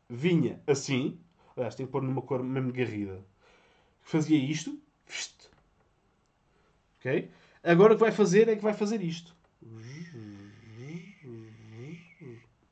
vinha 0.08 0.60
assim, 0.66 1.18
aliás, 1.58 1.74
tem 1.74 1.86
que 1.86 1.92
pôr 1.92 2.02
numa 2.02 2.22
cor 2.22 2.42
mesmo 2.42 2.72
garrida, 2.72 3.24
fazia 4.00 4.38
isto, 4.38 4.80
ok? 6.98 7.30
Agora 7.62 7.92
o 7.92 7.96
que 7.96 8.00
vai 8.00 8.12
fazer 8.12 8.48
é 8.48 8.56
que 8.56 8.62
vai 8.62 8.74
fazer 8.74 9.02
isto. 9.02 9.36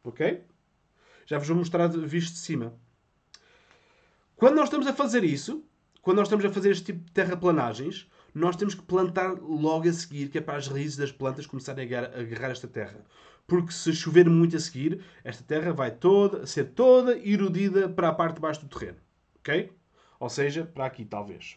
Ok? 0.05 0.45
Já 1.27 1.39
vos 1.39 1.49
vou 1.49 1.57
mostrar 1.57 1.89
visto 1.89 2.35
de 2.35 2.39
cima. 2.39 2.79
Quando 4.37 4.55
nós 4.55 4.67
estamos 4.67 4.87
a 4.87 4.93
fazer 4.93 5.25
isso, 5.25 5.65
quando 6.01 6.19
nós 6.19 6.29
estamos 6.29 6.45
a 6.45 6.51
fazer 6.51 6.71
este 6.71 6.85
tipo 6.85 7.05
de 7.05 7.11
terraplanagens, 7.11 8.09
nós 8.33 8.55
temos 8.55 8.75
que 8.75 8.83
plantar 8.83 9.33
logo 9.33 9.89
a 9.89 9.93
seguir, 9.93 10.29
que 10.29 10.39
é 10.39 10.41
para 10.41 10.59
as 10.59 10.69
raízes 10.69 10.97
das 10.97 11.11
plantas 11.11 11.47
começarem 11.47 11.93
a 11.93 12.05
agarrar 12.21 12.51
esta 12.51 12.69
terra. 12.69 13.05
Porque 13.47 13.73
se 13.73 13.93
chover 13.93 14.29
muito 14.29 14.57
a 14.57 14.61
seguir, 14.61 15.05
esta 15.23 15.45
terra 15.45 15.73
vai 15.73 15.91
toda, 15.91 16.47
ser 16.47 16.73
toda 16.73 17.17
erodida 17.19 17.89
para 17.89 18.09
a 18.09 18.15
parte 18.15 18.37
de 18.37 18.41
baixo 18.41 18.67
do 18.67 18.69
terreno. 18.69 18.99
Ok? 19.39 19.73
Ou 20.19 20.29
seja, 20.29 20.65
para 20.65 20.87
aqui 20.87 21.05
talvez. 21.05 21.57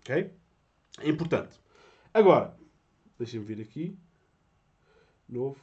Ok? 0.00 0.32
É 0.98 1.08
importante. 1.08 1.58
Agora, 2.12 2.56
deixem-me 3.18 3.46
vir 3.46 3.60
aqui. 3.62 3.96
Novo. 5.28 5.60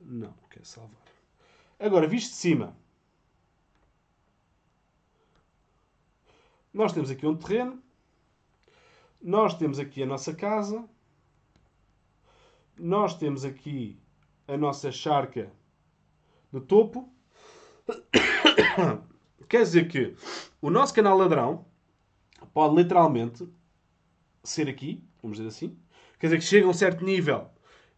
Não, 0.00 0.34
quer 0.50 0.66
salvar. 0.66 1.00
Agora, 1.78 2.06
visto 2.06 2.30
de 2.30 2.36
cima. 2.36 2.76
Nós 6.74 6.92
temos 6.92 7.10
aqui 7.10 7.26
um 7.26 7.36
terreno 7.36 7.82
nós 9.26 9.54
temos 9.54 9.80
aqui 9.80 10.04
a 10.04 10.06
nossa 10.06 10.32
casa. 10.32 10.88
Nós 12.78 13.14
temos 13.16 13.44
aqui 13.44 13.98
a 14.46 14.56
nossa 14.56 14.92
charca 14.92 15.50
de 16.52 16.60
topo. 16.60 17.12
Quer 19.48 19.62
dizer 19.62 19.88
que 19.88 20.14
o 20.60 20.70
nosso 20.70 20.92
canal 20.92 21.16
ladrão 21.16 21.64
pode 22.52 22.74
literalmente 22.74 23.48
ser 24.42 24.68
aqui, 24.68 25.02
vamos 25.22 25.38
dizer 25.38 25.48
assim. 25.48 25.78
Quer 26.18 26.26
dizer 26.28 26.38
que 26.38 26.44
chega 26.44 26.66
a 26.66 26.70
um 26.70 26.74
certo 26.74 27.04
nível 27.04 27.50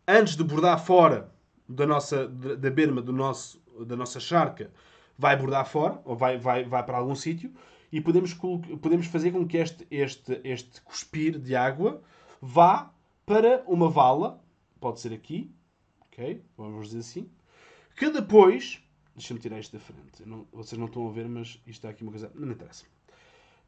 antes 0.06 0.36
de 0.36 0.44
bordar 0.44 0.82
fora 0.84 1.32
da 1.68 1.86
nossa 1.86 2.26
da, 2.26 2.70
berma 2.70 3.02
do 3.02 3.12
nosso, 3.12 3.62
da 3.84 3.94
nossa 3.94 4.18
charca, 4.18 4.70
vai 5.16 5.36
bordar 5.36 5.66
fora 5.66 6.00
ou 6.04 6.16
vai, 6.16 6.38
vai, 6.38 6.64
vai 6.64 6.82
para 6.82 6.96
algum 6.96 7.14
sítio 7.14 7.52
e 7.92 8.00
podemos, 8.00 8.34
podemos 8.34 9.06
fazer 9.06 9.32
com 9.32 9.46
que 9.46 9.56
este, 9.56 9.86
este, 9.90 10.40
este 10.44 10.80
cuspir 10.82 11.38
de 11.38 11.54
água 11.54 12.00
vá 12.40 12.90
para 13.26 13.62
uma 13.66 13.90
vala, 13.90 14.40
pode 14.80 15.00
ser 15.00 15.12
aqui, 15.12 15.50
ok? 16.00 16.42
Vamos 16.56 16.88
dizer 16.88 17.00
assim, 17.00 17.30
que 17.96 18.10
depois, 18.10 18.82
deixa-me 19.14 19.40
tirar 19.40 19.58
isto 19.58 19.72
da 19.72 19.80
frente, 19.80 20.26
não, 20.26 20.46
vocês 20.52 20.78
não 20.78 20.86
estão 20.86 21.08
a 21.08 21.12
ver, 21.12 21.28
mas 21.28 21.48
isto 21.48 21.68
está 21.68 21.90
aqui 21.90 22.02
uma 22.02 22.12
coisa, 22.12 22.30
não 22.34 22.52
interessa. 22.52 22.84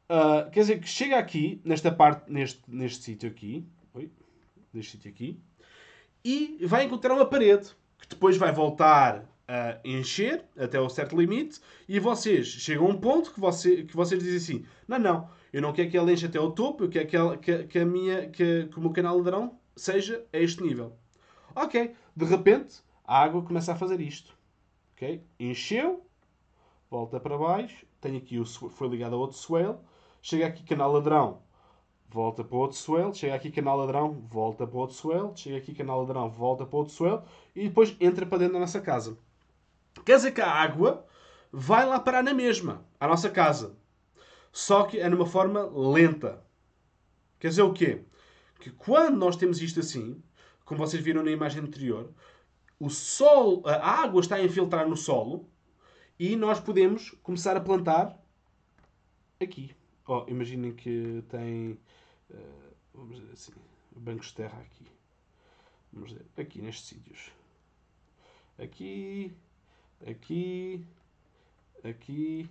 Uh, 0.08 0.50
quer 0.50 0.60
dizer 0.60 0.80
que 0.80 0.88
chega 0.88 1.18
aqui, 1.18 1.60
nesta 1.64 1.92
parte, 1.92 2.30
neste, 2.30 2.62
neste 2.66 3.04
sítio 3.04 3.28
aqui, 3.28 3.64
oi, 3.94 4.10
neste 4.72 4.92
sítio 4.92 5.10
aqui, 5.10 5.40
e 6.24 6.58
vai 6.66 6.84
encontrar 6.84 7.14
uma 7.14 7.26
parede, 7.26 7.70
que 7.98 8.08
depois 8.08 8.36
vai 8.36 8.52
voltar 8.52 9.24
a 9.50 9.80
encher 9.84 10.44
até 10.56 10.80
um 10.80 10.88
certo 10.88 11.16
limite 11.16 11.60
e 11.88 11.98
vocês 11.98 12.46
chegam 12.46 12.86
a 12.86 12.90
um 12.90 12.96
ponto 12.96 13.32
que, 13.32 13.40
você, 13.40 13.82
que 13.82 13.96
vocês 13.96 14.22
dizem 14.22 14.36
assim: 14.36 14.66
não, 14.86 14.98
não, 14.98 15.30
eu 15.52 15.60
não 15.60 15.72
quero 15.72 15.90
que 15.90 15.96
ela 15.96 16.12
enche 16.12 16.26
até 16.26 16.38
ao 16.38 16.52
topo, 16.52 16.84
eu 16.84 16.88
quero 16.88 17.08
que, 17.08 17.16
ela, 17.16 17.36
que, 17.36 17.64
que, 17.64 17.78
a 17.80 17.84
minha, 17.84 18.28
que, 18.28 18.68
que 18.68 18.78
o 18.78 18.80
meu 18.80 18.92
canal 18.92 19.16
ladrão 19.16 19.58
seja 19.80 20.24
a 20.32 20.38
este 20.38 20.62
nível. 20.62 20.92
Ok, 21.54 21.94
de 22.14 22.24
repente 22.24 22.82
a 23.04 23.22
água 23.22 23.42
começa 23.42 23.72
a 23.72 23.76
fazer 23.76 24.00
isto. 24.00 24.36
Ok, 24.92 25.24
encheu, 25.38 26.04
volta 26.90 27.18
para 27.18 27.38
baixo, 27.38 27.86
tem 28.00 28.16
aqui 28.16 28.38
o 28.38 28.44
foi 28.44 28.88
ligado 28.88 29.14
a 29.14 29.18
outro 29.18 29.36
swale, 29.36 29.78
chega 30.20 30.46
aqui 30.46 30.62
canal 30.62 30.92
ladrão, 30.92 31.42
volta 32.08 32.44
para 32.44 32.58
outro 32.58 32.76
swale, 32.76 33.14
chega 33.14 33.34
aqui 33.34 33.50
canal 33.50 33.78
ladrão, 33.78 34.12
volta 34.28 34.66
para 34.66 34.78
outro 34.78 34.94
swale, 34.94 35.32
chega 35.34 35.56
aqui 35.56 35.74
canal 35.74 36.02
ladrão, 36.02 36.28
volta 36.28 36.66
para 36.66 36.78
outro 36.78 36.92
swale 36.92 37.22
e 37.56 37.68
depois 37.68 37.96
entra 37.98 38.26
para 38.26 38.38
dentro 38.38 38.54
da 38.54 38.60
nossa 38.60 38.80
casa. 38.80 39.16
Quer 40.04 40.16
dizer 40.16 40.32
que 40.32 40.40
a 40.40 40.50
água 40.50 41.06
vai 41.50 41.86
lá 41.86 41.98
parar 41.98 42.22
na 42.22 42.34
mesma, 42.34 42.84
à 42.98 43.08
nossa 43.08 43.30
casa. 43.30 43.76
Só 44.52 44.84
que 44.84 44.98
é 45.00 45.08
numa 45.08 45.26
forma 45.26 45.62
lenta. 45.62 46.44
Quer 47.38 47.48
dizer 47.48 47.62
o 47.62 47.72
quê? 47.72 48.04
Que 48.60 48.70
quando 48.70 49.16
nós 49.16 49.36
temos 49.36 49.60
isto 49.60 49.80
assim, 49.80 50.22
como 50.64 50.78
vocês 50.78 51.02
viram 51.02 51.22
na 51.22 51.30
imagem 51.30 51.62
anterior, 51.62 52.12
o 52.78 52.88
sol, 52.88 53.62
a 53.66 54.02
água 54.02 54.20
está 54.20 54.36
a 54.36 54.42
infiltrar 54.42 54.88
no 54.88 54.96
solo 54.96 55.48
e 56.18 56.36
nós 56.36 56.60
podemos 56.60 57.10
começar 57.22 57.56
a 57.56 57.60
plantar 57.60 58.16
aqui. 59.40 59.74
Oh, 60.06 60.24
imaginem 60.28 60.74
que 60.74 61.24
tem, 61.28 61.78
uh, 62.30 62.74
vamos 62.94 63.18
dizer 63.18 63.32
assim, 63.32 63.52
bancos 63.96 64.28
de 64.28 64.34
terra 64.34 64.60
aqui. 64.60 64.86
Vamos 65.92 66.10
dizer, 66.10 66.26
aqui 66.36 66.62
nestes 66.62 66.88
sítios. 66.88 67.30
Aqui, 68.58 69.32
aqui, 70.06 70.86
aqui. 71.82 72.48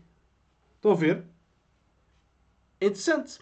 Estão 0.76 0.91
a 0.91 0.95
ver? 0.95 1.26
É 2.82 2.88
interessante. 2.88 3.39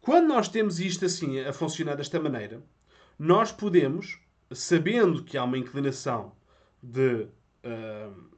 Quando 0.00 0.28
nós 0.28 0.48
temos 0.48 0.80
isto 0.80 1.04
assim 1.04 1.40
a 1.40 1.52
funcionar 1.52 1.94
desta 1.94 2.18
maneira, 2.18 2.62
nós 3.18 3.52
podemos, 3.52 4.18
sabendo 4.50 5.22
que 5.22 5.36
há 5.36 5.44
uma 5.44 5.58
inclinação 5.58 6.32
de, 6.82 7.24
uh, 7.64 8.30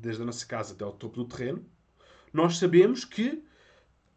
desde 0.00 0.22
a 0.22 0.24
nossa 0.24 0.46
casa 0.46 0.72
até 0.72 0.82
ao 0.82 0.92
topo 0.92 1.16
do 1.16 1.24
terreno, 1.26 1.64
nós 2.32 2.58
sabemos 2.58 3.04
que. 3.04 3.44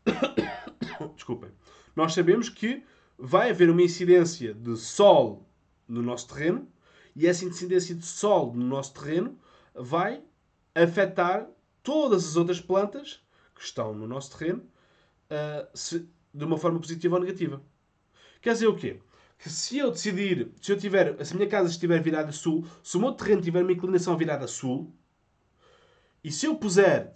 Desculpem. 1.15 1.51
Nós 1.95 2.13
sabemos 2.13 2.47
que 2.47 2.83
vai 3.17 3.49
haver 3.49 3.69
uma 3.69 3.81
incidência 3.81 4.53
de 4.53 4.77
sol 4.77 5.47
no 5.87 6.01
nosso 6.01 6.27
terreno 6.29 6.67
e 7.15 7.27
essa 7.27 7.45
incidência 7.45 7.93
de 7.93 8.05
sol 8.05 8.53
no 8.53 8.65
nosso 8.65 8.93
terreno 8.93 9.37
vai 9.75 10.23
afetar 10.73 11.47
todas 11.83 12.25
as 12.25 12.35
outras 12.35 12.59
plantas 12.59 13.21
que 13.53 13.63
estão 13.63 13.93
no 13.93 14.07
nosso 14.07 14.37
terreno 14.37 14.63
uh, 15.29 15.67
se, 15.73 16.09
de 16.33 16.43
uma 16.43 16.57
forma 16.57 16.79
positiva 16.79 17.15
ou 17.15 17.21
negativa. 17.21 17.61
Quer 18.41 18.53
dizer 18.53 18.67
o 18.67 18.75
quê? 18.75 18.99
Que 19.37 19.49
se 19.49 19.77
eu 19.77 19.91
decidir, 19.91 20.51
se 20.61 20.71
eu 20.71 20.77
tiver, 20.77 21.23
se 21.25 21.33
a 21.33 21.37
minha 21.37 21.49
casa 21.49 21.69
estiver 21.69 22.01
virada 22.01 22.29
a 22.29 22.33
sul, 22.33 22.65
se 22.81 22.97
o 22.97 22.99
meu 22.99 23.11
terreno 23.11 23.41
tiver 23.41 23.61
uma 23.61 23.71
inclinação 23.71 24.17
virada 24.17 24.45
a 24.45 24.47
sul, 24.47 24.93
e 26.23 26.31
se 26.31 26.45
eu 26.45 26.55
puser 26.55 27.13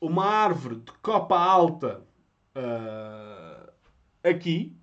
uma 0.00 0.26
árvore 0.26 0.76
de 0.76 0.92
copa 1.00 1.38
alta 1.38 2.06
uh, 2.54 3.72
aqui, 4.22 4.76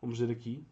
vamos 0.00 0.18
dizer 0.18 0.30
aqui, 0.30 0.64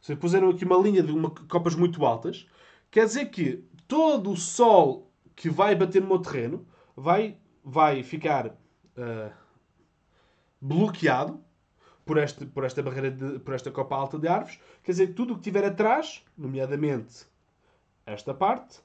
se 0.00 0.14
puseram 0.16 0.50
aqui 0.50 0.64
uma 0.64 0.78
linha 0.78 1.02
de 1.02 1.12
uma, 1.12 1.30
copas 1.30 1.74
muito 1.74 2.06
altas, 2.06 2.46
quer 2.90 3.04
dizer 3.06 3.26
que 3.26 3.64
todo 3.88 4.30
o 4.30 4.36
sol 4.36 5.10
que 5.34 5.50
vai 5.50 5.74
bater 5.74 6.00
no 6.00 6.08
meu 6.08 6.20
terreno 6.20 6.66
vai, 6.96 7.36
vai 7.68 8.04
ficar 8.04 8.46
uh, 8.46 9.32
bloqueado 10.60 11.44
por, 12.04 12.16
este, 12.16 12.46
por 12.46 12.64
esta 12.64 12.80
barreira, 12.80 13.10
de, 13.10 13.40
por 13.40 13.54
esta 13.54 13.72
copa 13.72 13.96
alta 13.96 14.16
de 14.16 14.28
árvores. 14.28 14.60
Quer 14.84 14.92
dizer, 14.92 15.14
tudo 15.14 15.34
o 15.34 15.36
que 15.36 15.42
tiver 15.42 15.64
atrás, 15.64 16.24
nomeadamente 16.38 17.26
esta 18.06 18.32
parte, 18.32 18.78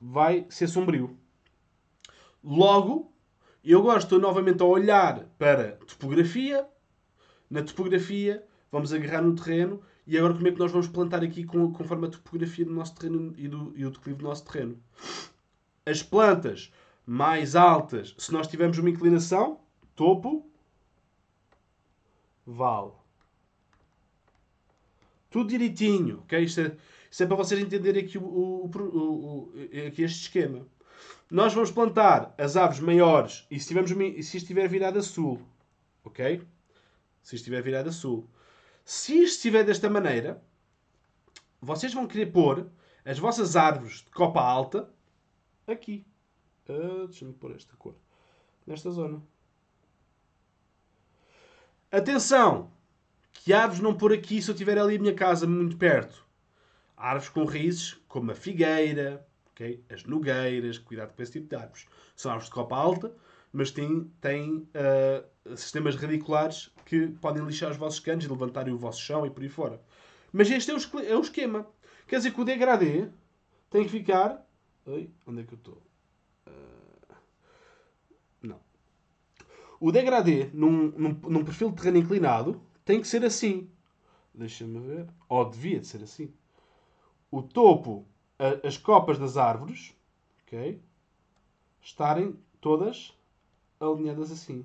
vai 0.00 0.46
ser 0.48 0.66
sombrio. 0.66 1.14
Logo, 2.42 3.12
eu 3.62 3.82
gosto 3.82 4.18
novamente 4.18 4.62
a 4.62 4.66
olhar 4.66 5.26
para 5.38 5.72
topografia. 5.86 6.66
Na 7.50 7.62
topografia, 7.62 8.42
vamos 8.72 8.94
agarrar 8.94 9.20
no 9.20 9.34
terreno 9.34 9.82
e 10.06 10.16
agora 10.16 10.32
como 10.32 10.48
é 10.48 10.52
que 10.52 10.58
nós 10.58 10.72
vamos 10.72 10.88
plantar 10.88 11.22
aqui 11.22 11.44
conforme 11.44 12.06
a 12.06 12.10
topografia 12.10 12.64
do 12.64 12.72
nosso 12.72 12.94
terreno 12.94 13.34
e, 13.36 13.46
do, 13.46 13.74
e 13.76 13.84
o 13.84 13.90
declive 13.90 14.20
do 14.20 14.24
nosso 14.24 14.46
terreno. 14.46 14.82
As 15.84 16.02
plantas 16.02 16.72
mais 17.06 17.56
altas, 17.56 18.14
se 18.16 18.32
nós 18.32 18.46
tivermos 18.46 18.78
uma 18.78 18.90
inclinação, 18.90 19.60
topo, 19.94 20.48
vale. 22.46 22.92
Tudo 25.30 25.48
direitinho, 25.48 26.20
ok? 26.20 26.42
Isto 26.44 26.60
é, 26.60 26.76
isto 27.10 27.22
é 27.22 27.26
para 27.26 27.36
vocês 27.36 27.60
entenderem 27.60 28.04
aqui, 28.04 28.18
o, 28.18 28.22
o, 28.22 28.66
o, 28.66 29.52
aqui 29.86 30.02
este 30.02 30.22
esquema. 30.22 30.66
Nós 31.30 31.54
vamos 31.54 31.70
plantar 31.70 32.34
as 32.36 32.56
aves 32.56 32.78
maiores 32.78 33.46
e 33.50 33.58
se, 33.58 33.68
tivermos, 33.68 33.90
se 34.26 34.36
estiver 34.36 34.68
virado 34.68 34.98
a 34.98 35.02
sul, 35.02 35.40
ok? 36.04 36.42
Se 37.22 37.36
estiver 37.36 37.62
virado 37.62 37.88
a 37.88 37.92
sul. 37.92 38.28
Se 38.84 39.22
estiver 39.22 39.64
desta 39.64 39.88
maneira, 39.88 40.42
vocês 41.60 41.94
vão 41.94 42.06
querer 42.06 42.26
pôr 42.26 42.66
as 43.04 43.18
vossas 43.18 43.56
árvores 43.56 44.02
de 44.02 44.10
copa 44.10 44.40
alta 44.40 44.90
aqui. 45.66 46.04
Uh, 46.68 47.06
Deixa-me 47.08 47.32
pôr 47.32 47.52
esta 47.52 47.74
cor. 47.76 47.94
Nesta 48.66 48.90
zona. 48.90 49.22
Atenção! 51.90 52.70
Que 53.32 53.52
árvores 53.52 53.82
não 53.82 53.94
pôr 53.94 54.12
aqui 54.12 54.40
se 54.40 54.50
eu 54.50 54.54
tiver 54.54 54.78
ali 54.78 54.96
a 54.96 54.98
minha 54.98 55.14
casa 55.14 55.46
muito 55.46 55.76
perto. 55.76 56.24
Árvores 56.96 57.28
com 57.28 57.44
raízes, 57.44 57.94
como 58.06 58.30
a 58.30 58.34
figueira, 58.34 59.26
okay? 59.50 59.84
as 59.90 60.04
nogueiras, 60.04 60.78
cuidado 60.78 61.12
com 61.14 61.22
esse 61.22 61.32
tipo 61.32 61.48
de 61.48 61.56
árvores. 61.56 61.86
São 62.14 62.30
árvores 62.30 62.48
de 62.48 62.54
copa 62.54 62.76
alta, 62.76 63.14
mas 63.52 63.70
têm, 63.70 64.04
têm 64.20 64.68
uh, 64.74 65.56
sistemas 65.56 65.96
radiculares 65.96 66.70
que 66.86 67.08
podem 67.08 67.44
lixar 67.44 67.70
os 67.70 67.76
vossos 67.76 68.00
canos 68.00 68.24
e 68.24 68.28
levantarem 68.28 68.72
o 68.72 68.78
vosso 68.78 69.00
chão 69.00 69.26
e 69.26 69.30
por 69.30 69.42
aí 69.42 69.48
fora. 69.48 69.80
Mas 70.32 70.50
este 70.50 70.70
é 70.70 70.74
o, 70.74 71.00
é 71.00 71.16
o 71.16 71.20
esquema. 71.20 71.66
Quer 72.06 72.18
dizer 72.18 72.32
que 72.32 72.40
o 72.40 72.44
degradê 72.44 73.08
tem 73.68 73.84
que 73.84 73.90
ficar. 73.90 74.46
Oi, 74.86 75.10
onde 75.26 75.42
é 75.42 75.44
que 75.44 75.52
eu 75.52 75.58
estou? 75.58 75.91
Uh... 76.46 77.14
Não. 78.42 78.60
O 79.80 79.90
degradê 79.92 80.50
num, 80.52 80.90
num, 80.90 81.20
num 81.28 81.44
perfil 81.44 81.70
de 81.70 81.76
terreno 81.76 81.98
inclinado 81.98 82.60
tem 82.84 83.00
que 83.00 83.06
ser 83.06 83.24
assim. 83.24 83.70
Deixa-me 84.34 84.78
ver. 84.80 85.08
Ou 85.28 85.48
devia 85.48 85.80
de 85.80 85.86
ser 85.86 86.02
assim. 86.02 86.32
O 87.30 87.42
topo, 87.42 88.06
a, 88.38 88.66
as 88.66 88.76
copas 88.76 89.18
das 89.18 89.36
árvores, 89.36 89.96
ok? 90.42 90.80
Estarem 91.80 92.38
todas 92.60 93.16
alinhadas 93.80 94.30
assim. 94.30 94.64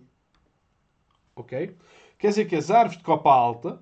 Ok? 1.36 1.76
Quer 2.18 2.30
dizer 2.30 2.46
que 2.46 2.56
as 2.56 2.72
árvores 2.72 2.98
de 2.98 3.04
copa 3.04 3.32
alta 3.32 3.82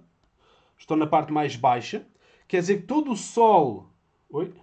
estão 0.78 0.98
na 0.98 1.08
parte 1.08 1.32
mais 1.32 1.56
baixa. 1.56 2.06
Quer 2.48 2.60
dizer 2.60 2.82
que 2.82 2.88
todo 2.88 3.12
o 3.12 3.18
sol. 3.18 3.89
Oi? 4.30 4.54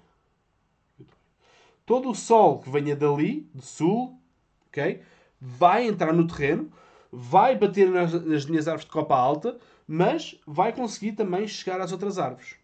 Todo 1.84 2.10
o 2.10 2.14
sol 2.14 2.60
que 2.60 2.70
venha 2.70 2.94
dali, 2.94 3.50
de 3.54 3.64
sul, 3.64 4.20
ok? 4.68 5.02
Vai 5.40 5.86
entrar 5.86 6.12
no 6.12 6.26
terreno, 6.26 6.72
vai 7.10 7.56
bater 7.56 7.90
nas, 7.90 8.12
nas 8.12 8.46
minhas 8.46 8.68
árvores 8.68 8.86
de 8.86 8.92
copa 8.92 9.16
alta, 9.16 9.58
mas 9.86 10.40
vai 10.46 10.72
conseguir 10.72 11.12
também 11.12 11.46
chegar 11.46 11.80
às 11.80 11.92
outras 11.92 12.18
árvores. 12.18 12.56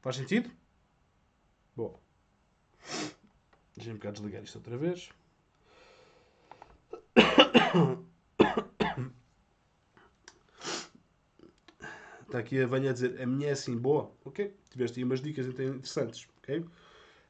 Faz 0.00 0.16
sentido? 0.16 0.50
Bom. 1.74 2.00
Deixa-me 3.76 3.98
cá 3.98 4.10
desligar 4.10 4.42
isto 4.42 4.56
outra 4.56 4.76
vez. 4.76 5.10
Está 12.22 12.38
aqui 12.38 12.60
a 12.60 12.66
Vânia 12.66 12.90
a 12.90 12.92
dizer, 12.92 13.20
a 13.20 13.26
minha 13.26 13.48
é 13.48 13.52
assim, 13.52 13.76
boa. 13.76 14.10
Ok? 14.24 14.54
Tiveste 14.70 14.98
aí 14.98 15.04
umas 15.04 15.20
dicas 15.20 15.46
interessantes. 15.46 16.26
Ok? 16.38 16.64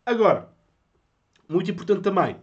Agora, 0.05 0.55
muito 1.49 1.71
importante 1.71 2.03
também, 2.03 2.37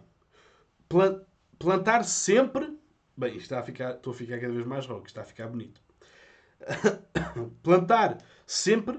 plantar 1.58 2.04
sempre. 2.04 2.78
Bem, 3.16 3.36
está 3.36 3.60
a 3.60 3.62
ficar, 3.62 3.92
estou 3.92 4.12
a 4.12 4.16
ficar 4.16 4.40
cada 4.40 4.52
vez 4.52 4.66
mais 4.66 4.86
rouco, 4.86 5.06
está 5.06 5.20
a 5.20 5.24
ficar 5.24 5.46
bonito. 5.48 5.80
plantar 7.62 8.18
sempre 8.46 8.98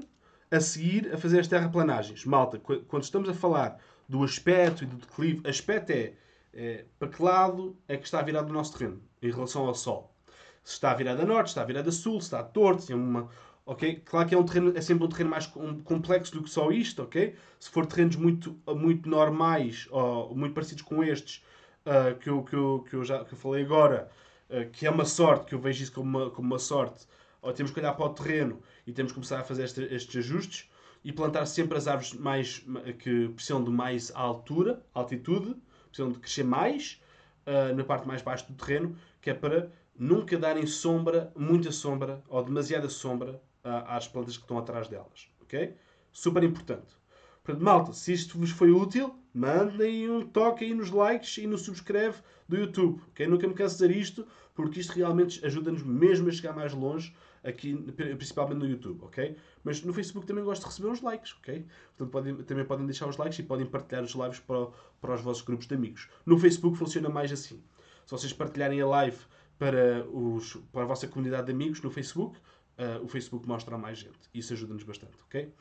a 0.52 0.60
seguir 0.60 1.14
a 1.14 1.18
fazer 1.18 1.40
as 1.40 1.48
terraplanagens. 1.48 2.26
Malta, 2.26 2.60
quando 2.60 3.04
estamos 3.04 3.28
a 3.28 3.34
falar 3.34 3.80
do 4.08 4.24
aspecto 4.24 4.84
e 4.84 4.88
do 4.88 4.98
declive, 4.98 5.48
aspecto 5.48 5.92
é, 5.92 6.14
é 6.54 6.86
para 6.98 7.10
que 7.10 7.22
lado 7.22 7.76
é 7.88 7.98
que 7.98 8.06
está 8.06 8.22
virado 8.22 8.50
o 8.50 8.54
nosso 8.54 8.78
terreno 8.78 9.02
em 9.22 9.32
relação 9.32 9.66
ao 9.66 9.76
Sol. 9.76 10.16
Se 10.64 10.74
está 10.74 10.94
virado 10.94 11.22
a 11.22 11.26
norte, 11.26 11.50
se 11.50 11.52
está 11.52 11.64
virado 11.64 11.90
a 11.90 11.92
sul, 11.92 12.20
se 12.20 12.28
está 12.28 12.42
torto, 12.42 12.84
se 12.84 12.94
é 12.94 12.96
uma, 12.96 13.30
ok? 13.66 14.02
Claro 14.06 14.30
que 14.30 14.36
é, 14.36 14.38
um 14.38 14.46
terreno, 14.46 14.78
é 14.78 14.82
sempre 14.82 15.06
um 15.06 15.10
terreno 15.10 15.30
mais 15.30 15.48
complexo 15.84 16.34
do 16.34 16.44
que 16.44 16.50
só 16.50 16.72
isto, 16.72 17.04
ok? 17.04 17.36
Se 17.60 17.70
for 17.70 17.86
terrenos 17.86 18.16
muito, 18.16 18.58
muito 18.68 19.10
normais 19.10 19.88
ou 19.92 20.36
muito 20.36 20.54
parecidos 20.54 20.84
com 20.84 21.04
estes 21.04 21.44
uh, 21.86 22.16
que, 22.18 22.30
eu, 22.30 22.44
que, 22.44 22.56
eu, 22.56 22.86
que, 22.88 22.96
eu 22.96 23.04
já, 23.04 23.26
que 23.26 23.34
eu 23.34 23.38
falei 23.38 23.64
agora, 23.64 24.10
uh, 24.50 24.70
que 24.72 24.86
é 24.86 24.92
uma 24.92 25.06
sorte, 25.06 25.48
que 25.48 25.56
eu 25.56 25.60
vejo 25.60 25.84
isso 25.84 25.92
como 25.92 26.18
uma, 26.18 26.30
como 26.30 26.48
uma 26.48 26.60
sorte, 26.60 27.06
ou 27.42 27.52
temos 27.54 27.72
que 27.72 27.80
olhar 27.80 27.94
para 27.94 28.06
o 28.06 28.10
terreno 28.10 28.62
e 28.86 28.92
temos 28.92 29.12
que 29.12 29.16
começar 29.16 29.40
a 29.40 29.44
fazer 29.44 29.64
este, 29.64 29.82
estes 29.94 30.16
ajustes 30.18 30.70
e 31.04 31.12
plantar 31.12 31.46
sempre 31.46 31.78
as 31.78 31.88
árvores 31.88 32.14
mais, 32.14 32.66
que 33.00 33.30
precisam 33.30 33.64
de 33.64 33.70
mais 33.70 34.12
altura, 34.16 34.82
altitude, 34.94 35.56
precisam 35.88 36.12
de 36.12 36.20
crescer 36.20 36.44
mais 36.44 37.02
uh, 37.46 37.76
na 37.76 37.84
parte 37.84 38.08
mais 38.08 38.22
baixa 38.22 38.46
do 38.48 38.54
terreno, 38.54 38.96
que 39.22 39.30
é 39.30 39.34
para 39.34 39.72
nunca 39.98 40.38
darem 40.38 40.66
sombra, 40.68 41.32
muita 41.36 41.72
sombra 41.72 42.22
ou 42.28 42.44
demasiada 42.44 42.90
sombra 42.90 43.42
às 43.88 44.08
plantas 44.08 44.38
que 44.38 44.44
estão 44.44 44.58
atrás 44.58 44.88
delas. 44.88 45.30
Ok? 45.42 45.76
Super 46.12 46.44
importante. 46.44 46.96
Portanto, 47.44 47.64
malta, 47.64 47.94
se 47.94 48.14
isto 48.14 48.38
vos 48.38 48.50
foi 48.50 48.72
útil, 48.72 49.16
mandem 49.34 50.10
um 50.10 50.26
toque 50.28 50.66
aí 50.66 50.74
nos 50.74 50.90
likes 50.90 51.38
e 51.38 51.46
no 51.46 51.58
subscreve 51.58 52.18
do 52.48 52.58
YouTube. 52.58 53.02
Ok? 53.10 53.28
Nunca 53.28 53.48
me 53.48 53.54
canso 53.54 53.78
de 53.78 53.88
dizer 53.88 54.00
isto, 54.00 54.28
porque 54.56 54.80
isto 54.80 54.94
realmente 54.94 55.46
ajuda-nos 55.46 55.84
mesmo 55.84 56.30
a 56.30 56.32
chegar 56.32 56.56
mais 56.56 56.74
longe, 56.74 57.14
aqui, 57.46 57.76
principalmente 57.94 58.58
no 58.58 58.66
YouTube, 58.66 59.04
ok? 59.04 59.38
Mas 59.64 59.84
no 59.84 59.94
Facebook 59.94 60.26
também 60.26 60.44
gosto 60.44 60.64
de 60.64 60.68
receber 60.68 60.90
uns 60.90 61.02
likes, 61.02 61.36
ok? 61.40 61.66
Portanto, 61.96 62.12
podem, 62.12 62.36
também 62.44 62.66
podem 62.66 62.86
deixar 62.86 63.08
os 63.08 63.18
likes 63.18 63.38
e 63.40 63.44
podem 63.44 63.66
partilhar 63.66 64.04
os 64.04 64.14
lives 64.14 64.40
para, 64.40 64.68
para 65.00 65.14
os 65.14 65.22
vossos 65.22 65.44
grupos 65.44 65.68
de 65.68 65.76
amigos. 65.76 66.10
No 66.26 66.38
Facebook 66.38 66.78
funciona 66.78 67.08
mais 67.08 67.32
assim. 67.32 67.62
Se 68.06 68.12
vocês 68.12 68.34
partilharem 68.34 68.82
a 68.82 68.88
live 68.88 69.18
para, 69.58 70.06
os, 70.10 70.56
para 70.72 70.84
a 70.84 70.86
vossa 70.86 71.08
comunidade 71.08 71.46
de 71.48 71.52
amigos 71.54 71.82
no 71.82 71.92
Facebook, 71.92 72.40
uh, 72.78 73.04
o 73.04 73.08
Facebook 73.08 73.48
mostra 73.48 73.76
a 73.76 73.78
mais 73.78 73.98
gente. 73.98 74.20
Isso 74.34 74.54
ajuda-nos 74.54 74.84
bastante, 74.84 75.16
ok? 75.26 75.54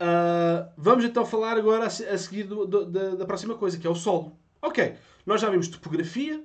Uh, 0.00 0.70
vamos 0.76 1.04
então 1.04 1.26
falar 1.26 1.56
agora 1.56 1.86
a, 1.86 1.90
seguir 1.90 2.44
do, 2.44 2.64
do, 2.64 2.86
da, 2.86 3.14
da, 3.16 3.26
próxima 3.26 3.56
coisa, 3.56 3.78
que 3.78 3.86
é 3.86 3.90
o 3.90 3.94
solo. 3.94 4.38
Ok, 4.62 4.96
nós 5.26 5.40
já 5.40 5.50
vimos 5.50 5.68
topografia, 5.68 6.44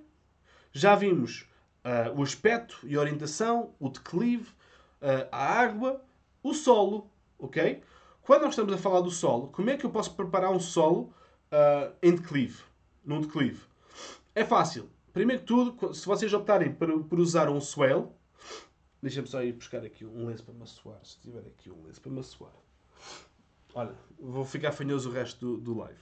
já 0.72 0.96
vimos 0.96 1.48
uh, 1.84 2.20
o 2.20 2.24
aspecto 2.24 2.80
e 2.84 2.98
orientação, 2.98 3.74
o 3.80 3.90
declive, 3.90 4.48
a 5.34 5.60
água, 5.60 6.02
o 6.42 6.54
solo, 6.54 7.12
ok? 7.38 7.82
Quando 8.22 8.44
nós 8.44 8.52
estamos 8.52 8.72
a 8.72 8.78
falar 8.78 9.02
do 9.02 9.12
solo, 9.12 9.50
como 9.50 9.70
é 9.70 9.76
que 9.76 9.86
eu 9.86 9.90
posso 9.90 10.16
preparar 10.16 10.50
um 10.50 10.62
solo 10.62 11.14
em 12.02 12.16
declive, 12.16 12.64
num 13.04 13.20
declive? 13.20 13.60
É 14.34 14.46
fácil. 14.46 14.90
Primeiro 15.12 15.42
que 15.42 15.48
tudo, 15.48 15.94
se 15.94 16.06
vocês 16.06 16.34
optarem 16.34 16.74
por, 16.74 17.04
por 17.04 17.20
usar 17.20 17.50
um 17.50 17.60
swale, 17.60 18.08
deixa-me 19.04 19.28
só 19.28 19.44
ir 19.44 19.52
buscar 19.52 19.84
aqui 19.84 20.06
um 20.06 20.26
lenço 20.26 20.44
para 20.44 20.54
maçoar. 20.54 21.00
Se 21.04 21.20
tiver 21.20 21.40
aqui 21.40 21.70
um 21.70 21.84
lenço 21.84 22.02
para 22.02 22.12
maçoar. 22.12 22.54
Olha, 23.76 23.94
vou 24.18 24.46
ficar 24.46 24.72
fanhoso 24.72 25.10
o 25.10 25.12
resto 25.12 25.46
do, 25.46 25.58
do 25.58 25.78
live. 25.78 26.00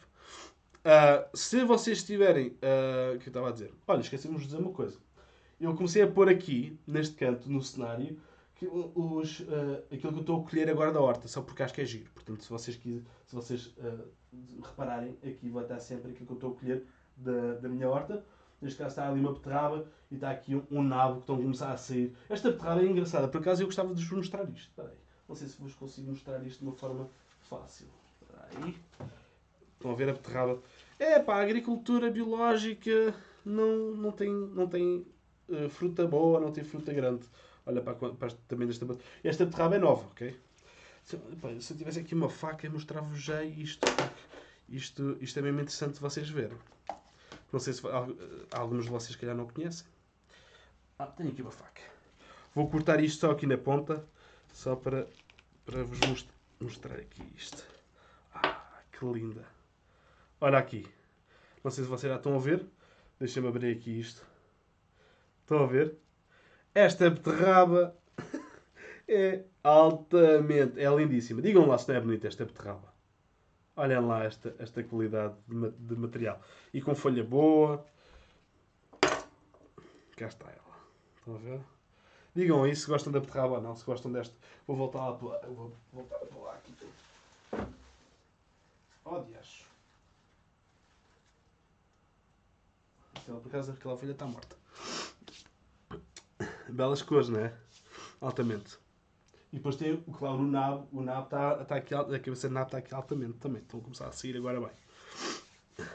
Uh, 0.85 1.35
se 1.35 1.63
vocês 1.65 2.03
tiverem. 2.03 2.49
Uh, 2.49 3.15
o 3.15 3.19
que 3.19 3.27
eu 3.27 3.31
estava 3.31 3.49
a 3.49 3.51
dizer? 3.51 3.73
Olha, 3.87 4.01
esquecemos 4.01 4.41
de 4.41 4.47
dizer 4.47 4.59
uma 4.59 4.71
coisa. 4.71 4.99
Eu 5.59 5.75
comecei 5.75 6.01
a 6.03 6.07
pôr 6.07 6.29
aqui, 6.29 6.79
neste 6.85 7.15
canto, 7.15 7.49
no 7.49 7.61
cenário, 7.61 8.19
que, 8.55 8.67
os, 8.67 9.39
uh, 9.41 9.83
aquilo 9.91 10.13
que 10.13 10.19
eu 10.19 10.21
estou 10.21 10.41
a 10.41 10.49
colher 10.49 10.69
agora 10.69 10.91
da 10.91 11.01
horta, 11.01 11.27
só 11.27 11.41
porque 11.41 11.63
acho 11.63 11.73
que 11.73 11.81
é 11.81 11.85
giro. 11.85 12.09
Portanto, 12.13 12.43
se 12.43 12.49
vocês, 12.49 12.79
se 12.79 13.35
vocês 13.35 13.73
repararem, 14.63 15.17
aqui 15.23 15.49
vai 15.49 15.63
estar 15.63 15.79
sempre 15.79 16.11
aquilo 16.11 16.25
que 16.25 16.31
eu 16.31 16.35
estou 16.35 16.51
a 16.51 16.55
colher 16.55 16.83
da, 17.15 17.55
da 17.55 17.69
minha 17.69 17.89
horta. 17.89 18.23
Neste 18.61 18.77
caso 18.77 18.89
está 18.89 19.09
ali 19.09 19.19
uma 19.19 19.33
beterraba 19.33 19.85
e 20.11 20.15
está 20.15 20.29
aqui 20.29 20.55
um, 20.55 20.63
um 20.69 20.83
nabo 20.83 21.15
que 21.15 21.21
estão 21.21 21.35
a 21.35 21.39
começar 21.39 21.71
a 21.71 21.77
sair. 21.77 22.15
Esta 22.29 22.51
beterraba 22.51 22.81
é 22.81 22.85
engraçada. 22.85 23.27
Por 23.27 23.41
acaso 23.41 23.63
eu 23.63 23.67
gostava 23.67 23.93
de 23.95 24.05
vos 24.05 24.17
mostrar 24.17 24.43
isto. 24.43 24.69
Espera 24.69 24.89
aí. 24.89 24.97
Não 25.27 25.35
sei 25.35 25.47
se 25.47 25.59
vos 25.59 25.73
consigo 25.73 26.11
mostrar 26.11 26.43
isto 26.45 26.59
de 26.59 26.65
uma 26.65 26.73
forma 26.73 27.09
fácil. 27.39 27.87
Espera 28.21 28.47
aí. 28.63 28.75
Estão 29.73 29.91
a 29.91 29.95
ver 29.95 30.09
a 30.09 30.13
beterraba. 30.13 30.59
É 30.99 31.19
pá, 31.19 31.37
a 31.37 31.41
agricultura 31.41 32.11
biológica 32.11 33.15
não, 33.43 33.95
não 33.95 34.11
tem, 34.11 34.29
não 34.29 34.67
tem 34.67 35.07
uh, 35.49 35.69
fruta 35.69 36.05
boa, 36.05 36.39
não 36.39 36.51
tem 36.51 36.63
fruta 36.63 36.93
grande. 36.93 37.25
Olha 37.65 37.81
para, 37.81 37.95
para 37.95 38.31
também 38.47 38.67
desta 38.67 38.85
Esta 39.23 39.45
beterraba 39.45 39.75
é 39.75 39.79
nova, 39.79 40.05
ok? 40.11 40.39
Se, 41.03 41.17
pá, 41.17 41.49
se 41.59 41.73
eu 41.73 41.77
tivesse 41.77 41.99
aqui 41.99 42.13
uma 42.13 42.29
faca, 42.29 42.67
eu 42.67 42.71
mostrava-vos 42.71 43.19
já 43.19 43.43
isto. 43.43 43.87
Isto, 44.69 45.17
isto 45.19 45.39
é 45.39 45.41
mesmo 45.41 45.61
interessante 45.61 45.99
vocês 45.99 46.29
verem. 46.29 46.57
Não 47.51 47.59
sei 47.59 47.73
se 47.73 47.81
alguns 48.51 48.85
de 48.85 48.91
vocês, 48.91 49.15
calhar, 49.15 49.35
não 49.35 49.47
conhecem. 49.47 49.85
Ah, 50.97 51.05
tenho 51.05 51.29
aqui 51.29 51.41
uma 51.41 51.51
faca. 51.51 51.81
Vou 52.53 52.69
cortar 52.69 53.03
isto 53.03 53.19
só 53.19 53.31
aqui 53.31 53.45
na 53.45 53.57
ponta, 53.57 54.05
só 54.53 54.75
para, 54.75 55.07
para 55.65 55.83
vos 55.83 55.99
mostrar 56.59 56.95
aqui 56.95 57.23
isto. 57.35 57.65
Ah, 58.33 58.81
que 58.91 59.05
linda. 59.05 59.45
Olha 60.39 60.57
aqui. 60.57 60.87
Não 61.63 61.71
sei 61.71 61.83
se 61.83 61.89
vocês 61.89 62.09
já 62.09 62.17
estão 62.17 62.35
a 62.35 62.39
ver. 62.39 62.65
Deixa-me 63.19 63.47
abrir 63.47 63.75
aqui 63.77 63.99
isto. 63.99 64.25
Estão 65.41 65.63
a 65.63 65.67
ver? 65.67 65.95
Esta 66.73 67.09
beterraba 67.09 67.95
é 69.07 69.43
altamente, 69.63 70.79
é 70.79 70.89
lindíssima. 70.95 71.41
Digam 71.41 71.67
lá 71.67 71.77
se 71.77 71.89
não 71.89 71.95
é 71.95 72.01
bonita 72.01 72.27
esta 72.27 72.45
beterraba. 72.45 72.90
Olhem 73.81 73.99
lá 73.99 74.23
esta, 74.23 74.55
esta 74.59 74.83
qualidade 74.83 75.33
de, 75.47 75.71
de 75.71 75.95
material. 75.95 76.39
E 76.71 76.79
com 76.83 76.93
folha 76.93 77.23
boa. 77.23 77.83
Cá 80.15 80.27
está 80.27 80.45
ela. 80.45 80.77
Estão 81.17 81.35
a 81.35 81.39
ver? 81.39 81.59
Digam 82.35 82.63
aí 82.63 82.75
se 82.75 82.85
gostam 82.85 83.11
da 83.11 83.19
beterraba 83.19 83.55
ou 83.55 83.61
não, 83.61 83.75
se 83.75 83.83
gostam 83.83 84.11
desta. 84.11 84.35
Vou 84.67 84.77
voltar 84.77 84.99
lá 84.99 85.17
para 85.17 85.47
vou 85.47 85.75
voltar 85.91 86.19
para 86.19 86.39
lá 86.39 86.53
aqui. 86.53 87.73
Oh, 89.03 89.19
diacho. 89.21 89.65
Por 93.25 93.47
acaso 93.47 93.71
aquela 93.71 93.97
folha 93.97 94.11
está 94.11 94.27
morta. 94.27 94.55
Belas 96.69 97.01
cores, 97.01 97.29
não 97.29 97.39
é? 97.39 97.51
Altamente. 98.21 98.77
E 99.51 99.57
depois 99.57 99.75
tem, 99.75 99.97
claro, 100.17 100.37
o 100.37 100.47
nabo. 100.47 100.87
O 100.91 101.01
nabo 101.01 101.23
está 101.25 101.65
tá 101.65 101.75
aqui, 101.75 101.93
a 101.93 102.19
cabeça 102.19 102.47
do 102.47 102.53
nabo 102.53 102.67
está 102.67 102.77
aqui 102.77 102.93
altamente 102.93 103.33
também. 103.33 103.61
Estão 103.61 103.79
a 103.79 103.83
começar 103.83 104.07
a 104.07 104.11
sair 104.11 104.37
agora 104.37 104.59
bem. 104.59 105.87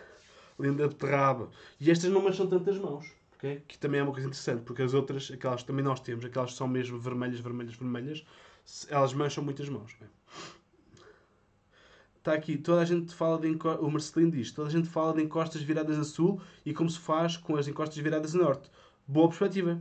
Linda 0.58 0.88
beterraba. 0.88 1.50
E 1.80 1.90
estas 1.90 2.10
não 2.10 2.22
mancham 2.22 2.46
tantas 2.46 2.78
mãos. 2.78 3.10
Okay? 3.36 3.62
Que 3.66 3.78
também 3.78 4.00
é 4.00 4.02
uma 4.02 4.12
coisa 4.12 4.26
interessante, 4.26 4.62
porque 4.62 4.82
as 4.82 4.94
outras, 4.94 5.30
aquelas 5.30 5.60
que 5.60 5.66
também 5.66 5.84
nós 5.84 6.00
temos, 6.00 6.24
aquelas 6.24 6.52
que 6.52 6.56
são 6.56 6.66
mesmo 6.66 6.98
vermelhas, 6.98 7.38
vermelhas, 7.40 7.74
vermelhas, 7.74 8.24
elas 8.88 9.12
mancham 9.12 9.44
muitas 9.44 9.68
mãos. 9.68 9.94
Está 12.16 12.32
aqui, 12.32 12.58
toda 12.58 12.80
a 12.80 12.84
gente 12.84 13.14
fala 13.14 13.38
de 13.38 13.56
o 13.80 13.90
Marcelino 13.90 14.32
diz, 14.32 14.50
toda 14.50 14.68
a 14.68 14.72
gente 14.72 14.88
fala 14.88 15.14
de 15.14 15.22
encostas 15.22 15.62
viradas 15.62 15.98
a 15.98 16.04
sul 16.04 16.40
e 16.64 16.74
como 16.74 16.90
se 16.90 16.98
faz 16.98 17.36
com 17.36 17.56
as 17.56 17.68
encostas 17.68 17.98
viradas 17.98 18.34
a 18.34 18.38
norte. 18.38 18.70
Boa 19.06 19.28
perspectiva. 19.28 19.80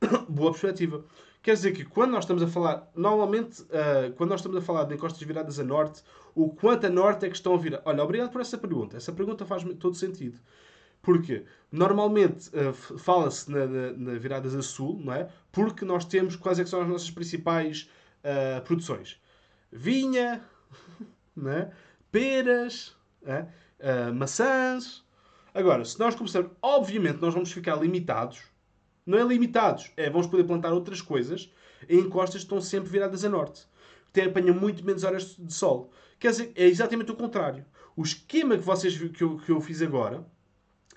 Boa 0.28 0.50
perspectiva. 0.50 1.04
Quer 1.48 1.54
dizer 1.54 1.72
que 1.72 1.82
quando 1.82 2.10
nós 2.10 2.24
estamos 2.24 2.42
a 2.42 2.46
falar, 2.46 2.90
normalmente, 2.94 3.62
uh, 3.62 4.12
quando 4.18 4.28
nós 4.28 4.40
estamos 4.40 4.58
a 4.58 4.60
falar 4.60 4.84
de 4.84 4.94
encostas 4.94 5.22
viradas 5.22 5.58
a 5.58 5.64
norte, 5.64 6.02
o 6.34 6.50
quanto 6.50 6.86
a 6.86 6.90
norte 6.90 7.24
é 7.24 7.30
que 7.30 7.36
estão 7.36 7.54
a 7.54 7.56
virar? 7.56 7.80
Olha, 7.86 8.04
obrigado 8.04 8.30
por 8.30 8.42
essa 8.42 8.58
pergunta. 8.58 8.98
Essa 8.98 9.14
pergunta 9.14 9.46
faz 9.46 9.64
todo 9.80 9.94
sentido. 9.94 10.38
Porque 11.00 11.46
normalmente 11.72 12.50
uh, 12.50 12.74
fala-se 12.98 13.50
na, 13.50 13.66
na, 13.66 13.92
na, 13.92 14.18
viradas 14.18 14.54
a 14.54 14.60
sul, 14.60 15.00
não 15.02 15.10
é? 15.10 15.26
Porque 15.50 15.86
nós 15.86 16.04
temos 16.04 16.36
quais 16.36 16.58
é 16.58 16.66
são 16.66 16.82
as 16.82 16.88
nossas 16.88 17.10
principais 17.10 17.88
uh, 18.22 18.60
produções: 18.60 19.18
vinha, 19.72 20.44
é? 21.46 21.70
peras, 22.12 22.94
é? 23.24 23.46
maçãs. 24.12 25.02
Agora, 25.54 25.82
se 25.82 25.98
nós 25.98 26.14
começarmos, 26.14 26.52
obviamente, 26.60 27.22
nós 27.22 27.32
vamos 27.32 27.50
ficar 27.50 27.76
limitados 27.76 28.42
não 29.08 29.18
é 29.18 29.22
limitados. 29.22 29.90
É, 29.96 30.10
vamos 30.10 30.26
poder 30.26 30.44
plantar 30.44 30.72
outras 30.72 31.00
coisas 31.00 31.50
em 31.88 32.00
encostas 32.00 32.42
que 32.42 32.46
estão 32.46 32.60
sempre 32.60 32.90
viradas 32.90 33.24
a 33.24 33.28
norte. 33.28 33.66
Que 34.12 34.20
apanham 34.20 34.54
muito 34.54 34.84
menos 34.84 35.02
horas 35.02 35.34
de 35.36 35.52
sol. 35.52 35.90
Quer 36.18 36.30
dizer, 36.30 36.52
é 36.54 36.66
exatamente 36.66 37.10
o 37.10 37.16
contrário. 37.16 37.64
O 37.96 38.02
esquema 38.02 38.56
que, 38.58 38.62
vocês, 38.62 38.96
que, 38.96 39.22
eu, 39.22 39.38
que 39.38 39.50
eu 39.50 39.60
fiz 39.60 39.80
agora 39.80 40.26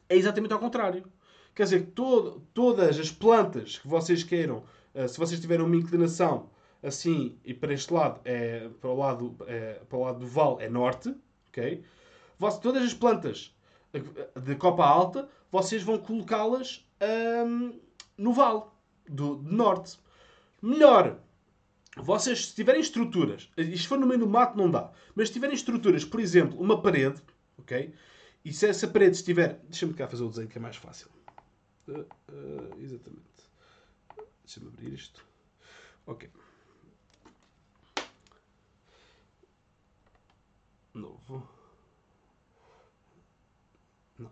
é 0.09 0.17
exatamente 0.17 0.53
ao 0.53 0.59
contrário. 0.59 1.05
Quer 1.55 1.63
dizer, 1.63 1.91
todo, 1.95 2.41
todas 2.53 2.99
as 2.99 3.09
plantas 3.09 3.79
que 3.79 3.87
vocês 3.87 4.23
queiram, 4.23 4.63
uh, 4.93 5.07
se 5.07 5.17
vocês 5.17 5.39
tiverem 5.39 5.65
uma 5.65 5.75
inclinação 5.75 6.49
assim 6.83 7.37
e 7.45 7.53
para 7.53 7.73
este 7.73 7.93
lado, 7.93 8.19
é, 8.25 8.67
para, 8.79 8.89
o 8.89 8.97
lado, 8.97 9.37
é, 9.47 9.81
para 9.87 9.97
o 9.97 10.03
lado 10.03 10.19
do 10.19 10.27
vale, 10.27 10.63
é 10.63 10.69
norte, 10.69 11.13
ok? 11.49 11.83
todas 12.61 12.81
as 12.81 12.93
plantas 12.93 13.55
de 14.43 14.55
copa 14.55 14.83
alta, 14.83 15.29
vocês 15.51 15.83
vão 15.83 15.99
colocá-las 15.99 16.83
hum, 17.45 17.79
no 18.21 18.33
vale 18.33 18.63
do, 19.09 19.35
do 19.35 19.51
norte. 19.51 19.99
Melhor, 20.61 21.19
vocês 21.97 22.47
se 22.47 22.55
tiverem 22.55 22.79
estruturas, 22.79 23.49
isto 23.57 23.87
for 23.87 23.97
no 23.97 24.05
meio 24.05 24.19
do 24.19 24.29
mato 24.29 24.57
não 24.57 24.69
dá, 24.69 24.91
mas 25.15 25.27
se 25.27 25.33
tiverem 25.33 25.55
estruturas, 25.55 26.05
por 26.05 26.19
exemplo, 26.19 26.59
uma 26.59 26.81
parede, 26.81 27.21
ok? 27.57 27.93
E 28.43 28.53
se 28.53 28.67
essa 28.67 28.87
parede 28.87 29.15
estiver. 29.15 29.59
Deixa-me 29.63 29.93
cá 29.93 30.07
fazer 30.07 30.23
o 30.23 30.29
desenho 30.29 30.47
que 30.47 30.57
é 30.57 30.61
mais 30.61 30.75
fácil. 30.75 31.09
Uh, 31.87 31.99
uh, 32.01 32.79
exatamente. 32.79 33.21
Deixa-me 34.43 34.67
abrir 34.67 34.93
isto. 34.93 35.23
Ok. 36.07 36.29
Novo. 40.93 41.47
Não. 44.17 44.31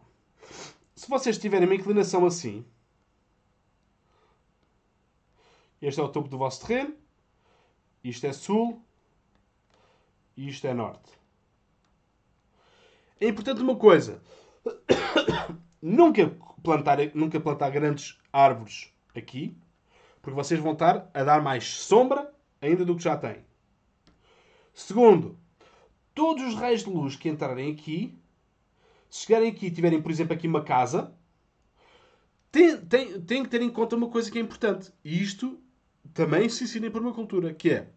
Se 0.95 1.07
vocês 1.07 1.37
tiverem 1.37 1.67
uma 1.67 1.75
inclinação 1.75 2.25
assim, 2.25 2.65
este 5.81 5.99
é 5.99 6.03
o 6.03 6.09
topo 6.09 6.27
do 6.27 6.37
vosso 6.37 6.65
terreno, 6.65 6.95
isto 8.03 8.25
é 8.25 8.33
sul 8.33 8.83
e 10.35 10.49
isto 10.49 10.65
é 10.67 10.73
norte. 10.73 11.11
É 13.19 13.27
importante 13.27 13.61
uma 13.61 13.75
coisa: 13.75 14.21
nunca 15.81 16.35
plantar, 16.63 16.97
nunca 17.13 17.39
plantar 17.39 17.69
grandes 17.69 18.17
árvores 18.31 18.93
aqui, 19.15 19.57
porque 20.21 20.35
vocês 20.35 20.59
vão 20.59 20.73
estar 20.73 21.09
a 21.13 21.23
dar 21.23 21.41
mais 21.41 21.65
sombra 21.65 22.33
ainda 22.61 22.85
do 22.85 22.95
que 22.95 23.03
já 23.03 23.17
têm. 23.17 23.43
Segundo, 24.73 25.37
todos 26.13 26.43
os 26.43 26.55
raios 26.55 26.83
de 26.83 26.89
luz 26.89 27.15
que 27.15 27.29
entrarem 27.29 27.71
aqui, 27.71 28.17
se 29.09 29.25
chegarem 29.25 29.49
aqui 29.49 29.67
e 29.67 29.71
tiverem, 29.71 30.01
por 30.01 30.11
exemplo, 30.11 30.33
aqui 30.33 30.47
uma 30.47 30.63
casa, 30.63 31.13
tem, 32.51 32.77
tem, 32.77 33.21
tem 33.21 33.43
que 33.43 33.49
ter 33.49 33.61
em 33.61 33.69
conta 33.69 33.95
uma 33.95 34.09
coisa 34.09 34.31
que 34.31 34.37
é 34.37 34.41
importante. 34.41 34.91
Isto 35.03 35.61
também 36.13 36.49
se 36.49 36.63
ensina 36.63 36.89
por 36.89 37.01
uma 37.01 37.13
cultura, 37.13 37.53
que 37.53 37.71
é, 37.71 37.87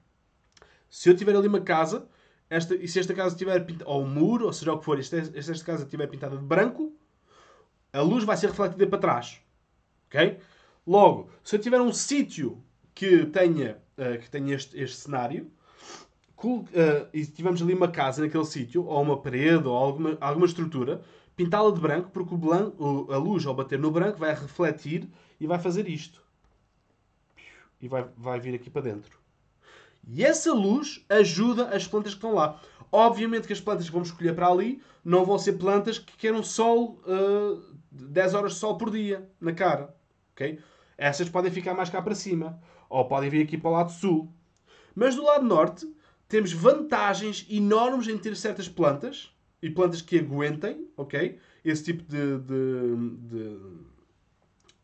se 0.88 1.08
eu 1.08 1.16
tiver 1.16 1.34
ali 1.34 1.48
uma 1.48 1.60
casa, 1.60 2.08
esta, 2.50 2.74
e 2.74 2.86
se 2.86 2.98
esta 3.00 3.14
casa 3.14 3.34
tiver 3.34 3.58
pintada, 3.64 3.90
ou 3.90 4.02
um 4.02 4.06
muro, 4.06 4.46
ou 4.46 4.52
seja 4.52 4.72
o 4.72 4.78
que 4.78 4.84
for, 4.84 5.02
se 5.02 5.18
esta, 5.18 5.38
esta 5.38 5.64
casa 5.64 5.84
estiver 5.84 6.06
pintada 6.06 6.36
de 6.36 6.44
branco, 6.44 6.92
a 7.92 8.00
luz 8.00 8.24
vai 8.24 8.36
ser 8.36 8.48
refletida 8.48 8.86
para 8.86 8.98
trás. 8.98 9.40
Ok? 10.08 10.38
Logo, 10.86 11.30
se 11.42 11.56
eu 11.56 11.60
tiver 11.60 11.80
um 11.80 11.92
sítio 11.92 12.62
que 12.94 13.24
tenha, 13.26 13.78
uh, 13.96 14.18
que 14.18 14.28
tenha 14.30 14.54
este, 14.54 14.78
este 14.78 14.96
cenário, 14.98 15.50
uh, 16.44 17.08
e 17.12 17.24
tivermos 17.24 17.62
ali 17.62 17.72
uma 17.72 17.88
casa 17.88 18.22
naquele 18.22 18.44
sítio, 18.44 18.84
ou 18.84 19.00
uma 19.00 19.20
parede, 19.20 19.66
ou 19.66 19.74
alguma, 19.74 20.18
alguma 20.20 20.46
estrutura, 20.46 21.02
pintá-la 21.36 21.70
de 21.70 21.80
branco, 21.80 22.10
porque 22.10 22.34
o 22.34 22.38
blanco, 22.38 23.10
a 23.10 23.16
luz 23.16 23.46
ao 23.46 23.54
bater 23.54 23.78
no 23.78 23.90
branco 23.90 24.18
vai 24.18 24.34
refletir 24.34 25.08
e 25.40 25.46
vai 25.46 25.58
fazer 25.58 25.88
isto. 25.88 26.22
E 27.82 27.88
vai, 27.88 28.06
vai 28.16 28.40
vir 28.40 28.54
aqui 28.54 28.70
para 28.70 28.82
dentro. 28.82 29.18
E 30.08 30.24
essa 30.24 30.52
luz 30.54 31.04
ajuda 31.08 31.68
as 31.68 31.86
plantas 31.86 32.12
que 32.12 32.18
estão 32.18 32.34
lá. 32.34 32.60
Obviamente 32.90 33.46
que 33.46 33.52
as 33.52 33.60
plantas 33.60 33.86
que 33.86 33.92
vamos 33.92 34.08
escolher 34.08 34.34
para 34.34 34.48
ali 34.48 34.82
não 35.04 35.24
vão 35.24 35.38
ser 35.38 35.54
plantas 35.54 35.98
que 35.98 36.16
queiram 36.16 36.42
sol, 36.42 37.00
uh, 37.06 37.62
10 37.90 38.34
horas 38.34 38.52
de 38.52 38.58
sol 38.58 38.78
por 38.78 38.90
dia 38.90 39.28
na 39.40 39.52
cara. 39.52 39.94
Okay? 40.34 40.58
Essas 40.96 41.28
podem 41.28 41.50
ficar 41.50 41.74
mais 41.74 41.90
cá 41.90 42.00
para 42.00 42.14
cima. 42.14 42.60
Ou 42.88 43.06
podem 43.06 43.30
vir 43.30 43.42
aqui 43.42 43.56
para 43.56 43.70
o 43.70 43.72
lado 43.72 43.90
sul. 43.90 44.32
Mas 44.94 45.16
do 45.16 45.24
lado 45.24 45.44
norte 45.44 45.90
temos 46.28 46.52
vantagens 46.52 47.46
enormes 47.50 48.08
em 48.08 48.18
ter 48.18 48.36
certas 48.36 48.68
plantas 48.68 49.30
e 49.62 49.70
plantas 49.70 50.02
que 50.02 50.18
aguentem, 50.18 50.88
ok? 50.96 51.38
Esse 51.64 51.84
tipo 51.84 52.02
de, 52.04 52.38
de, 52.38 52.96
de, 53.28 53.60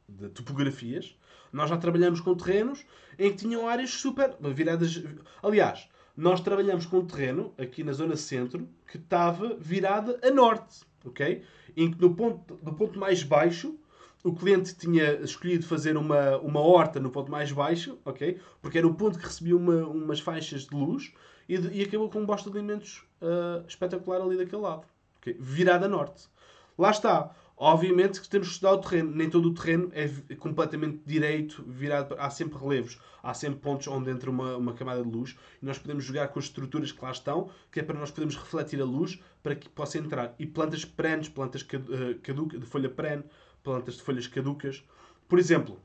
de 0.09 0.29
topografias. 0.31 1.18
Nós 1.53 1.71
já 1.71 1.77
trabalhamos 1.77 2.21
com 2.21 2.35
terrenos 2.35 2.85
em 3.19 3.31
que 3.31 3.39
tinham 3.39 3.69
áreas 3.69 3.91
super 3.91 4.37
viradas. 4.55 5.03
Aliás, 5.43 5.89
nós 6.17 6.41
trabalhamos 6.41 6.87
com 6.87 6.99
um 6.99 7.07
terreno 7.07 7.53
aqui 7.59 7.85
na 7.85 7.93
zona 7.93 8.17
centro 8.17 8.69
que 8.87 8.97
estava 8.97 9.57
virada 9.59 10.19
a 10.23 10.31
norte, 10.31 10.81
ok? 11.05 11.43
Em 11.77 11.91
que 11.91 12.01
no 12.01 12.15
ponto, 12.15 12.59
no 12.63 12.75
ponto 12.75 12.99
mais 12.99 13.23
baixo 13.23 13.79
o 14.25 14.35
cliente 14.35 14.75
tinha 14.75 15.13
escolhido 15.21 15.65
fazer 15.65 15.97
uma, 15.97 16.39
uma 16.39 16.61
horta 16.61 16.99
no 16.99 17.11
ponto 17.11 17.31
mais 17.31 17.53
baixo, 17.53 17.99
ok? 18.05 18.39
Porque 18.61 18.79
era 18.79 18.87
o 18.87 18.95
ponto 18.95 19.19
que 19.19 19.25
recebia 19.25 19.57
uma, 19.57 19.87
umas 19.87 20.21
faixas 20.21 20.67
de 20.67 20.75
luz 20.75 21.13
e, 21.49 21.55
e 21.55 21.83
acabou 21.83 22.11
com 22.11 22.21
um 22.21 22.27
bosta 22.27 22.51
de 22.51 22.59
alimentos 22.59 23.05
uh, 23.23 23.65
espetacular 23.67 24.21
ali 24.21 24.37
daquele 24.37 24.63
lado. 24.63 24.87
Okay? 25.21 25.37
Virada 25.39 25.87
a 25.87 25.89
norte. 25.89 26.29
Lá 26.77 26.91
está. 26.91 27.35
Obviamente 27.61 28.21
que 28.21 28.29
temos 28.29 28.47
que 28.47 28.55
estudar 28.55 28.75
o 28.75 28.79
terreno. 28.79 29.11
Nem 29.11 29.29
todo 29.29 29.49
o 29.49 29.55
terreno 29.55 29.91
é 29.93 30.35
completamente 30.37 31.03
direito, 31.05 31.65
virado. 31.67 32.15
Há 32.17 32.31
sempre 32.31 32.57
relevos, 32.57 33.01
há 33.21 33.35
sempre 33.35 33.59
pontos 33.59 33.89
onde 33.89 34.09
entra 34.11 34.31
uma, 34.31 34.57
uma 34.57 34.75
camada 34.75 35.03
de 35.03 35.11
luz 35.11 35.37
e 35.61 35.67
nós 35.67 35.77
podemos 35.77 36.05
jogar 36.05 36.29
com 36.29 36.39
as 36.39 36.45
estruturas 36.45 36.93
que 36.93 37.03
lá 37.03 37.11
estão, 37.11 37.51
que 37.73 37.81
é 37.81 37.83
para 37.83 37.99
nós 37.99 38.13
podermos 38.13 38.37
refletir 38.37 38.81
a 38.81 38.85
luz 38.85 39.21
para 39.43 39.57
que 39.57 39.69
possa 39.69 39.99
entrar. 39.99 40.37
E 40.39 40.47
plantas 40.47 40.85
perenes, 40.85 41.29
plantas 41.29 41.67
ah, 41.75 42.19
caduca, 42.23 42.57
de 42.57 42.65
folha 42.65 42.89
perene, 42.89 43.25
plantas 43.65 43.97
de 43.97 44.03
folhas 44.03 44.29
caducas. 44.29 44.85
Por 45.27 45.41
exemplo, 45.41 45.81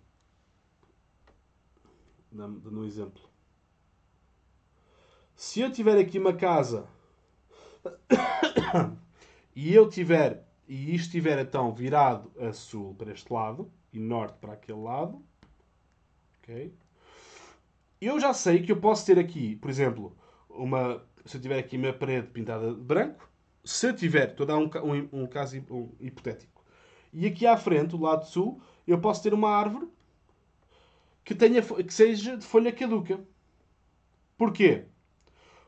dando 2.31 2.81
um 2.81 2.83
exemplo. 2.83 3.23
Se 5.35 5.61
eu 5.61 5.71
tiver 5.71 5.97
aqui 5.97 6.19
uma 6.19 6.33
casa 6.33 6.87
e 9.55 9.73
eu 9.73 9.89
tiver 9.89 10.52
e 10.67 10.95
isto 10.95 11.07
estiver 11.07 11.39
então 11.39 11.73
virado 11.73 12.31
a 12.39 12.53
sul 12.53 12.95
para 12.95 13.11
este 13.11 13.31
lado 13.31 13.71
e 13.91 13.99
norte 13.99 14.37
para 14.39 14.53
aquele 14.53 14.79
lado, 14.79 15.21
ok? 16.39 16.73
Eu 18.01 18.19
já 18.19 18.33
sei 18.33 18.61
que 18.61 18.71
eu 18.71 18.79
posso 18.79 19.05
ter 19.05 19.17
aqui, 19.19 19.55
por 19.55 19.69
exemplo, 19.69 20.15
uma 20.49 21.01
se 21.25 21.37
eu 21.37 21.41
tiver 21.41 21.57
aqui 21.57 21.77
uma 21.77 21.93
parede 21.93 22.27
pintada 22.27 22.73
de 22.73 22.81
branco, 22.81 23.29
se 23.63 23.87
eu 23.87 23.95
tiver, 23.95 24.31
estou 24.31 24.43
a 24.43 24.47
dar 24.47 24.57
um, 24.57 24.69
um, 24.83 25.23
um 25.23 25.27
caso 25.27 25.63
hipotético, 25.99 26.63
e 27.13 27.25
aqui 27.25 27.45
à 27.45 27.55
frente, 27.55 27.91
do 27.91 28.01
lado 28.01 28.25
sul, 28.25 28.61
eu 28.85 28.99
posso 28.99 29.23
ter 29.23 29.33
uma 29.33 29.49
árvore 29.49 29.87
que, 31.23 31.33
tenha, 31.33 31.61
que 31.61 31.93
seja 31.93 32.35
de 32.35 32.45
folha 32.45 32.71
caduca. 32.71 33.19
Porquê? 34.37 34.85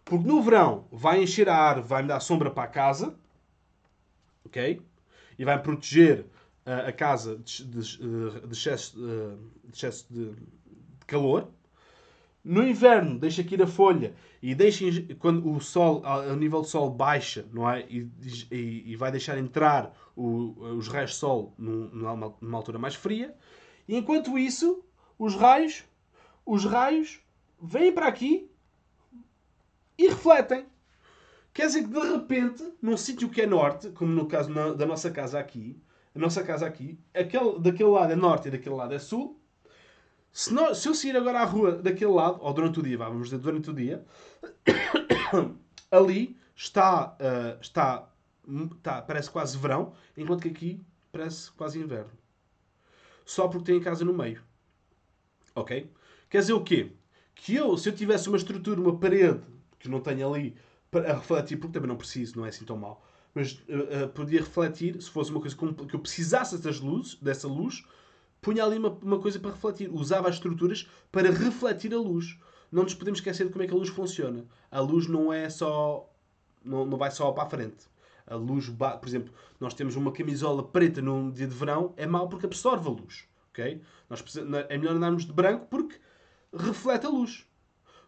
Porque 0.04 0.28
no 0.28 0.42
verão 0.42 0.88
vai 0.92 1.24
encher 1.24 1.48
a 1.48 1.56
árvore, 1.56 1.88
vai 1.88 2.02
me 2.02 2.10
dar 2.10 2.20
sombra 2.20 2.52
para 2.52 2.64
a 2.64 2.68
casa, 2.68 3.18
ok? 4.46 4.82
E 5.38 5.46
vai 5.46 5.62
proteger 5.62 6.26
a, 6.66 6.88
a 6.88 6.92
casa 6.92 7.38
de, 7.38 7.66
de, 7.66 7.98
de, 7.98 8.54
excesso, 8.54 8.98
de, 8.98 9.74
excesso 9.74 10.06
de, 10.10 10.34
calor. 11.06 11.50
No 12.44 12.66
inverno, 12.66 13.18
deixa 13.18 13.42
aqui 13.42 13.60
a 13.60 13.66
folha 13.68 14.14
e 14.42 14.54
deixa 14.54 14.86
quando 15.18 15.52
o 15.52 15.60
sol, 15.60 16.04
o 16.04 16.36
nível 16.36 16.62
do 16.62 16.68
sol 16.68 16.92
baixa, 16.92 17.46
não 17.52 17.70
é? 17.70 17.86
E, 17.90 18.08
e, 18.52 18.92
e 18.92 18.96
vai 18.96 19.12
deixar 19.12 19.38
entrar 19.38 19.92
o, 20.16 20.54
os 20.78 20.88
raios 20.88 21.12
de 21.12 21.18
sol 21.18 21.54
numa, 21.58 22.36
numa 22.40 22.58
altura 22.58 22.78
mais 22.78 22.94
fria. 22.94 23.36
E 23.88 23.96
enquanto 23.96 24.38
isso, 24.38 24.84
os 25.18 25.36
raios, 25.36 25.84
os 26.46 26.66
raios 26.66 27.20
vêm 27.60 27.92
para 27.92 28.08
aqui 28.08 28.50
e 29.98 30.08
refletem. 30.08 30.66
Quer 31.56 31.68
dizer 31.68 31.84
que 31.84 31.90
de 31.90 32.00
repente, 32.02 32.74
num 32.82 32.98
sítio 32.98 33.30
que 33.30 33.42
é 33.42 33.48
norte, 33.48 33.90
como 33.92 34.12
no 34.12 34.28
caso 34.28 34.50
na, 34.50 34.74
da 34.74 34.86
nossa 34.86 35.10
casa 35.10 35.40
aqui, 35.40 35.82
a 36.14 36.20
nossa 36.20 36.44
casa 36.44 36.68
aqui, 36.68 37.00
aquele, 37.14 37.58
daquele 37.60 37.90
lado 37.90 38.12
é 38.12 38.16
norte 38.16 38.50
e 38.50 38.52
daquele 38.52 38.76
lado 38.76 38.94
é 38.94 39.00
sul, 39.00 39.40
se, 40.34 40.54
se 40.76 40.90
eu 40.90 40.94
sair 40.94 41.16
agora 41.16 41.40
à 41.40 41.46
rua 41.46 41.72
daquele 41.72 42.12
lado, 42.12 42.40
ou 42.42 42.54
durante 42.54 42.82
o 42.82 42.84
dia, 42.84 42.98
vamos 42.98 43.30
dizer, 43.30 43.38
durante 43.38 43.70
o 43.70 43.74
dia, 43.74 44.04
ali 45.90 46.38
está, 46.54 47.16
uh, 47.22 47.58
está, 47.62 48.10
está, 48.76 49.02
parece 49.02 49.32
quase 49.32 49.58
verão, 49.58 49.94
enquanto 50.18 50.42
que 50.42 50.50
aqui 50.50 50.86
parece 51.10 51.52
quase 51.54 51.80
inverno. 51.80 52.12
Só 53.26 53.48
porque 53.48 53.72
tem 53.72 53.80
a 53.80 53.84
casa 53.84 54.04
no 54.04 54.14
meio. 54.14 54.44
Ok? 55.56 55.90
Quer 56.30 56.40
dizer 56.40 56.54
o 56.54 56.66
quê? 56.66 56.92
Que 57.34 57.56
eu, 57.56 57.78
se 57.78 57.88
eu 57.88 57.96
tivesse 57.96 58.28
uma 58.28 58.36
estrutura, 58.36 58.82
uma 58.82 59.00
parede, 59.00 59.40
que 59.80 59.88
não 59.88 60.02
tenho 60.02 60.34
ali, 60.34 60.58
para 61.02 61.14
refletir, 61.14 61.58
porque 61.58 61.74
também 61.74 61.90
não 61.90 61.98
preciso, 61.98 62.38
não 62.38 62.46
é 62.46 62.50
assim 62.50 62.64
tão 62.64 62.78
mal, 62.78 63.06
mas 63.34 63.54
uh, 63.68 64.06
uh, 64.06 64.10
podia 64.10 64.40
refletir, 64.40 65.02
se 65.02 65.10
fosse 65.10 65.30
uma 65.30 65.42
coisa 65.42 65.56
que 65.56 65.96
eu 65.96 66.00
precisasse 66.00 66.56
dessas 66.58 66.80
luzes, 66.80 67.16
dessa 67.16 67.50
luz, 67.50 67.86
punha 68.42 68.64
ali 68.64 68.78
uma, 68.78 68.90
uma 68.90 69.20
coisa 69.20 69.38
para 69.38 69.52
refletir. 69.52 69.90
Usava 69.92 70.30
as 70.30 70.36
estruturas 70.36 70.88
para 71.12 71.30
refletir 71.30 71.94
a 71.94 71.98
luz. 71.98 72.40
Não 72.72 72.84
nos 72.84 72.94
podemos 72.94 73.20
esquecer 73.20 73.46
de 73.46 73.52
como 73.52 73.64
é 73.64 73.68
que 73.68 73.74
a 73.74 73.78
luz 73.78 73.90
funciona. 73.90 74.46
A 74.72 74.80
luz 74.80 75.08
não 75.08 75.34
é 75.34 75.50
só. 75.50 76.10
Não, 76.64 76.86
não 76.86 76.98
vai 76.98 77.12
só 77.12 77.32
para 77.34 77.44
a 77.44 77.50
frente. 77.50 77.88
A 78.26 78.36
luz, 78.36 78.70
por 78.70 79.08
exemplo, 79.08 79.34
nós 79.60 79.74
temos 79.74 79.96
uma 79.96 80.12
camisola 80.12 80.64
preta 80.64 81.02
num 81.02 81.30
dia 81.30 81.46
de 81.46 81.54
verão, 81.54 81.94
é 81.98 82.08
mau 82.08 82.30
porque 82.30 82.46
absorve 82.46 82.88
a 82.88 82.92
luz. 82.92 83.26
ok 83.52 83.82
Nós 84.10 84.24
é 84.70 84.78
melhor 84.78 84.96
andarmos 84.96 85.26
de 85.26 85.34
branco 85.34 85.68
porque 85.70 86.00
reflete 86.54 87.06
a 87.06 87.10
luz. 87.10 87.46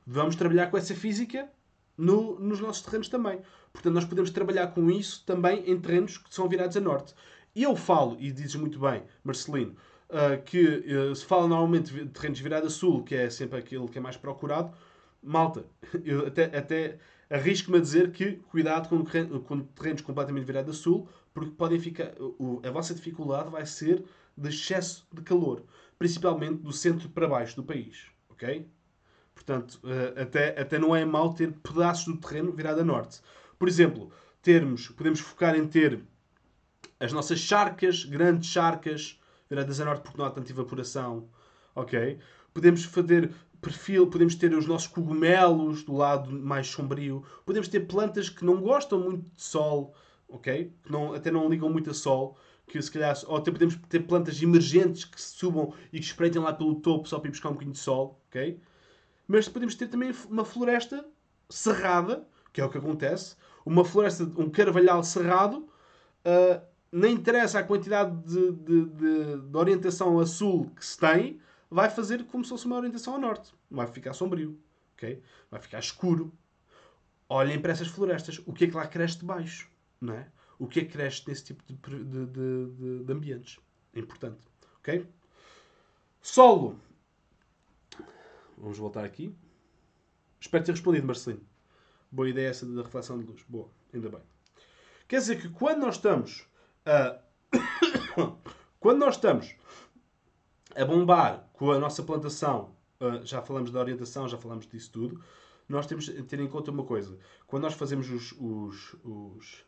Vamos 0.06 0.36
trabalhar 0.36 0.72
com 0.72 0.78
essa 0.78 0.96
física 0.96 1.50
no, 1.98 2.40
nos 2.40 2.60
nossos 2.60 2.84
terrenos 2.84 3.10
também. 3.10 3.42
Portanto, 3.74 3.94
nós 3.94 4.06
podemos 4.06 4.30
trabalhar 4.30 4.68
com 4.68 4.90
isso 4.92 5.24
também 5.26 5.64
em 5.70 5.80
terrenos 5.80 6.18
que 6.18 6.34
são 6.34 6.48
virados 6.48 6.78
a 6.78 6.80
norte. 6.80 7.14
E 7.56 7.64
eu 7.64 7.76
falo, 7.76 8.16
e 8.20 8.32
dizes 8.32 8.56
muito 8.56 8.80
bem, 8.80 9.04
Marcelino, 9.24 9.76
uh, 10.10 10.42
que 10.44 10.64
uh, 10.64 11.16
se 11.16 11.26
fala 11.26 11.48
normalmente 11.48 11.92
de 11.94 12.06
terrenos 12.08 12.40
virados 12.40 12.74
a 12.74 12.76
sul, 12.76 13.04
que 13.04 13.16
é 13.16 13.30
sempre 13.30 13.58
aquele 13.60 13.88
que 13.88 13.98
é 13.98 14.02
mais 14.02 14.16
procurado. 14.16 14.76
Malta, 15.24 15.66
eu 16.06 16.28
até, 16.28 16.46
até 16.56 17.00
arrisco-me 17.30 17.78
a 17.78 17.82
dizer 17.82 18.12
que 18.12 18.34
cuidado 18.50 18.88
com, 18.88 19.04
com 19.42 19.60
terrenos 19.62 20.02
completamente 20.02 20.46
virados 20.46 20.76
a 20.76 20.80
sul, 20.80 21.10
porque 21.34 21.52
podem 21.52 21.80
ficar. 21.80 22.14
O, 22.20 22.62
a 22.64 22.72
vossa 22.72 22.94
dificuldade 22.94 23.50
vai 23.50 23.66
ser 23.66 24.04
de 24.38 24.50
excesso 24.50 25.08
de 25.12 25.22
calor, 25.22 25.64
principalmente 25.98 26.62
do 26.62 26.72
centro 26.72 27.10
para 27.10 27.28
baixo 27.28 27.56
do 27.56 27.64
país. 27.64 28.06
Ok? 28.30 28.68
Portanto, 29.38 29.80
uh, 29.84 30.20
até, 30.20 30.60
até 30.60 30.80
não 30.80 30.96
é 30.96 31.06
mal 31.06 31.32
ter 31.32 31.52
pedaços 31.52 32.06
do 32.06 32.18
terreno 32.18 32.52
virado 32.52 32.82
a 32.82 32.84
norte. 32.84 33.22
Por 33.60 33.68
exemplo, 33.68 34.12
termos, 34.42 34.88
podemos 34.88 35.20
focar 35.20 35.56
em 35.56 35.68
ter 35.68 36.02
as 37.00 37.14
nossas 37.14 37.40
charcas, 37.40 38.04
grandes 38.04 38.50
charcas, 38.50 39.22
viradas 39.48 39.80
a 39.80 39.86
norte 39.86 40.02
porque 40.02 40.18
não 40.18 40.26
há 40.26 40.32
tanta 40.32 40.52
evaporação. 40.52 41.30
Ok? 41.76 42.18
Podemos 42.52 42.84
fazer 42.84 43.32
perfil, 43.62 44.08
podemos 44.08 44.34
ter 44.34 44.52
os 44.56 44.66
nossos 44.66 44.88
cogumelos 44.88 45.84
do 45.84 45.94
lado 45.94 46.32
mais 46.32 46.68
sombrio. 46.68 47.24
Podemos 47.46 47.68
ter 47.68 47.82
plantas 47.82 48.30
que 48.30 48.44
não 48.44 48.60
gostam 48.60 49.00
muito 49.00 49.30
de 49.30 49.42
sol, 49.42 49.94
ok? 50.28 50.74
Que 50.82 50.92
não, 50.92 51.14
até 51.14 51.30
não 51.30 51.48
ligam 51.48 51.70
muito 51.70 51.92
a 51.92 51.94
sol. 51.94 52.36
Que 52.66 52.82
se 52.82 52.92
calhar, 52.92 53.16
ou 53.28 53.38
até 53.38 53.52
podemos 53.52 53.76
ter 53.88 54.00
plantas 54.00 54.42
emergentes 54.42 55.06
que 55.06 55.22
subam 55.22 55.74
e 55.94 56.00
que 56.00 56.06
espreitem 56.06 56.42
lá 56.42 56.52
pelo 56.52 56.76
topo 56.82 57.08
só 57.08 57.20
para 57.20 57.30
ir 57.30 57.32
buscar 57.32 57.50
um 57.50 57.54
bocadinho 57.54 57.74
de 57.74 57.80
sol, 57.80 58.20
ok? 58.28 58.60
Mas 59.28 59.50
podemos 59.50 59.76
ter 59.76 59.88
também 59.88 60.14
uma 60.30 60.46
floresta 60.46 61.06
cerrada, 61.50 62.26
que 62.54 62.62
é 62.62 62.66
o 62.66 62.70
que 62.70 62.78
acontece, 62.78 63.36
uma 63.66 63.84
floresta, 63.84 64.24
um 64.24 64.50
carvalhal 64.50 65.04
cerrado, 65.04 65.58
uh, 65.58 66.62
não 66.92 67.10
interessa 67.10 67.60
a 67.60 67.64
quantidade 67.64 68.16
de, 68.24 68.52
de, 68.54 68.86
de, 68.86 69.42
de, 69.42 69.58
orientação 69.58 70.20
a 70.20 70.26
sul 70.26 70.72
que 70.76 70.86
se 70.86 70.98
tem, 70.98 71.40
vai 71.70 71.90
fazer 71.90 72.26
como 72.26 72.44
se 72.44 72.50
fosse 72.50 72.66
uma 72.66 72.78
orientação 72.78 73.16
a 73.16 73.20
norte. 73.20 73.54
Vai 73.70 73.88
ficar 73.88 74.14
sombrio, 74.14 74.58
ok? 74.94 75.22
Vai 75.52 75.60
ficar 75.60 75.80
escuro. 75.80 76.32
Olhem 77.28 77.60
para 77.60 77.74
essas 77.74 77.90
florestas. 77.90 78.42
O 78.46 78.54
que 78.54 78.64
é 78.64 78.68
que 78.68 78.76
lá 78.76 78.88
cresce 78.88 79.20
de 79.20 79.26
baixo? 79.26 79.70
Não 80.00 80.14
é? 80.14 80.28
O 80.58 80.66
que 80.66 80.80
é 80.80 80.86
que 80.86 80.94
cresce 80.94 81.24
nesse 81.28 81.44
tipo 81.44 81.62
de 81.68 83.12
ambientes? 83.12 83.60
É 83.94 84.00
importante, 84.00 84.40
ok? 84.80 85.06
Solo. 86.22 86.80
Vamos 88.58 88.78
voltar 88.78 89.06
aqui. 89.06 89.34
Espero 90.40 90.64
ter 90.64 90.72
respondido, 90.72 91.06
Marcelino. 91.06 91.46
Boa 92.12 92.30
ideia 92.30 92.50
essa 92.50 92.66
da 92.66 92.82
reflexão 92.82 93.20
de 93.20 93.26
luz. 93.26 93.44
Boa, 93.48 93.70
ainda 93.94 94.10
bem. 94.10 94.22
Quer 95.08 95.20
dizer 95.20 95.42
que 95.42 95.50
quando 95.50 95.80
nós 95.80 95.96
estamos 95.96 96.48
a. 96.86 97.20
quando 98.80 99.00
nós 99.00 99.16
estamos 99.16 99.56
a 100.76 100.86
bombar 100.86 101.48
com 101.54 101.72
a 101.72 101.80
nossa 101.80 102.04
plantação, 102.04 102.76
uh, 103.00 103.26
já 103.26 103.42
falamos 103.42 103.72
da 103.72 103.80
orientação, 103.80 104.28
já 104.28 104.38
falamos 104.38 104.68
disso 104.68 104.92
tudo, 104.92 105.24
nós 105.68 105.86
temos 105.86 106.06
de 106.06 106.24
ter 106.24 106.40
em 106.40 106.48
conta 106.48 106.72
uma 106.72 106.84
coisa. 106.84 107.18
Quando 107.46 107.64
nós 107.64 107.74
fazemos 107.74 108.10
os, 108.10 108.32
os, 108.34 108.96
os, 109.04 109.66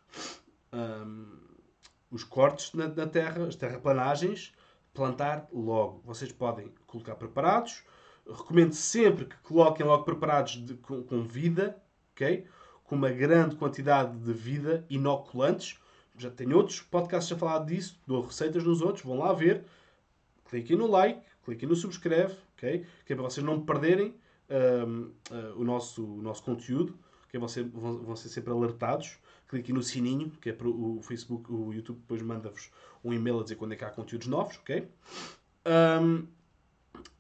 um, 0.74 1.38
os 2.12 2.24
cortes 2.24 2.74
na, 2.74 2.88
na, 2.88 3.08
terra, 3.08 3.46
as 3.46 3.56
terraplanagens, 3.56 4.54
plantar 4.94 5.48
logo. 5.52 6.02
Vocês 6.06 6.32
podem 6.32 6.74
colocar 6.88 7.16
preparados. 7.16 7.84
Recomendo 8.28 8.74
sempre 8.74 9.26
que 9.26 9.36
coloquem 9.38 9.86
logo 9.86 10.04
preparados 10.04 10.64
de, 10.66 10.74
com, 10.76 11.04
com 11.04 11.24
vida, 11.24 11.82
ok? 12.14 12.46
Com 12.84 12.96
uma 12.96 13.10
grande 13.10 13.56
quantidade 13.56 14.18
de 14.18 14.34
vida, 14.34 14.86
inoculantes. 14.90 15.80
Já 16.18 16.30
tenho 16.30 16.56
outros 16.58 16.82
podcasts 16.82 17.32
a 17.32 17.38
falar 17.38 17.60
disso, 17.66 18.00
dou 18.06 18.22
receitas 18.22 18.64
nos 18.64 18.82
outros, 18.82 19.04
vão 19.04 19.20
lá 19.20 19.34
ver. 19.34 19.64
Cliquem 20.50 20.78
no 20.78 20.88
like, 20.88 21.22
cliquem 21.46 21.70
no 21.70 21.76
subscreve, 21.76 22.36
ok? 22.58 22.86
Que 23.06 23.14
é 23.14 23.16
para 23.16 23.24
vocês 23.24 23.46
não 23.46 23.62
perderem 23.62 24.16
um, 24.50 25.12
uh, 25.32 25.60
o, 25.60 25.64
nosso, 25.64 26.04
o 26.04 26.22
nosso 26.22 26.44
conteúdo, 26.44 26.98
que 27.30 27.38
é 27.38 27.40
vão, 27.40 27.48
vão 28.04 28.16
ser 28.16 28.30
sempre 28.30 28.52
alertados. 28.52 29.18
Cliquem 29.48 29.74
no 29.74 29.82
sininho, 29.82 30.32
que 30.42 30.50
é 30.50 30.54
para 30.54 30.68
o 30.68 31.02
Facebook, 31.02 31.52
o 31.52 31.74
YouTube 31.74 32.00
depois 32.00 32.22
manda-vos 32.22 32.70
um 33.04 33.14
e-mail 33.14 33.40
a 33.40 33.44
dizer 33.44 33.56
quando 33.56 33.74
é 33.74 33.76
que 33.76 33.84
há 33.84 33.90
conteúdos 33.90 34.28
novos, 34.28 34.58
ok? 34.58 34.88
Um, 35.66 36.28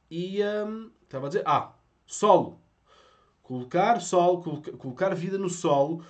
e 0.09 0.41
um, 0.43 0.89
estava 1.03 1.27
a 1.27 1.29
dizer, 1.29 1.43
ah, 1.45 1.73
solo. 2.05 2.59
Colocar 3.41 3.99
solo, 3.99 4.61
colocar 4.77 5.15
vida 5.15 5.35
no 5.35 5.49
solo, 5.49 6.03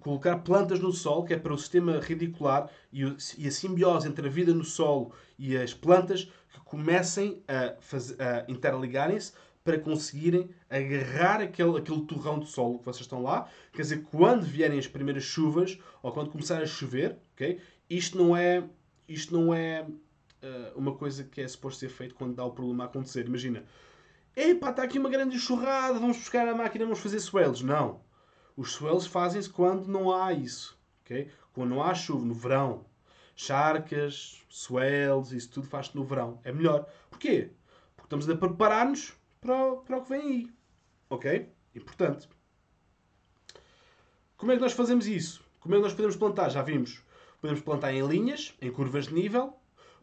colocar 0.00 0.40
plantas 0.40 0.80
no 0.80 0.92
solo, 0.92 1.24
que 1.24 1.32
é 1.32 1.38
para 1.38 1.54
o 1.54 1.58
sistema 1.58 1.98
radicular 1.98 2.68
e, 2.92 3.04
a 3.04 3.50
simbiose 3.50 4.06
entre 4.06 4.26
a 4.26 4.30
vida 4.30 4.52
no 4.52 4.64
solo 4.64 5.10
e 5.38 5.56
as 5.56 5.72
plantas 5.72 6.24
que 6.52 6.60
comecem 6.60 7.42
a, 7.48 7.68
a 8.22 8.50
interligarem-se 8.50 9.32
para 9.64 9.78
conseguirem 9.78 10.50
agarrar 10.68 11.40
aquele, 11.40 11.78
aquele 11.78 12.02
torrão 12.02 12.38
de 12.38 12.50
solo 12.50 12.78
que 12.78 12.84
vocês 12.84 13.00
estão 13.00 13.22
lá. 13.22 13.48
Quer 13.72 13.80
dizer, 13.80 14.02
quando 14.02 14.42
vierem 14.42 14.78
as 14.78 14.86
primeiras 14.86 15.24
chuvas 15.24 15.78
ou 16.02 16.12
quando 16.12 16.30
começar 16.30 16.62
a 16.62 16.66
chover, 16.66 17.16
okay, 17.32 17.60
isto 17.88 18.18
não 18.18 18.36
é, 18.36 18.62
isto 19.08 19.32
não 19.34 19.54
é 19.54 19.86
uh, 20.44 20.78
uma 20.78 20.94
coisa 20.94 21.24
que 21.24 21.40
é 21.40 21.48
suposto 21.48 21.80
ser 21.80 21.88
feito 21.88 22.14
quando 22.14 22.34
dá 22.34 22.44
o 22.44 22.52
problema 22.52 22.84
a 22.84 22.86
acontecer. 22.86 23.26
Imagina, 23.26 23.64
epá, 24.36 24.70
está 24.70 24.82
aqui 24.82 24.98
uma 24.98 25.08
grande 25.08 25.36
enxurrada, 25.36 25.98
vamos 25.98 26.18
buscar 26.18 26.46
a 26.46 26.54
máquina, 26.54 26.84
vamos 26.84 27.00
fazer 27.00 27.20
swells. 27.20 27.64
Não. 27.64 28.00
Os 28.56 28.72
swells 28.72 29.08
fazem-se 29.08 29.50
quando 29.50 29.88
não 29.88 30.12
há 30.12 30.32
isso. 30.32 30.78
Okay? 31.04 31.30
Quando 31.52 31.70
não 31.70 31.82
há 31.82 31.94
chuva, 31.94 32.24
no 32.24 32.34
verão. 32.34 32.86
Charcas, 33.34 34.42
swells, 34.48 35.34
isso 35.34 35.50
tudo 35.50 35.66
faz-se 35.66 35.96
no 35.96 36.04
verão. 36.04 36.40
É 36.44 36.52
melhor. 36.52 36.88
Porquê? 37.10 37.50
Porque 37.96 38.06
estamos 38.06 38.28
a 38.28 38.36
preparar-nos 38.36 39.12
para, 39.40 39.76
para 39.76 39.98
o 39.98 40.02
que 40.02 40.08
vem 40.08 40.20
aí. 40.20 40.50
Ok? 41.10 41.48
Importante. 41.74 42.28
Como 44.36 44.52
é 44.52 44.56
que 44.56 44.62
nós 44.62 44.72
fazemos 44.72 45.06
isso? 45.06 45.42
Como 45.58 45.74
é 45.74 45.78
que 45.78 45.84
nós 45.84 45.94
podemos 45.94 46.16
plantar? 46.16 46.50
Já 46.50 46.62
vimos. 46.62 47.02
Podemos 47.40 47.62
plantar 47.62 47.92
em 47.92 48.06
linhas, 48.06 48.54
em 48.60 48.70
curvas 48.70 49.06
de 49.06 49.14
nível. 49.14 49.58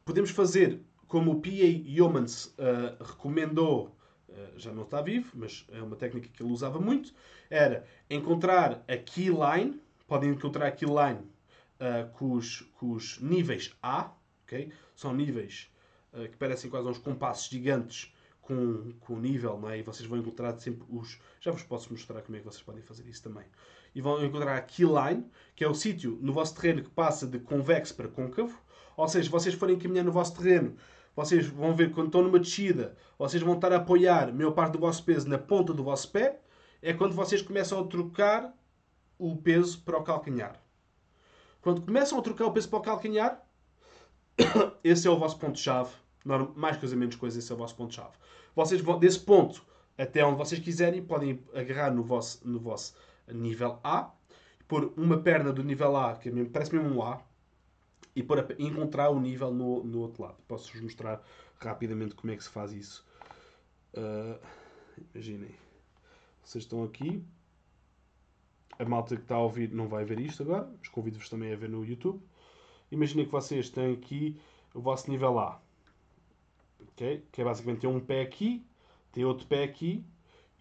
Podemos 0.05 0.31
fazer 0.31 0.79
como 1.07 1.31
o 1.31 1.41
P.A. 1.41 1.89
Yeomans 1.89 2.45
uh, 2.45 3.03
recomendou 3.03 3.95
eh, 4.33 4.53
já 4.55 4.71
não 4.71 4.83
está 4.83 5.01
vivo, 5.01 5.31
mas 5.35 5.65
é 5.71 5.81
uma 5.81 5.95
técnica 5.95 6.29
que 6.29 6.41
ele 6.41 6.51
usava 6.51 6.79
muito, 6.79 7.13
era 7.49 7.85
encontrar 8.09 8.83
a 8.87 8.97
key 8.97 9.29
line, 9.29 9.81
podem 10.07 10.29
encontrar 10.31 10.67
a 10.67 10.71
key 10.71 10.85
line 10.85 11.19
uh, 11.79 12.09
com, 12.13 12.33
os, 12.33 12.61
com, 12.75 12.91
os, 12.91 13.19
níveis 13.19 13.75
A, 13.81 14.11
okay? 14.43 14.71
são 14.95 15.13
níveis 15.13 15.69
uh, 16.13 16.29
que 16.29 16.37
parecem 16.37 16.69
quase 16.69 16.87
uns 16.87 16.97
compassos 16.97 17.49
gigantes 17.49 18.13
com, 18.41 18.93
com 19.01 19.19
nível, 19.19 19.59
não 19.59 19.69
é? 19.69 19.79
e 19.79 19.83
vocês 19.83 20.07
vão 20.07 20.17
encontrar 20.17 20.57
sempre 20.59 20.85
os... 20.89 21.19
Já 21.39 21.51
vos 21.51 21.63
posso 21.63 21.91
mostrar 21.91 22.21
como 22.21 22.37
é 22.37 22.39
que 22.39 22.45
vocês 22.45 22.63
podem 22.63 22.81
fazer 22.81 23.07
isso 23.07 23.23
também. 23.23 23.45
E 23.93 24.01
vão 24.01 24.23
encontrar 24.23 24.55
a 24.55 24.61
key 24.61 24.83
line, 24.83 25.25
que 25.55 25.63
é 25.63 25.67
o 25.67 25.73
sítio 25.73 26.17
no 26.21 26.33
vosso 26.33 26.55
terreno 26.55 26.83
que 26.83 26.89
passa 26.89 27.27
de 27.27 27.39
convexo 27.39 27.95
para 27.95 28.07
côncavo, 28.07 28.57
ou 28.95 29.07
seja, 29.07 29.29
vocês 29.29 29.55
forem 29.55 29.77
caminhar 29.77 30.05
no 30.05 30.11
vosso 30.11 30.35
terreno 30.35 30.75
vocês 31.15 31.47
vão 31.47 31.75
ver 31.75 31.91
quando 31.91 32.07
estão 32.07 32.23
numa 32.23 32.39
descida, 32.39 32.95
vocês 33.17 33.43
vão 33.43 33.55
estar 33.55 33.71
a 33.73 33.77
apoiar 33.77 34.29
a 34.29 34.31
maior 34.31 34.51
parte 34.51 34.73
do 34.73 34.79
vosso 34.79 35.03
peso 35.03 35.27
na 35.27 35.37
ponta 35.37 35.73
do 35.73 35.83
vosso 35.83 36.09
pé. 36.09 36.39
É 36.81 36.93
quando 36.93 37.13
vocês 37.13 37.41
começam 37.41 37.79
a 37.79 37.83
trocar 37.85 38.53
o 39.19 39.35
peso 39.35 39.81
para 39.81 39.99
o 39.99 40.03
calcanhar. 40.03 40.59
Quando 41.61 41.81
começam 41.81 42.17
a 42.17 42.21
trocar 42.21 42.45
o 42.45 42.51
peso 42.51 42.69
para 42.69 42.79
o 42.79 42.81
calcanhar, 42.81 43.45
esse 44.83 45.07
é 45.07 45.11
o 45.11 45.17
vosso 45.17 45.37
ponto-chave. 45.37 45.91
Mais 46.55 46.77
coisa, 46.77 46.95
menos 46.95 47.15
coisa, 47.15 47.37
esse 47.37 47.51
é 47.51 47.55
o 47.55 47.57
vosso 47.57 47.75
ponto-chave. 47.75 48.15
Vocês 48.55 48.81
vão, 48.81 48.97
desse 48.97 49.19
ponto 49.19 49.63
até 49.97 50.25
onde 50.25 50.37
vocês 50.37 50.59
quiserem, 50.59 51.03
podem 51.03 51.43
agarrar 51.53 51.91
no 51.91 52.03
vosso, 52.03 52.41
no 52.47 52.59
vosso 52.59 52.95
nível 53.33 53.79
A, 53.83 54.11
pôr 54.67 54.93
uma 54.95 55.17
perna 55.19 55.51
do 55.51 55.63
nível 55.63 55.95
A, 55.97 56.15
que 56.15 56.29
é 56.29 56.45
parece 56.45 56.73
mesmo 56.73 56.95
um 56.95 57.03
A, 57.03 57.21
e 58.15 58.23
para 58.23 58.55
encontrar 58.59 59.09
o 59.09 59.19
nível 59.19 59.51
no, 59.51 59.83
no 59.83 59.99
outro 59.99 60.23
lado. 60.23 60.37
Posso-vos 60.47 60.81
mostrar 60.81 61.21
rapidamente 61.59 62.15
como 62.15 62.31
é 62.31 62.35
que 62.35 62.43
se 62.43 62.49
faz 62.49 62.73
isso. 62.73 63.05
Uh, 63.93 64.39
imaginem. 65.13 65.55
Vocês 66.43 66.63
estão 66.63 66.83
aqui. 66.83 67.23
A 68.77 68.85
malta 68.85 69.15
que 69.15 69.21
está 69.21 69.35
a 69.35 69.39
ouvir 69.39 69.71
não 69.71 69.87
vai 69.87 70.03
ver 70.03 70.19
isto 70.19 70.43
agora, 70.43 70.69
mas 70.79 70.89
convido-vos 70.89 71.29
também 71.29 71.53
a 71.53 71.55
ver 71.55 71.69
no 71.69 71.85
YouTube. 71.85 72.21
Imaginem 72.91 73.25
que 73.25 73.31
vocês 73.31 73.69
têm 73.69 73.93
aqui 73.93 74.39
o 74.73 74.81
vosso 74.81 75.09
nível 75.09 75.39
A. 75.39 75.61
Okay? 76.93 77.23
Que 77.31 77.41
é 77.41 77.45
basicamente 77.45 77.81
tem 77.81 77.89
um 77.89 77.99
pé 77.99 78.21
aqui, 78.21 78.65
tem 79.11 79.23
outro 79.23 79.45
pé 79.47 79.63
aqui 79.63 80.03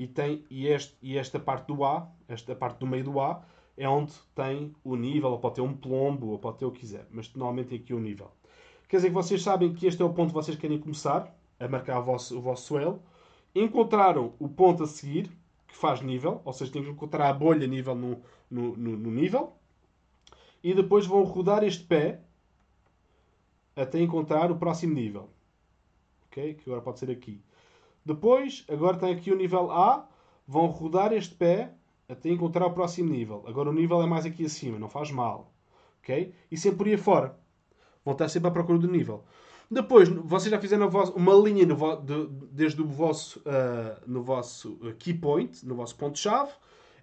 e 0.01 0.07
tem 0.09 0.47
e, 0.49 0.67
este, 0.67 0.97
e 1.03 1.19
esta 1.19 1.39
parte 1.39 1.67
do 1.67 1.85
A, 1.85 2.11
esta 2.27 2.57
parte 2.57 2.79
do 2.79 2.87
meio 2.87 3.05
do 3.05 3.21
A, 3.21 3.45
é 3.77 3.87
onde 3.87 4.15
tem 4.35 4.75
o 4.83 4.97
nível, 4.97 5.31
ou 5.31 5.39
pode 5.39 5.57
ter 5.57 5.61
um 5.61 5.77
plombo, 5.77 6.29
ou 6.29 6.39
pode 6.39 6.57
ter 6.57 6.65
o 6.65 6.73
que 6.73 6.81
quiser, 6.81 7.07
mas 7.11 7.31
normalmente 7.35 7.75
aqui 7.75 7.93
o 7.93 8.01
nível. 8.01 8.31
Quer 8.89 8.97
dizer 8.97 9.09
que 9.09 9.15
vocês 9.15 9.43
sabem 9.43 9.75
que 9.75 9.87
este 9.87 10.01
é 10.01 10.05
o 10.05 10.15
ponto 10.15 10.29
que 10.29 10.35
vocês 10.35 10.57
querem 10.57 10.79
começar 10.79 11.31
a 11.59 11.69
marcar 11.69 12.01
o 12.01 12.03
vosso, 12.03 12.39
o 12.39 12.41
vosso 12.41 12.67
swell. 12.69 13.03
Encontraram 13.55 14.33
o 14.39 14.49
ponto 14.49 14.85
a 14.85 14.87
seguir, 14.87 15.31
que 15.69 15.77
faz 15.77 16.01
nível, 16.01 16.41
ou 16.47 16.53
seja, 16.55 16.73
têm 16.73 16.83
que 16.83 16.89
encontrar 16.89 17.29
a 17.29 17.35
bolha 17.35 17.67
nível 17.67 17.95
no, 17.95 18.23
no, 18.51 18.75
no, 18.79 18.97
no 18.97 19.11
nível. 19.11 19.53
E 20.65 20.73
depois 20.73 21.05
vão 21.05 21.25
rodar 21.25 21.63
este 21.63 21.85
pé 21.85 22.23
até 23.77 24.01
encontrar 24.01 24.51
o 24.51 24.57
próximo 24.57 24.95
nível. 24.95 25.29
Ok? 26.27 26.55
Que 26.55 26.71
agora 26.71 26.81
pode 26.81 27.01
ser 27.01 27.11
aqui. 27.11 27.43
Depois, 28.11 28.65
agora 28.69 28.97
tem 28.97 29.15
aqui 29.15 29.31
o 29.31 29.37
nível 29.37 29.71
A. 29.71 30.09
Vão 30.45 30.67
rodar 30.67 31.13
este 31.13 31.33
pé 31.33 31.73
até 32.09 32.29
encontrar 32.29 32.67
o 32.67 32.73
próximo 32.73 33.09
nível. 33.09 33.45
Agora 33.47 33.71
o 33.71 33.73
nível 33.73 34.03
é 34.03 34.07
mais 34.07 34.27
aqui 34.27 34.45
acima, 34.45 34.81
não 34.81 34.89
faz 34.89 35.13
mal. 35.13 35.53
Ok? 36.03 36.35
E 36.51 36.57
sempre 36.57 36.79
por 36.79 36.87
aí 36.89 36.97
fora. 36.97 37.39
Vão 38.05 38.13
estar 38.13 38.29
sempre 38.29 38.49
à 38.49 38.51
procura 38.51 38.79
do 38.79 38.91
nível. 38.91 39.23
Depois, 39.71 40.09
vocês 40.09 40.51
já 40.51 40.59
fizeram 40.59 40.89
uma 41.15 41.35
linha 41.35 41.65
de, 41.65 42.27
desde 42.51 42.83
o 42.83 42.85
vosso, 42.85 43.39
uh, 43.41 44.03
no 44.09 44.25
vosso 44.25 44.77
key 44.99 45.15
point, 45.15 45.65
no 45.65 45.77
vosso 45.77 45.95
ponto-chave, 45.95 46.51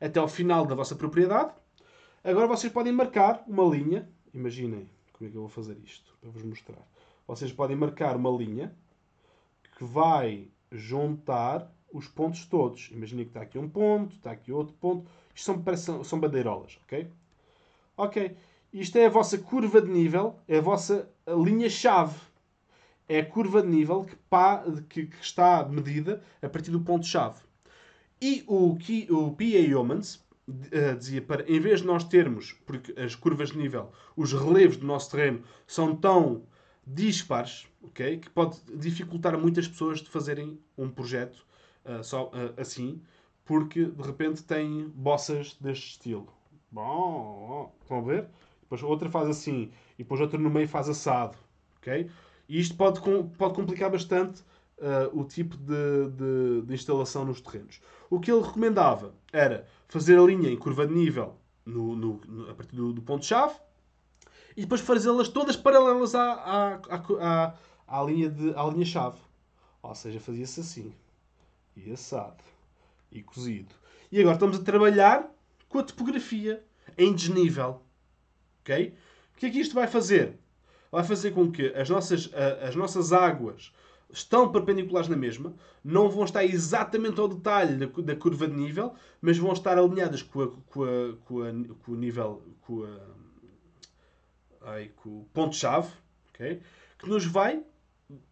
até 0.02 0.20
ao 0.20 0.28
final 0.28 0.66
da 0.66 0.76
vossa 0.76 0.94
propriedade. 0.94 1.54
Agora 2.22 2.48
vocês 2.48 2.74
podem 2.74 2.92
marcar 2.92 3.46
uma 3.48 3.64
linha. 3.64 4.10
Imaginem 4.34 4.90
como 5.14 5.30
é 5.30 5.32
que 5.32 5.38
eu 5.38 5.42
vou 5.42 5.50
fazer 5.50 5.78
isto 5.86 6.18
para 6.20 6.30
vos 6.30 6.44
mostrar. 6.44 6.86
Vocês 7.26 7.54
podem 7.54 7.78
marcar 7.78 8.18
uma 8.18 8.30
linha 8.30 8.76
que 9.78 9.86
vai 9.86 10.50
juntar 10.72 11.72
os 11.92 12.08
pontos 12.08 12.46
todos. 12.46 12.90
Imaginem 12.92 13.26
que 13.26 13.32
está 13.32 13.42
aqui 13.42 13.58
um 13.58 13.70
ponto, 13.70 14.16
está 14.16 14.32
aqui 14.32 14.52
outro 14.52 14.76
ponto. 14.76 15.10
Isto 15.34 15.64
são, 15.78 16.04
são 16.04 16.20
bandeirolas, 16.20 16.78
ok? 16.84 17.10
Ok. 17.96 18.36
Isto 18.72 18.98
é 18.98 19.06
a 19.06 19.10
vossa 19.10 19.38
curva 19.38 19.82
de 19.82 19.90
nível, 19.90 20.40
é 20.48 20.58
a 20.58 20.62
vossa 20.62 21.10
linha-chave. 21.28 22.20
É 23.10 23.20
a 23.20 23.26
curva 23.26 23.62
de 23.62 23.70
nível 23.70 24.04
que, 24.04 24.16
pá, 24.30 24.64
que, 24.90 25.06
que, 25.06 25.24
está 25.24 25.66
medida 25.66 26.22
a 26.42 26.50
partir 26.50 26.72
do 26.72 26.82
ponto-chave. 26.82 27.40
E 28.22 28.44
o, 28.48 28.78
o 29.12 29.32
P.A. 29.36 29.80
Humans 29.80 30.28
uh, 30.48 30.98
dizia 30.98 31.22
para, 31.22 31.50
em 31.50 31.60
vez 31.60 31.82
de 31.82 31.88
nós 31.88 32.04
termos, 32.04 32.52
porque 32.66 33.00
as 33.00 33.16
curvas 33.16 33.52
de 33.52 33.58
nível, 33.58 33.92
os 34.16 34.34
relevos 34.34 34.78
do 34.78 34.86
nosso 34.86 35.12
terreno 35.12 35.42
são 35.66 35.96
tão 35.96 36.44
dispares, 36.88 37.68
ok? 37.84 38.18
Que 38.18 38.30
pode 38.30 38.58
dificultar 38.74 39.38
muitas 39.38 39.68
pessoas 39.68 40.00
de 40.00 40.10
fazerem 40.10 40.58
um 40.78 40.90
projeto 40.90 41.46
uh, 41.86 42.02
só 42.02 42.28
uh, 42.28 42.60
assim, 42.60 43.02
porque 43.44 43.86
de 43.86 44.02
repente 44.02 44.44
têm 44.44 44.88
bossas 44.90 45.56
deste 45.60 45.92
estilo. 45.92 46.28
Bom, 46.72 47.76
estão 47.82 48.00
a 48.00 48.02
ver? 48.02 48.28
Depois 48.62 48.82
outra 48.84 49.10
faz 49.10 49.28
assim, 49.28 49.72
e 49.98 50.04
depois 50.04 50.22
outra 50.22 50.40
no 50.40 50.50
meio 50.50 50.68
faz 50.68 50.88
assado, 50.88 51.38
ok? 51.78 52.10
E 52.48 52.60
isto 52.60 52.76
pode, 52.76 53.02
pode 53.38 53.54
complicar 53.54 53.92
bastante 53.92 54.42
uh, 54.78 55.20
o 55.20 55.26
tipo 55.26 55.58
de, 55.58 56.10
de, 56.12 56.62
de, 56.66 56.74
instalação 56.74 57.26
nos 57.26 57.42
terrenos. 57.42 57.82
O 58.10 58.20
que 58.20 58.32
ele 58.32 58.42
recomendava 58.42 59.14
era 59.32 59.66
fazer 59.88 60.18
a 60.18 60.24
linha 60.24 60.50
em 60.50 60.58
curva 60.58 60.88
de 60.88 60.94
nível 60.94 61.36
no, 61.66 61.96
no, 61.96 62.22
no 62.26 62.50
a 62.50 62.54
partir 62.54 62.76
do, 62.76 62.94
do 62.94 63.02
ponto-chave 63.02 63.56
e 64.58 64.62
depois 64.62 64.82
fazê-las 64.82 65.30
todas 65.30 65.56
paralelas 65.56 66.16
à, 66.16 66.34
à, 66.34 66.76
à, 67.22 67.54
à, 67.88 68.04
linha 68.04 68.28
de, 68.28 68.56
à 68.56 68.64
linha-chave. 68.64 69.20
Ou 69.84 69.94
seja, 69.94 70.20
fazia-se 70.20 70.60
assim. 70.60 70.94
E 71.76 71.92
assado. 71.92 72.44
E 73.12 73.22
cozido. 73.22 73.74
E 74.12 74.20
agora 74.20 74.36
estamos 74.36 74.60
a 74.60 74.64
trabalhar 74.64 75.32
com 75.70 75.78
a 75.78 75.84
topografia 75.84 76.64
em 76.98 77.14
desnível. 77.14 77.84
Ok? 78.62 78.96
O 79.36 79.40
que 79.40 79.46
é 79.46 79.50
que 79.52 79.60
isto 79.60 79.76
vai 79.76 79.86
fazer? 79.86 80.40
Vai 80.92 81.04
fazer 81.04 81.32
com 81.32 81.52
que 81.52 81.68
as 81.76 81.88
nossas, 81.88 82.32
as 82.68 82.76
nossas 82.76 83.14
águas 83.14 83.72
estão 84.10 84.52
perpendiculares 84.52 85.10
na 85.10 85.18
mesma, 85.18 85.54
não 85.84 86.10
vão 86.10 86.24
estar 86.24 86.44
exatamente 86.44 87.20
ao 87.20 87.28
detalhe 87.28 87.76
da, 87.76 88.16
curva 88.16 88.48
de 88.48 88.56
nível, 88.56 88.96
mas 89.22 89.38
vão 89.38 89.52
estar 89.52 89.78
alinhadas 89.78 90.24
com, 90.24 90.42
a, 90.42 90.48
com, 90.48 90.84
a, 90.84 91.16
com, 91.26 91.42
a, 91.44 91.52
com 91.84 91.92
o 91.92 91.96
nível, 91.96 92.42
com, 92.62 92.84
a, 92.86 92.98
ai, 94.68 94.92
com 94.98 95.22
o 95.22 95.26
ponto-chave, 95.34 95.92
okay? 96.30 96.62
que 97.00 97.10
nos 97.10 97.26
vai 97.26 97.64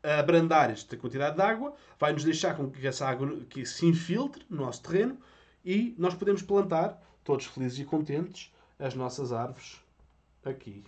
abrandar 0.03 0.69
esta 0.69 0.95
quantidade 0.97 1.35
de 1.35 1.41
água, 1.41 1.75
vai 1.99 2.13
nos 2.13 2.23
deixar 2.23 2.55
com 2.55 2.69
que 2.69 2.85
essa 2.85 3.07
água 3.07 3.41
que 3.49 3.65
se 3.65 3.85
infiltre 3.85 4.45
no 4.49 4.57
nosso 4.57 4.81
terreno 4.83 5.17
e 5.63 5.95
nós 5.97 6.13
podemos 6.13 6.41
plantar, 6.41 7.01
todos 7.23 7.45
felizes 7.45 7.79
e 7.79 7.85
contentes, 7.85 8.53
as 8.77 8.93
nossas 8.93 9.31
árvores 9.31 9.81
aqui. 10.43 10.83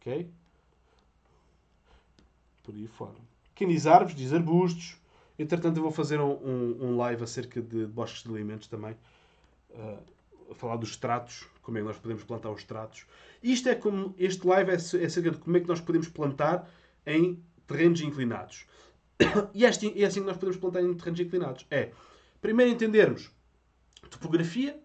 Ok? 0.00 0.30
Por 2.62 2.74
aí 2.74 2.86
fora. 2.86 3.16
Quem 3.54 3.68
diz 3.68 3.86
árvores, 3.86 4.14
diz 4.14 4.32
arbustos. 4.32 4.96
Entretanto, 5.38 5.78
eu 5.78 5.82
vou 5.82 5.92
fazer 5.92 6.20
um, 6.20 6.32
um, 6.32 6.78
um 6.80 6.96
live 6.96 7.24
acerca 7.24 7.60
de 7.60 7.86
bosques 7.86 8.22
de 8.22 8.28
alimentos 8.30 8.68
também. 8.68 8.96
Uh, 9.70 9.98
falar 10.54 10.76
dos 10.76 10.90
estratos, 10.90 11.46
como 11.62 11.78
é 11.78 11.80
que 11.80 11.86
nós 11.86 11.98
podemos 11.98 12.24
plantar 12.24 12.50
os 12.50 12.60
estratos. 12.60 13.06
Isto 13.42 13.68
é 13.68 13.74
como, 13.74 14.14
este 14.18 14.46
live 14.46 14.70
é, 14.70 14.74
é 14.74 14.76
acerca 14.76 15.30
de 15.30 15.38
como 15.38 15.56
é 15.56 15.60
que 15.60 15.68
nós 15.68 15.80
podemos 15.80 16.08
plantar 16.08 16.68
em 17.06 17.42
terrenos 17.66 18.00
inclinados. 18.00 18.66
E 19.54 19.64
é 19.64 19.68
assim, 19.68 19.92
é 19.96 20.04
assim 20.04 20.20
que 20.20 20.26
nós 20.26 20.36
podemos 20.36 20.56
plantar 20.56 20.82
em 20.82 20.94
terrenos 20.94 21.20
inclinados. 21.20 21.66
É, 21.70 21.92
primeiro 22.40 22.72
entendermos 22.72 23.30
topografia, 24.10 24.80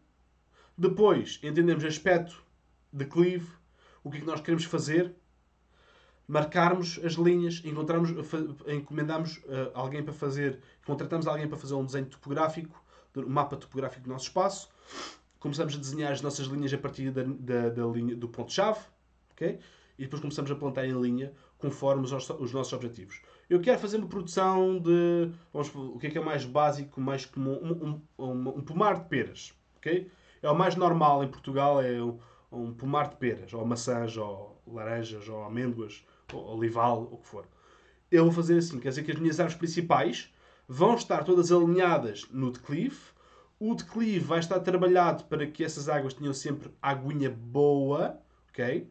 depois 0.77 1.39
entendemos 1.43 1.83
aspecto, 1.83 2.43
declive, 2.91 3.49
o 4.03 4.09
que 4.09 4.17
é 4.17 4.19
que 4.21 4.25
nós 4.25 4.39
queremos 4.41 4.65
fazer, 4.65 5.13
marcarmos 6.27 6.99
as 7.03 7.13
linhas, 7.13 7.61
encontramos, 7.63 8.11
encomendamos 8.67 9.37
uh, 9.37 9.71
alguém 9.73 10.03
para 10.03 10.13
fazer, 10.13 10.59
contratamos 10.85 11.25
alguém 11.27 11.47
para 11.47 11.57
fazer 11.57 11.73
um 11.73 11.85
desenho 11.85 12.05
topográfico, 12.05 12.83
um 13.15 13.29
mapa 13.29 13.55
topográfico 13.55 14.03
do 14.03 14.09
nosso 14.09 14.25
espaço, 14.25 14.69
começamos 15.39 15.75
a 15.75 15.77
desenhar 15.77 16.11
as 16.11 16.21
nossas 16.21 16.47
linhas 16.47 16.73
a 16.73 16.77
partir 16.77 17.11
da, 17.11 17.23
da, 17.23 17.69
da 17.69 17.85
linha, 17.85 18.15
do 18.15 18.27
ponto-chave, 18.27 18.79
ok? 19.31 19.59
E 19.97 20.03
depois 20.03 20.21
começamos 20.21 20.51
a 20.51 20.55
plantar 20.55 20.85
em 20.85 20.99
linha 20.99 21.33
conforme 21.57 22.03
os, 22.03 22.11
os, 22.11 22.53
nossos 22.53 22.73
objetivos. 22.73 23.21
Eu 23.49 23.59
quero 23.59 23.79
fazer 23.79 23.97
uma 23.97 24.07
produção 24.07 24.77
de, 24.77 25.31
vamos, 25.51 25.73
o 25.73 25.97
que 25.97 26.07
é 26.07 26.09
que 26.09 26.17
é 26.17 26.21
mais 26.21 26.45
básico, 26.45 27.01
mais 27.01 27.25
comum, 27.25 27.59
um, 27.61 28.01
um, 28.19 28.25
um, 28.25 28.49
um 28.49 28.61
pomar 28.61 28.99
de 28.99 29.09
peras, 29.09 29.53
ok? 29.77 30.09
É 30.41 30.49
o 30.49 30.55
mais 30.55 30.75
normal 30.75 31.23
em 31.23 31.27
Portugal, 31.27 31.81
é 31.81 32.01
um, 32.01 32.19
um 32.51 32.73
pomar 32.73 33.09
de 33.09 33.15
peras, 33.15 33.53
ou 33.53 33.65
maçãs, 33.65 34.15
ou 34.17 34.61
laranjas, 34.67 35.27
ou 35.27 35.43
amêndoas, 35.43 36.05
olival, 36.33 37.09
o 37.11 37.17
que 37.17 37.27
for. 37.27 37.45
Eu 38.11 38.25
vou 38.25 38.33
fazer 38.33 38.57
assim, 38.57 38.79
quer 38.79 38.89
dizer 38.89 39.03
que 39.03 39.11
as 39.11 39.19
minhas 39.19 39.39
árvores 39.39 39.57
principais 39.57 40.31
vão 40.67 40.95
estar 40.95 41.23
todas 41.23 41.51
alinhadas 41.51 42.25
no 42.31 42.51
declive. 42.51 42.99
O 43.59 43.73
declive 43.73 44.23
vai 44.23 44.39
estar 44.39 44.59
trabalhado 44.59 45.23
para 45.23 45.47
que 45.47 45.63
essas 45.63 45.89
águas 45.89 46.13
tenham 46.13 46.33
sempre 46.33 46.71
aguinha 46.79 47.29
boa, 47.29 48.21
ok? 48.49 48.87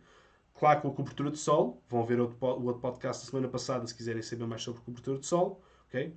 Claro, 0.54 0.80
com 0.80 0.88
a 0.88 0.92
cobertura 0.92 1.30
de 1.30 1.38
solo. 1.38 1.80
Vão 1.88 2.04
ver 2.04 2.18
o 2.20 2.24
outro 2.40 2.80
podcast 2.80 3.24
da 3.24 3.30
semana 3.30 3.48
passada 3.48 3.86
se 3.86 3.94
quiserem 3.94 4.22
saber 4.22 4.46
mais 4.46 4.62
sobre 4.62 4.80
cobertura 4.80 5.18
de 5.18 5.26
solo, 5.26 5.60
ok? 5.86 6.12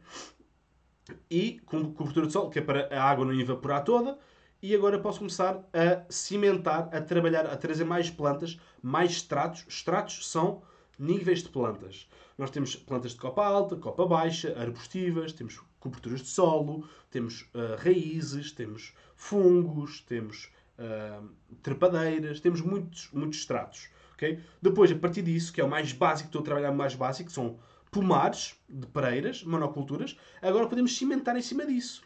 E 1.29 1.59
com 1.65 1.93
cobertura 1.93 2.25
de 2.25 2.33
solo, 2.33 2.49
que 2.49 2.57
é 2.57 2.61
para 2.61 2.87
a 2.87 3.03
água 3.03 3.25
não 3.25 3.33
evaporar 3.33 3.83
toda. 3.83 4.17
E 4.61 4.73
agora 4.73 4.99
posso 4.99 5.19
começar 5.19 5.63
a 5.71 6.05
cimentar, 6.09 6.89
a 6.91 6.99
trabalhar, 7.01 7.45
a 7.45 7.55
trazer 7.55 7.83
mais 7.83 8.09
plantas, 8.09 8.59
mais 8.81 9.11
estratos. 9.11 9.63
Estratos 9.67 10.27
são 10.27 10.63
níveis 10.97 11.43
de 11.43 11.49
plantas. 11.49 12.09
Nós 12.37 12.49
temos 12.49 12.75
plantas 12.75 13.11
de 13.11 13.17
copa 13.17 13.45
alta, 13.45 13.75
copa 13.75 14.05
baixa, 14.05 14.57
arbustivas, 14.59 15.33
temos 15.33 15.61
coberturas 15.79 16.21
de 16.21 16.27
solo, 16.27 16.87
temos 17.09 17.41
uh, 17.53 17.75
raízes, 17.77 18.51
temos 18.51 18.93
fungos, 19.15 20.01
temos 20.01 20.51
uh, 20.77 21.27
trepadeiras, 21.61 22.39
temos 22.39 22.61
muitos, 22.61 23.09
muitos 23.11 23.39
estratos. 23.39 23.89
Okay? 24.13 24.39
Depois, 24.61 24.91
a 24.91 24.95
partir 24.95 25.21
disso, 25.21 25.53
que 25.53 25.61
é 25.61 25.63
o 25.63 25.69
mais 25.69 25.93
básico, 25.93 26.27
estou 26.27 26.41
a 26.41 26.45
trabalhar 26.45 26.71
mais 26.71 26.95
básico, 26.95 27.31
são 27.31 27.57
pomares 27.91 28.55
de 28.67 28.85
pareiras, 28.87 29.43
monoculturas. 29.43 30.17
Agora 30.41 30.67
podemos 30.67 30.95
cimentar 30.97 31.35
em 31.37 31.41
cima 31.41 31.65
disso. 31.65 32.03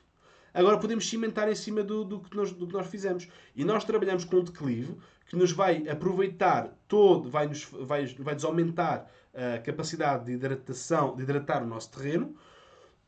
Agora 0.54 0.78
podemos 0.78 1.10
cimentar 1.10 1.50
em 1.50 1.56
cima 1.56 1.84
do, 1.84 2.04
do, 2.04 2.20
que, 2.20 2.36
nós, 2.38 2.52
do 2.52 2.68
que 2.68 2.74
nós 2.74 2.88
fizemos. 2.88 3.28
E 3.56 3.66
nós 3.66 3.84
trabalhamos 3.84 4.24
com 4.24 4.38
um 4.38 4.44
declive 4.44 4.96
que 5.26 5.36
nos 5.36 5.52
vai 5.52 5.88
aproveitar 5.90 6.70
todo, 6.88 7.30
vai 7.30 7.48
nos, 7.48 7.66
vai, 7.66 8.06
vai 8.06 8.38
aumentar 8.44 9.10
a 9.34 9.58
capacidade 9.60 10.26
de 10.26 10.34
hidratação, 10.34 11.16
de 11.16 11.24
hidratar 11.24 11.64
o 11.64 11.66
nosso 11.66 11.90
terreno. 11.90 12.36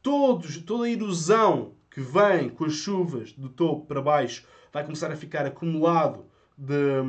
Todos, 0.06 0.58
toda 0.58 0.86
a 0.86 0.90
erosão 0.92 1.74
que 1.90 2.00
vem 2.00 2.48
com 2.48 2.66
as 2.66 2.74
chuvas 2.74 3.32
do 3.32 3.50
topo 3.50 3.88
para 3.88 4.04
baixo 4.04 4.46
vai 4.72 4.84
começar 4.84 5.12
a 5.12 5.16
ficar 5.16 5.48
acumulado 5.48 6.28
de, 6.56 7.02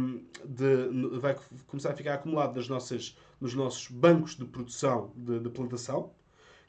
de, 0.47 1.19
vai 1.19 1.37
começar 1.67 1.91
a 1.91 1.95
ficar 1.95 2.15
acumulado 2.15 2.57
nas 2.57 2.71
nossas, 2.71 3.15
nos 3.39 3.53
nossos 3.53 3.89
bancos 3.89 4.35
de 4.35 4.47
produção 4.47 5.13
de, 5.15 5.39
de 5.41 5.51
plantação 5.51 6.11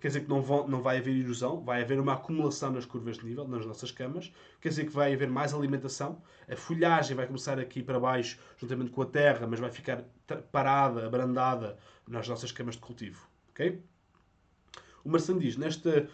quer 0.01 0.09
dizer 0.09 0.25
que 0.25 0.29
não, 0.29 0.41
vão, 0.41 0.67
não 0.67 0.81
vai 0.81 0.97
haver 0.97 1.15
erosão, 1.15 1.63
vai 1.63 1.81
haver 1.81 1.97
uma 1.97 2.15
acumulação 2.15 2.73
nas 2.73 2.83
curvas 2.83 3.17
de 3.17 3.25
nível, 3.25 3.47
nas 3.47 3.65
nossas 3.65 3.89
camas, 3.89 4.29
quer 4.59 4.67
dizer 4.67 4.85
que 4.85 4.91
vai 4.91 5.13
haver 5.13 5.29
mais 5.29 5.53
alimentação, 5.53 6.21
a 6.45 6.57
folhagem 6.57 7.15
vai 7.15 7.25
começar 7.25 7.57
aqui 7.57 7.81
para 7.81 8.01
baixo, 8.01 8.37
juntamente 8.57 8.91
com 8.91 9.01
a 9.01 9.05
terra, 9.05 9.47
mas 9.47 9.61
vai 9.61 9.71
ficar 9.71 10.03
parada, 10.51 11.07
abrandada 11.07 11.77
nas 12.05 12.27
nossas 12.27 12.51
camas 12.51 12.75
de 12.75 12.81
cultivo. 12.81 13.27
ok? 13.51 13.81
O 15.07 15.09
Marçano 15.09 15.39
diz, 15.39 15.55
nesta 15.55 16.09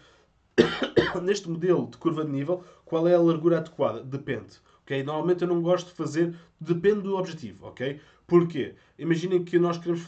neste 1.20 1.50
modelo 1.50 1.88
de 1.90 1.98
curva 1.98 2.24
de 2.24 2.30
nível, 2.30 2.62
qual 2.84 3.08
é 3.08 3.14
a 3.14 3.20
largura 3.20 3.58
adequada? 3.58 4.04
Depende. 4.04 4.60
Okay? 4.84 5.02
Normalmente 5.02 5.42
eu 5.42 5.48
não 5.48 5.60
gosto 5.60 5.88
de 5.88 5.94
fazer, 5.94 6.32
depende 6.60 7.00
do 7.00 7.16
objetivo. 7.16 7.66
ok? 7.66 8.00
Porquê? 8.24 8.76
Imaginem 8.96 9.44
que 9.44 9.58
nós 9.58 9.78
queremos 9.78 10.04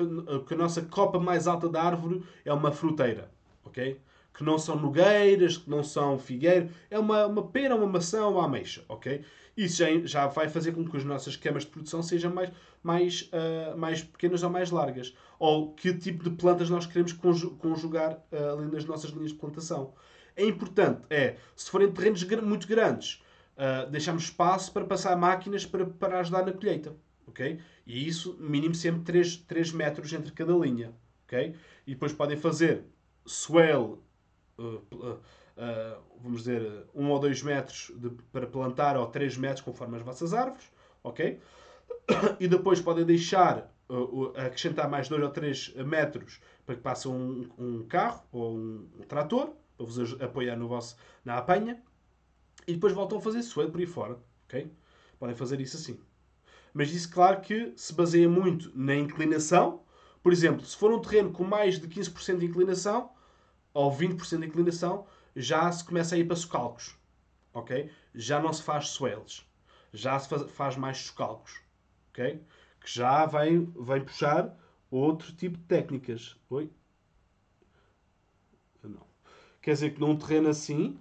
que 0.46 0.54
a 0.54 0.56
nossa 0.56 0.82
copa 0.82 1.18
mais 1.18 1.48
alta 1.48 1.68
da 1.68 1.82
árvore 1.82 2.22
é 2.44 2.52
uma 2.52 2.70
fruteira. 2.70 3.28
ok? 3.64 4.00
Que 4.32 4.44
não 4.44 4.56
são 4.56 4.76
nogueiras, 4.76 5.56
que 5.56 5.68
não 5.68 5.82
são 5.82 6.16
figueiro. 6.16 6.68
É 6.88 6.96
uma, 6.96 7.26
uma 7.26 7.42
pera, 7.42 7.74
uma 7.74 7.88
maçã, 7.88 8.24
uma 8.28 8.44
ameixa. 8.44 8.84
ok? 8.88 9.24
Isso 9.56 9.78
já, 9.78 9.86
já 10.06 10.26
vai 10.26 10.48
fazer 10.48 10.72
com 10.72 10.84
que 10.84 10.96
as 10.96 11.04
nossas 11.04 11.36
camas 11.36 11.64
de 11.64 11.70
produção 11.70 12.02
sejam 12.02 12.32
mais, 12.32 12.50
mais, 12.82 13.30
uh, 13.32 13.76
mais 13.76 14.02
pequenas 14.02 14.42
ou 14.42 14.50
mais 14.50 14.70
largas. 14.70 15.16
Ou 15.38 15.72
que 15.72 15.94
tipo 15.94 16.24
de 16.24 16.30
plantas 16.30 16.68
nós 16.68 16.86
queremos 16.86 17.12
conjugar 17.12 18.22
uh, 18.32 18.58
ali 18.58 18.70
nas 18.70 18.84
nossas 18.84 19.10
linhas 19.10 19.30
de 19.30 19.38
plantação. 19.38 19.94
É 20.36 20.44
importante, 20.44 21.00
é, 21.08 21.36
se 21.54 21.70
forem 21.70 21.90
terrenos 21.90 22.22
muito 22.42 22.68
grandes, 22.68 23.22
uh, 23.56 23.90
deixamos 23.90 24.24
espaço 24.24 24.70
para 24.72 24.84
passar 24.84 25.16
máquinas 25.16 25.64
para, 25.64 25.86
para 25.86 26.20
ajudar 26.20 26.44
na 26.44 26.52
colheita. 26.52 26.94
ok? 27.26 27.58
E 27.86 28.06
isso, 28.06 28.36
mínimo 28.38 28.74
sempre 28.74 29.02
3, 29.02 29.36
3 29.38 29.72
metros 29.72 30.12
entre 30.12 30.32
cada 30.32 30.52
linha. 30.52 30.92
ok? 31.24 31.54
E 31.86 31.92
depois 31.94 32.12
podem 32.12 32.36
fazer 32.36 32.84
swell, 33.24 34.02
uh, 34.58 34.82
uh, 34.92 35.18
vamos 36.20 36.40
dizer, 36.40 36.86
1 36.94 37.10
ou 37.10 37.18
2 37.18 37.42
metros 37.42 37.92
de, 37.96 38.10
para 38.32 38.46
plantar, 38.46 38.96
ou 38.96 39.06
3 39.06 39.36
metros, 39.36 39.62
conforme 39.62 39.96
as 39.96 40.02
vossas 40.02 40.34
árvores. 40.34 40.70
ok? 41.02 41.40
E 42.40 42.46
depois 42.48 42.80
podem 42.80 43.04
deixar, 43.04 43.72
acrescentar 44.36 44.88
mais 44.88 45.08
2 45.08 45.22
ou 45.22 45.30
3 45.30 45.74
metros 45.76 46.40
para 46.64 46.74
que 46.74 46.82
passe 46.82 47.08
um, 47.08 47.48
um 47.58 47.86
carro 47.86 48.24
ou 48.32 48.56
um, 48.56 48.88
um 48.98 49.02
trator, 49.02 49.52
para 49.76 49.86
vos 49.86 50.20
apoiar 50.20 50.56
no 50.56 50.68
vosso, 50.68 50.96
na 51.24 51.38
apanha 51.38 51.82
e 52.66 52.72
depois 52.72 52.92
voltam 52.92 53.18
a 53.18 53.20
fazer 53.20 53.42
suede 53.42 53.70
por 53.70 53.80
aí 53.80 53.86
fora. 53.86 54.18
ok? 54.46 54.70
Podem 55.18 55.34
fazer 55.34 55.60
isso 55.60 55.76
assim. 55.76 55.98
Mas 56.74 56.92
isso, 56.92 57.10
claro, 57.10 57.40
que 57.40 57.72
se 57.76 57.94
baseia 57.94 58.28
muito 58.28 58.70
na 58.74 58.94
inclinação. 58.94 59.82
Por 60.22 60.32
exemplo, 60.32 60.64
se 60.66 60.76
for 60.76 60.92
um 60.92 61.00
terreno 61.00 61.32
com 61.32 61.44
mais 61.44 61.78
de 61.78 61.88
15% 61.88 62.38
de 62.38 62.46
inclinação, 62.46 63.10
ou 63.72 63.90
20% 63.90 64.40
de 64.40 64.46
inclinação, 64.46 65.06
já 65.36 65.70
se 65.70 65.84
começa 65.84 66.14
a 66.14 66.18
ir 66.18 66.26
para 66.26 66.34
socalcos. 66.34 66.96
Ok? 67.52 67.90
Já 68.14 68.40
não 68.40 68.52
se 68.52 68.62
faz 68.62 68.88
swells. 68.88 69.44
Já 69.92 70.18
se 70.18 70.28
faz, 70.48 70.76
mais 70.76 70.98
socalcos. 70.98 71.60
Ok? 72.10 72.42
Que 72.80 72.90
já 72.90 73.26
vem, 73.26 73.66
vem 73.78 74.04
puxar 74.04 74.56
outro 74.90 75.32
tipo 75.32 75.58
de 75.58 75.64
técnicas. 75.64 76.36
Oi? 76.48 76.70
Não. 78.82 79.06
Quer 79.60 79.74
dizer 79.74 79.94
que 79.94 80.00
num 80.00 80.16
terreno 80.16 80.48
assim, 80.48 80.98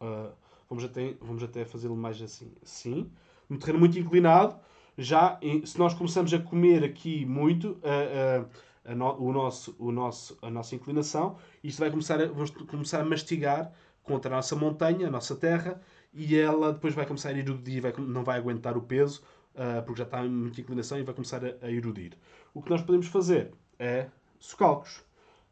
uh, 0.00 0.32
vamos 0.68 0.84
até, 0.84 1.14
vamos 1.20 1.42
até 1.42 1.64
fazê-lo 1.64 1.96
mais 1.96 2.20
assim. 2.22 2.52
Sim. 2.62 3.10
Um 3.50 3.58
terreno 3.58 3.78
muito 3.78 3.98
inclinado, 3.98 4.58
já 4.98 5.38
se 5.64 5.78
nós 5.78 5.94
começamos 5.94 6.32
a 6.32 6.38
comer 6.38 6.82
aqui 6.82 7.24
muito 7.26 7.78
a, 7.82 8.88
a, 8.88 8.92
a 8.92 8.94
no, 8.94 9.12
o 9.20 9.32
nosso, 9.32 9.76
o 9.78 9.92
nosso, 9.92 10.38
a 10.42 10.50
nossa 10.50 10.74
inclinação, 10.74 11.38
isto 11.68 11.80
vai 11.80 11.90
começar 11.90 12.20
a, 12.20 12.26
vamos 12.26 12.50
começar 12.50 13.00
a 13.00 13.04
mastigar 13.04 13.72
contra 14.02 14.32
a 14.32 14.36
nossa 14.36 14.54
montanha, 14.54 15.08
a 15.08 15.10
nossa 15.10 15.34
terra, 15.34 15.80
e 16.12 16.36
ela 16.36 16.72
depois 16.72 16.94
vai 16.94 17.04
começar 17.04 17.30
a 17.30 17.38
erudir, 17.38 17.82
vai, 17.82 17.92
não 17.98 18.22
vai 18.22 18.38
aguentar 18.38 18.76
o 18.76 18.82
peso, 18.82 19.22
uh, 19.54 19.82
porque 19.84 19.98
já 19.98 20.04
está 20.04 20.24
em 20.24 20.30
muita 20.30 20.60
inclinação 20.60 20.98
e 20.98 21.02
vai 21.02 21.14
começar 21.14 21.44
a, 21.44 21.56
a 21.60 21.70
erudir. 21.70 22.16
O 22.54 22.62
que 22.62 22.70
nós 22.70 22.82
podemos 22.82 23.08
fazer 23.08 23.52
é 23.78 24.08
socalcos. 24.38 25.04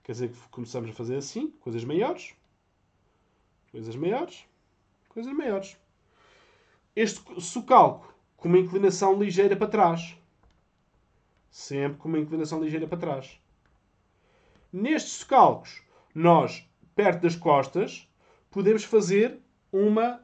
Quer 0.02 0.12
dizer 0.12 0.28
que 0.30 0.38
começamos 0.50 0.90
a 0.90 0.92
fazer 0.92 1.16
assim, 1.16 1.50
coisas 1.60 1.84
maiores, 1.84 2.34
coisas 3.72 3.96
maiores, 3.96 4.44
coisas 5.08 5.32
maiores. 5.32 5.76
Este 6.94 7.40
socalco 7.40 8.14
com 8.36 8.48
uma 8.48 8.58
inclinação 8.58 9.18
ligeira 9.18 9.56
para 9.56 9.66
trás. 9.66 10.16
Sempre 11.50 11.98
com 11.98 12.08
uma 12.08 12.18
inclinação 12.18 12.62
ligeira 12.62 12.86
para 12.86 12.98
trás. 12.98 13.40
Nestes 14.72 15.12
socalcos, 15.14 15.83
nós, 16.14 16.68
perto 16.94 17.22
das 17.22 17.36
costas, 17.36 18.08
podemos 18.50 18.84
fazer 18.84 19.40
uma 19.72 20.20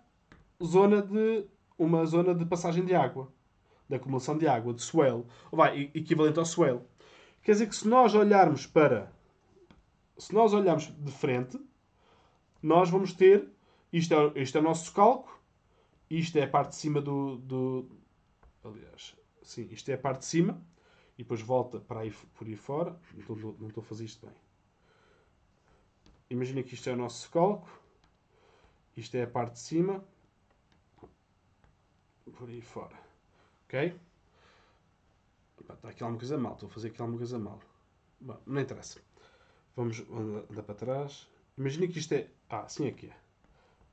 zona 0.63 1.03
de, 1.03 1.47
uma 1.79 2.05
zona 2.07 2.35
de 2.35 2.45
passagem 2.45 2.85
de 2.85 2.95
água. 2.95 3.33
De 3.89 3.97
acumulação 3.97 4.39
de 4.39 4.47
água, 4.47 4.73
de 4.73 4.83
swell. 4.83 5.27
Vai, 5.51 5.91
equivalente 5.95 6.39
ao 6.39 6.45
swell. 6.45 6.87
Quer 7.43 7.53
dizer 7.53 7.69
que 7.69 7.75
se 7.75 7.89
nós 7.89 8.15
olharmos 8.15 8.67
para... 8.67 9.13
Se 10.17 10.33
nós 10.35 10.53
olharmos 10.53 10.93
de 10.97 11.11
frente, 11.11 11.59
nós 12.63 12.91
vamos 12.91 13.13
ter 13.13 13.49
isto 13.93 14.15
é, 14.15 14.41
isto 14.41 14.57
é 14.57 14.61
o 14.61 14.65
nosso 14.65 14.87
socalco. 14.87 15.41
Isto 16.09 16.39
é 16.39 16.45
a 16.45 16.49
parte 16.49 16.71
de 16.71 16.77
cima 16.77 17.01
do, 17.01 17.37
do. 17.39 17.89
Aliás, 18.65 19.17
sim, 19.43 19.69
isto 19.71 19.89
é 19.91 19.95
a 19.95 19.99
parte 19.99 20.21
de 20.21 20.27
cima. 20.27 20.61
E 21.17 21.23
depois 21.23 21.41
volta 21.41 21.79
para 21.81 22.01
aí, 22.01 22.13
por 22.35 22.47
aí 22.47 22.57
fora. 22.57 22.97
Não 23.13 23.21
estou, 23.21 23.57
não 23.59 23.69
estou 23.69 23.83
a 23.83 23.85
fazer 23.85 24.05
isto 24.05 24.27
bem. 24.27 24.35
Imagina 26.31 26.63
que 26.63 26.75
isto 26.75 26.89
é 26.89 26.93
o 26.93 26.97
nosso 26.97 27.23
socalco. 27.23 27.69
Isto 28.97 29.17
é 29.17 29.25
a 29.25 29.27
parte 29.27 29.55
de 29.55 29.59
cima. 29.59 30.05
Por 32.37 32.49
aí 32.49 32.61
fora. 32.61 32.97
Ok? 33.65 33.95
Está 35.61 35.89
aqui 35.89 36.03
alguma 36.03 36.19
coisa 36.19 36.39
mal. 36.39 36.53
Estou 36.55 36.69
a 36.69 36.73
fazer 36.73 36.89
aqui 36.89 37.01
alguma 37.01 37.19
coisa 37.19 37.39
mal. 37.39 37.61
Bom, 38.21 38.39
não 38.47 38.61
interessa. 38.61 39.01
Vamos 39.75 40.01
andar 40.51 40.63
para 40.63 40.75
trás. 40.75 41.29
Imagina 41.59 41.89
que 41.89 41.99
isto 41.99 42.13
é. 42.13 42.29
Ah, 42.49 42.61
assim 42.61 42.87
é 42.87 42.93
que 42.93 43.07
é. 43.07 43.17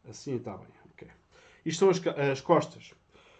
Assim 0.07 0.35
está 0.35 0.55
bem. 0.55 0.67
Okay. 0.93 1.09
Isto 1.65 1.79
são 1.79 1.89
as, 1.89 2.17
as 2.31 2.41
costas. 2.41 2.93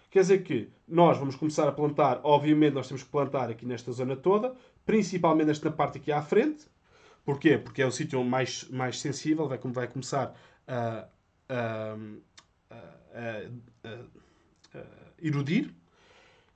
Quer 0.09 0.21
dizer 0.21 0.43
que 0.43 0.71
nós 0.87 1.17
vamos 1.17 1.35
começar 1.35 1.67
a 1.67 1.71
plantar, 1.71 2.21
obviamente 2.23 2.73
nós 2.73 2.87
temos 2.87 3.03
que 3.03 3.09
plantar 3.09 3.49
aqui 3.49 3.65
nesta 3.65 3.91
zona 3.91 4.15
toda, 4.15 4.55
principalmente 4.85 5.47
nesta 5.47 5.69
parte 5.69 5.97
aqui 5.97 6.11
à 6.11 6.21
frente. 6.21 6.67
Porquê? 7.27 7.57
Porque 7.57 7.81
é 7.81 7.85
o 7.85 7.91
sítio 7.91 8.23
mais, 8.23 8.63
mais 8.69 9.01
sensível, 9.01 9.49
vai, 9.49 9.59
vai 9.61 9.85
começar 9.89 10.33
a, 10.65 11.09
a, 11.49 11.97
a, 12.71 12.79
a, 14.73 14.81
erudir. 15.21 15.75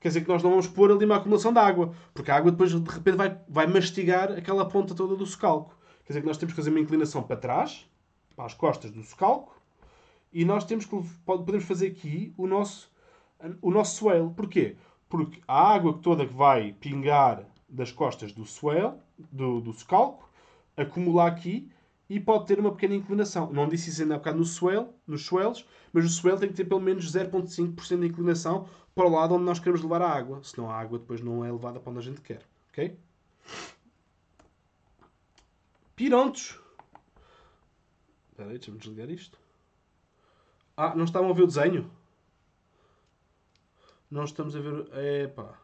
Quer 0.00 0.08
dizer 0.08 0.22
que 0.22 0.28
nós 0.30 0.42
não 0.42 0.48
vamos 0.48 0.66
pôr 0.66 0.90
ali 0.90 1.04
uma 1.04 1.16
acumulação 1.16 1.52
de 1.52 1.58
água, 1.58 1.94
porque 2.14 2.30
a 2.30 2.36
água 2.36 2.50
depois 2.50 2.70
de 2.70 2.90
repente 2.90 3.16
vai, 3.18 3.38
vai 3.46 3.66
mastigar 3.66 4.32
aquela 4.32 4.66
ponta 4.66 4.94
toda 4.94 5.14
do 5.14 5.26
socalco. 5.26 5.76
Quer 6.06 6.14
dizer 6.14 6.20
que 6.22 6.26
nós 6.26 6.38
temos 6.38 6.54
que 6.54 6.56
fazer 6.56 6.70
uma 6.70 6.80
inclinação 6.80 7.22
para 7.22 7.36
trás, 7.36 7.86
para 8.34 8.46
as 8.46 8.54
costas 8.54 8.90
do 8.90 9.02
socalco, 9.02 9.54
e 10.32 10.42
nós 10.42 10.64
temos 10.64 10.86
que 10.86 10.98
podemos 11.26 11.64
fazer 11.64 11.88
aqui 11.88 12.32
o 12.34 12.46
nosso, 12.46 12.90
o 13.60 13.70
nosso 13.70 13.96
swale. 13.96 14.30
Porquê? 14.30 14.76
Porque 15.06 15.38
a 15.46 15.74
água 15.74 15.98
toda 16.00 16.26
que 16.26 16.32
vai 16.32 16.72
pingar 16.72 17.44
das 17.68 17.92
costas 17.92 18.32
do 18.32 18.46
swale, 18.46 18.94
do, 19.18 19.60
do 19.60 19.74
scalco, 19.74 20.31
acumula 20.76 21.26
aqui 21.26 21.70
e 22.08 22.20
pode 22.20 22.46
ter 22.46 22.60
uma 22.60 22.72
pequena 22.72 22.94
inclinação. 22.94 23.52
Não 23.52 23.68
disse 23.68 23.90
isso 23.90 24.02
ainda 24.02 24.14
há 24.14 24.18
bocado 24.18 24.38
no 24.38 24.44
swell, 24.44 24.94
nos 25.06 25.24
swells, 25.24 25.64
mas 25.92 26.04
o 26.04 26.08
swell 26.08 26.38
tem 26.38 26.48
que 26.48 26.54
ter 26.54 26.64
pelo 26.64 26.80
menos 26.80 27.10
0,5% 27.10 28.00
de 28.00 28.06
inclinação 28.06 28.68
para 28.94 29.06
o 29.06 29.10
lado 29.10 29.34
onde 29.34 29.44
nós 29.44 29.58
queremos 29.58 29.82
levar 29.82 30.02
a 30.02 30.10
água. 30.10 30.42
Senão 30.42 30.70
a 30.70 30.78
água 30.78 30.98
depois 30.98 31.20
não 31.20 31.44
é 31.44 31.50
levada 31.50 31.80
para 31.80 31.90
onde 31.90 32.00
a 32.00 32.02
gente 32.02 32.20
quer. 32.20 32.42
Ok? 32.68 32.98
Pirontos. 35.96 36.60
Espera 38.30 38.50
aí, 38.50 38.58
deixa-me 38.58 38.78
desligar 38.78 39.10
isto. 39.10 39.38
Ah, 40.76 40.94
não 40.94 41.04
estavam 41.04 41.30
a 41.30 41.34
ver 41.34 41.42
o 41.42 41.46
desenho? 41.46 41.90
Não 44.10 44.24
estamos 44.24 44.54
a 44.56 44.60
ver. 44.60 45.24
Epá. 45.24 45.58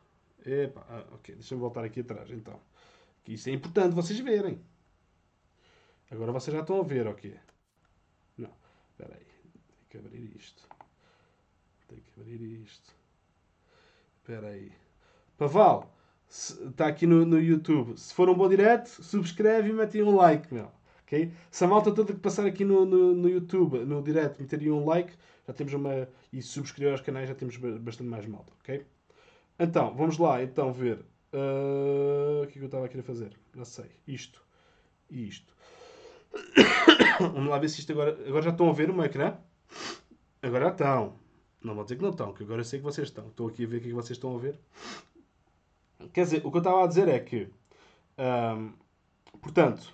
Epá. 0.47 0.87
Ah, 0.89 1.05
ok, 1.13 1.35
deixa-me 1.35 1.61
voltar 1.61 1.85
aqui 1.85 2.01
atrás 2.01 2.31
então. 2.31 2.59
Que 3.23 3.35
isso 3.35 3.49
é 3.51 3.53
importante 3.53 3.95
vocês 3.95 4.19
verem. 4.21 4.63
Agora 6.11 6.33
vocês 6.33 6.55
já 6.55 6.63
estão 6.63 6.81
a 6.81 6.83
ver, 6.83 7.07
ok? 7.07 7.35
Não. 8.37 8.51
Espera 8.91 9.15
aí. 9.15 9.27
Tem 9.79 9.87
que 9.89 9.99
abrir 9.99 10.37
isto. 10.37 10.69
Tem 11.89 11.99
que 12.01 12.21
abrir 12.21 12.41
isto. 12.63 12.95
Espera 14.19 14.49
aí. 14.49 14.73
Paval, 15.37 15.95
está 16.29 16.87
aqui 16.87 17.07
no, 17.07 17.25
no 17.25 17.41
YouTube. 17.41 17.99
Se 17.99 18.13
for 18.13 18.29
um 18.29 18.35
bom 18.35 18.49
direto, 18.49 18.89
subscreve 18.89 19.71
e 19.71 19.73
mete 19.73 20.03
um 20.03 20.17
like, 20.17 20.53
meu. 20.53 20.71
Okay? 21.05 21.33
Se 21.51 21.65
a 21.65 21.67
malta 21.69 21.93
toda 21.93 22.13
que 22.13 22.21
passar 22.21 22.45
aqui 22.47 22.65
no, 22.65 22.85
no, 22.85 23.15
no 23.15 23.29
YouTube, 23.29 23.79
no 23.79 24.03
direto, 24.03 24.41
meteria 24.41 24.75
um 24.75 24.85
like, 24.85 25.13
já 25.47 25.55
temos 25.55 25.73
uma. 25.73 26.09
E 26.33 26.43
subscrever 26.43 26.93
aos 26.93 27.01
canais, 27.01 27.29
já 27.29 27.35
temos 27.35 27.57
bastante 27.57 28.11
mais 28.11 28.27
malta. 28.27 28.53
Ok? 28.61 28.87
Então, 29.59 29.95
vamos 29.95 30.19
lá 30.19 30.43
então 30.43 30.73
ver. 30.73 30.99
Uh, 31.33 32.43
o 32.43 32.47
que 32.47 32.51
é 32.51 32.53
que 32.53 32.59
eu 32.61 32.67
estava 32.67 32.87
a 32.87 32.89
querer 32.89 33.03
fazer? 33.03 33.33
Não 33.55 33.65
sei. 33.65 33.91
Isto. 34.07 34.43
Isto. 35.11 35.55
vamos 37.21 37.49
lá 37.49 37.59
ver 37.59 37.69
se 37.69 37.81
isto 37.81 37.93
agora. 37.93 38.19
Agora 38.27 38.43
já 38.43 38.51
estão 38.51 38.69
a 38.69 38.73
ver 38.73 38.91
o 38.91 38.95
meu 38.95 39.05
ecrã? 39.05 39.37
Agora 40.43 40.67
já 40.67 40.71
estão. 40.73 41.17
Não 41.63 41.75
vou 41.75 41.85
dizer 41.85 41.97
que 41.97 42.03
não 42.03 42.11
estão, 42.11 42.33
que 42.33 42.43
agora 42.45 42.61
eu 42.61 42.65
sei 42.65 42.79
que 42.79 42.85
vocês 42.85 43.09
estão. 43.09 43.29
Estou 43.29 43.49
aqui 43.49 43.65
a 43.65 43.69
ver 43.69 43.79
o 43.79 43.81
que, 43.81 43.91
é 43.91 43.93
vocês 43.93 44.17
estão 44.17 44.35
a 44.35 44.39
ver. 44.39 44.59
Quer 46.13 46.25
dizer, 46.25 46.47
o 46.47 46.51
que 46.51 46.57
eu 46.57 46.61
estava 46.61 46.85
a 46.85 46.87
dizer 46.87 47.09
é 47.09 47.19
que. 47.19 47.49
Portanto, 49.41 49.93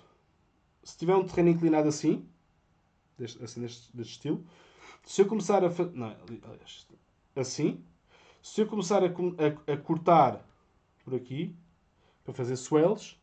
se 0.83 0.97
tiver 0.97 1.15
um 1.15 1.25
terreno 1.25 1.49
inclinado 1.49 1.87
assim, 1.87 2.27
deste, 3.17 3.43
assim 3.43 3.61
deste, 3.61 3.95
deste 3.95 4.11
estilo. 4.11 4.45
Se 5.03 5.21
eu 5.21 5.25
começar 5.27 5.63
a 5.63 5.69
fazer. 5.69 5.93
Assim. 7.35 7.83
Se 8.41 8.61
eu 8.61 8.67
começar 8.67 9.03
a, 9.03 9.07
a, 9.07 9.73
a, 9.73 9.77
cortar 9.77 10.47
por 11.03 11.15
aqui, 11.15 11.55
para 12.23 12.31
fazer 12.31 12.55
swells, 12.55 13.17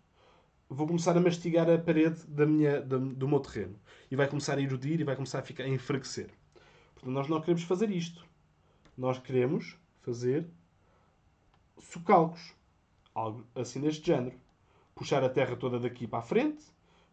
vou 0.73 0.87
começar 0.87 1.17
a 1.17 1.21
mastigar 1.21 1.69
a 1.69 1.79
parede 1.79 2.27
da 2.27 2.47
minha, 2.47 2.81
da, 2.81 2.97
do 2.97 3.29
meu 3.29 3.41
terreno. 3.41 3.79
E 4.11 4.17
vai 4.17 4.27
começar 4.27 4.59
a 4.59 4.61
erudir 4.61 5.01
e 5.01 5.05
vai 5.05 5.15
começar 5.15 5.41
a 5.41 5.43
ficar 5.43 5.65
a 5.65 5.69
enfraquecer. 5.69 6.31
Portanto, 6.95 7.13
nós 7.13 7.29
não 7.29 7.41
queremos 7.41 7.63
fazer 7.63 7.91
isto. 7.91 8.27
Nós 8.97 9.19
queremos 9.19 9.77
fazer 10.03 10.47
socalcos. 11.79 12.55
Algo 13.15 13.47
assim 13.55 13.81
deste 13.81 14.07
género. 14.07 14.37
Puxar 14.95 15.23
a 15.23 15.29
terra 15.29 15.57
toda 15.57 15.79
daqui 15.79 16.07
para 16.07 16.21
a 16.21 16.23
frente, 16.23 16.65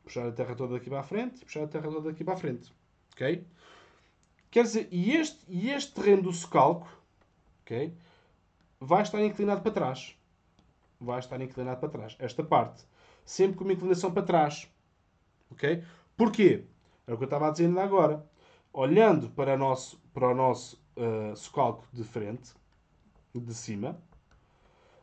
puxar 0.03 0.27
a 0.27 0.31
terra 0.31 0.55
toda 0.55 0.73
daqui 0.73 0.89
para 0.89 0.99
a 0.99 1.03
frente, 1.03 1.43
puxar 1.43 1.63
a 1.63 1.67
terra 1.67 1.89
toda 1.89 2.09
daqui 2.09 2.23
para 2.23 2.33
a 2.33 2.37
frente. 2.37 2.73
Ok? 3.13 3.45
Quer 4.51 4.63
dizer, 4.63 4.87
e 4.91 5.15
este, 5.15 5.39
e 5.47 5.69
este 5.69 5.93
terreno 5.93 6.23
do 6.23 6.33
socalco, 6.33 6.89
ok? 7.61 7.93
Vai 8.79 9.03
estar 9.03 9.23
inclinado 9.23 9.61
para 9.61 9.71
trás. 9.71 10.15
Vai 10.99 11.19
estar 11.19 11.39
inclinado 11.39 11.79
para 11.79 11.89
trás. 11.89 12.15
Esta 12.19 12.43
parte. 12.43 12.83
Sempre 13.29 13.57
com 13.57 13.63
uma 13.63 13.73
inclinação 13.73 14.11
para 14.11 14.23
trás. 14.23 14.67
Ok? 15.51 15.83
Porquê? 16.17 16.63
É 17.05 17.13
o 17.13 17.17
que 17.17 17.23
eu 17.23 17.27
estava 17.27 17.47
a 17.47 17.51
dizer 17.51 17.67
ainda 17.67 17.83
agora. 17.83 18.25
Olhando 18.73 19.29
para 19.29 19.53
o 19.53 19.57
nosso, 19.57 20.01
para 20.11 20.29
o 20.29 20.33
nosso 20.33 20.81
uh, 20.97 21.35
socalco 21.35 21.85
de 21.93 22.03
frente, 22.03 22.55
de 23.31 23.53
cima, 23.53 24.01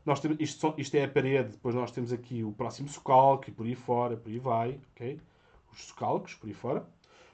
nós 0.04 0.18
temos, 0.18 0.38
isto, 0.40 0.74
isto, 0.76 0.96
é 0.96 1.04
a 1.04 1.08
parede, 1.08 1.50
depois 1.50 1.72
nós 1.76 1.92
temos 1.92 2.12
aqui 2.12 2.42
o 2.42 2.50
próximo 2.50 2.88
socalco 2.88 3.48
e 3.48 3.52
por 3.52 3.64
aí 3.64 3.76
fora, 3.76 4.16
por 4.16 4.28
aí 4.28 4.40
vai, 4.40 4.80
ok? 4.90 5.20
Os 5.72 5.84
socalcos, 5.84 6.34
por 6.34 6.48
aí 6.48 6.52
fora. 6.52 6.84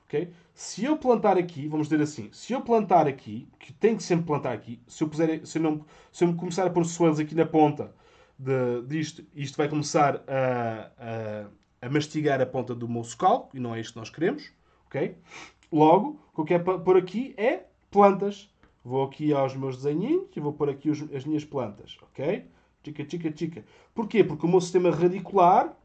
ok? 0.05 0.30
Se 0.53 0.84
eu 0.84 0.99
plantar 0.99 1.38
aqui, 1.38 1.68
vamos 1.68 1.88
dizer 1.88 2.03
assim, 2.03 2.30
se 2.32 2.53
eu 2.53 2.61
plantar 2.61 3.07
aqui, 3.09 3.49
que 3.59 3.72
tenho 3.72 3.97
que 3.97 4.03
sempre 4.03 4.26
plantar 4.26 4.53
aqui, 4.53 4.78
se 4.86 5.03
eu, 5.03 5.09
puser, 5.09 5.47
se 5.47 5.57
eu, 5.57 5.62
não, 5.62 5.86
se 6.12 6.22
eu 6.22 6.34
começar 6.34 6.66
a 6.66 6.70
pôr 6.70 6.84
swells 6.84 7.18
aqui 7.18 7.34
na 7.34 7.47
ponta 7.47 7.95
de, 8.39 8.83
disto, 8.87 9.24
isto 9.35 9.57
vai 9.57 9.68
começar 9.68 10.22
a, 10.26 10.91
a, 10.99 11.87
a, 11.87 11.91
mastigar 11.91 12.41
a 12.41 12.47
ponta 12.47 12.74
do 12.74 12.89
meu 12.89 13.05
socalco, 13.05 13.57
e 13.57 13.61
não 13.61 13.74
é 13.74 13.80
isto 13.80 13.93
que 13.93 13.99
nós 13.99 14.11
queremos, 14.11 14.51
ok? 14.87 15.16
Logo, 15.70 16.20
o 16.33 16.35
que 16.35 16.41
eu 16.41 16.45
quero 16.59 16.80
pôr 16.80 16.97
aqui 16.97 17.35
é 17.37 17.64
plantas. 17.91 18.51
Vou 18.85 19.05
aqui 19.05 19.33
aos 19.33 19.55
meus 19.55 19.76
desenhinhos 19.76 20.28
e 20.35 20.41
vou 20.41 20.53
pôr 20.53 20.68
aqui 20.68 20.91
os, 20.91 21.03
as 21.14 21.24
minhas 21.24 21.45
plantas, 21.45 21.97
ok? 22.03 22.47
Chica, 22.85 23.09
chica, 23.09 23.33
chica. 23.37 23.64
Porquê? 23.95 24.24
Porque 24.24 24.45
o 24.45 24.49
meu 24.49 24.61
sistema 24.61 24.91
radicular 24.91 25.76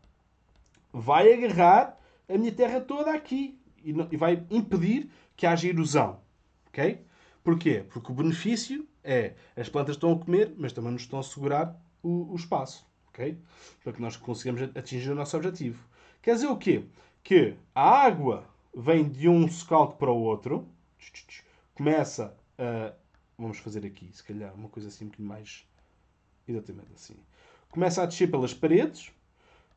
vai 0.91 1.31
agarrar 1.31 1.97
a 2.27 2.37
minha 2.37 2.51
terra 2.51 2.81
toda 2.81 3.13
aqui 3.13 3.59
e, 3.83 3.93
não, 3.93 4.07
e 4.11 4.17
vai 4.17 4.43
impedir 4.49 5.09
que 5.35 5.45
haja 5.45 5.67
erosão. 5.67 6.19
Ok? 6.67 7.05
Porquê? 7.43 7.85
Porque 7.87 8.11
o 8.11 8.15
benefício 8.15 8.87
é 9.03 9.35
as 9.55 9.69
plantas 9.69 9.95
estão 9.95 10.11
a 10.11 10.19
comer, 10.19 10.53
mas 10.57 10.73
também 10.73 10.91
nos 10.91 11.03
estão 11.03 11.19
a 11.19 11.23
segurar 11.23 11.79
o, 12.01 12.31
o 12.31 12.35
espaço. 12.35 12.85
Ok? 13.09 13.37
Para 13.83 13.93
que 13.93 14.01
nós 14.01 14.15
consigamos 14.15 14.61
atingir 14.75 15.11
o 15.11 15.15
nosso 15.15 15.35
objetivo. 15.35 15.83
Quer 16.21 16.35
dizer 16.35 16.47
o 16.47 16.57
quê? 16.57 16.85
Que 17.23 17.55
a 17.73 17.89
água 18.05 18.45
vem 18.75 19.07
de 19.07 19.27
um 19.27 19.47
socalco 19.49 19.97
para 19.97 20.11
o 20.11 20.21
outro, 20.21 20.67
começa 21.73 22.35
a. 22.57 22.93
Vamos 23.37 23.59
fazer 23.59 23.85
aqui, 23.85 24.09
se 24.11 24.23
calhar, 24.23 24.53
uma 24.55 24.67
coisa 24.67 24.87
assim 24.89 25.05
um 25.05 25.07
bocadinho 25.09 25.29
mais 25.29 25.67
Exatamente 26.47 26.93
assim. 26.95 27.15
Começa 27.69 28.01
a 28.01 28.05
descer 28.05 28.31
pelas 28.31 28.53
paredes. 28.53 29.11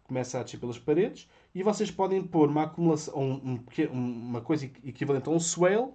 Começa 0.04 0.38
a 0.38 0.42
descer 0.42 0.60
pelas 0.60 0.78
paredes. 0.78 1.28
E 1.54 1.62
vocês 1.62 1.90
podem 1.90 2.22
pôr 2.22 2.48
uma 2.48 2.64
acumulação, 2.64 3.14
um, 3.18 3.58
um, 3.92 3.92
uma 3.92 4.40
coisa 4.40 4.64
equivalente 4.84 5.28
a 5.28 5.32
um 5.32 5.40
swale, 5.40 5.92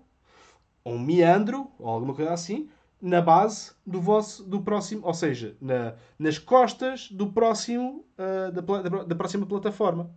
ou 0.84 0.94
um 0.94 1.00
meandro, 1.00 1.72
ou 1.80 1.88
alguma 1.88 2.14
coisa 2.14 2.34
assim, 2.34 2.70
na 3.02 3.22
base 3.22 3.74
do 3.86 4.02
vosso, 4.02 4.44
do 4.44 4.62
próximo, 4.62 5.06
ou 5.06 5.14
seja, 5.14 5.56
na, 5.62 5.96
nas 6.18 6.38
costas 6.38 7.10
do 7.12 7.32
próximo, 7.32 8.06
uh, 8.18 8.52
da, 8.52 8.62
da, 8.62 9.04
da, 9.04 9.16
próxima 9.16 9.46
plataforma. 9.46 10.10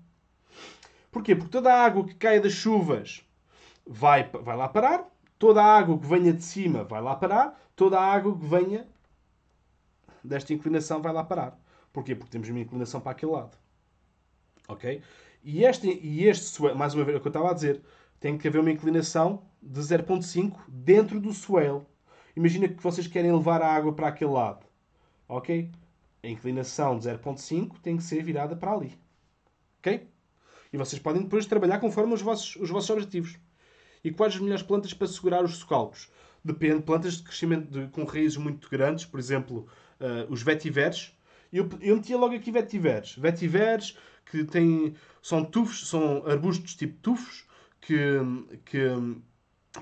Porquê? 1.11 1.35
Porque 1.35 1.51
toda 1.51 1.73
a 1.73 1.85
água 1.85 2.05
que 2.05 2.15
cai 2.15 2.41
das 2.41 2.53
chuvas 2.53 3.25
vai, 3.87 4.29
vai 4.29 4.57
lá 4.57 4.69
parar, 4.69 5.09
toda 5.39 5.63
a 5.63 5.79
água 5.79 5.99
que 5.99 6.07
venha 6.07 6.33
de 6.33 6.43
cima 6.43 6.85
vai 6.85 7.01
lá 7.01 7.15
parar, 7.17 7.61
toda 7.75 7.99
a 7.99 8.05
água 8.05 8.37
que 8.39 8.45
venha 8.45 8.87
desta 10.23 10.53
inclinação 10.53 11.01
vai 11.01 11.13
lá 11.13 11.25
parar. 11.25 11.59
Porquê? 11.93 12.15
Porque 12.15 12.31
temos 12.31 12.49
uma 12.49 12.61
inclinação 12.61 13.01
para 13.01 13.13
aquele 13.13 13.33
lado. 13.33 13.57
Ok? 14.69 15.03
E 15.43 15.65
este, 15.65 15.89
e 15.89 16.25
este 16.25 16.61
mais 16.75 16.95
uma 16.95 17.05
vez, 17.05 17.15
é 17.15 17.19
o 17.19 17.21
que 17.21 17.29
eu 17.29 17.31
estava 17.31 17.51
a 17.51 17.55
dizer, 17.55 17.83
tem 18.21 18.37
que 18.37 18.49
haver 18.49 18.61
uma 18.61 18.71
inclinação 18.71 19.43
de 19.63 19.81
0.5 19.81 20.57
dentro 20.69 21.21
do 21.21 21.33
swale. 21.33 21.83
Imagina 22.39 22.69
que 22.69 22.81
vocês 22.81 23.09
querem 23.09 23.33
levar 23.33 23.61
a 23.61 23.67
água 23.67 23.93
para 23.93 24.07
aquele 24.07 24.31
lado. 24.31 24.65
Ok? 25.27 25.73
A 26.23 26.29
inclinação 26.29 26.97
de 26.97 27.09
0.5 27.09 27.81
tem 27.83 27.97
que 27.97 28.03
ser 28.05 28.23
virada 28.23 28.55
para 28.55 28.73
ali. 28.73 28.97
Ok? 29.81 30.09
E 30.73 30.77
vocês 30.77 31.03
podem 31.03 31.23
depois 31.23 31.47
trabalhar 31.47 31.81
conforme 31.81 32.15
os 32.15 32.23
vossos, 32.23 32.55
os 32.55 32.71
vossos 32.71 32.91
objetivos. 32.91 33.37
E 34.05 34.13
quais 34.13 34.35
as 34.35 34.41
melhores 34.41 34.63
plantas 34.63 34.95
para 34.95 35.09
segurar 35.09 35.43
os 35.43 35.57
socalcos? 35.57 36.09
Depende. 36.45 36.83
Plantas 36.83 37.17
de 37.17 37.25
crescimento 37.25 37.73
de, 37.73 37.89
com 37.89 38.05
raízes 38.05 38.37
muito 38.37 38.71
grandes, 38.71 39.05
por 39.05 39.19
exemplo, 39.19 39.67
uh, 40.01 40.33
os 40.33 40.41
vetiveres. 40.41 41.13
Eu, 41.53 41.69
eu 41.81 41.97
metia 41.97 42.17
logo 42.17 42.37
aqui 42.37 42.53
vetiveres. 42.53 43.17
Vetiveres 43.17 43.99
que 44.27 44.45
têm, 44.45 44.95
são 45.21 45.45
tufos, 45.45 45.89
são 45.89 46.25
arbustos 46.25 46.77
tipo 46.77 46.97
tufos, 47.03 47.45
que, 47.81 47.97
que 48.65 48.79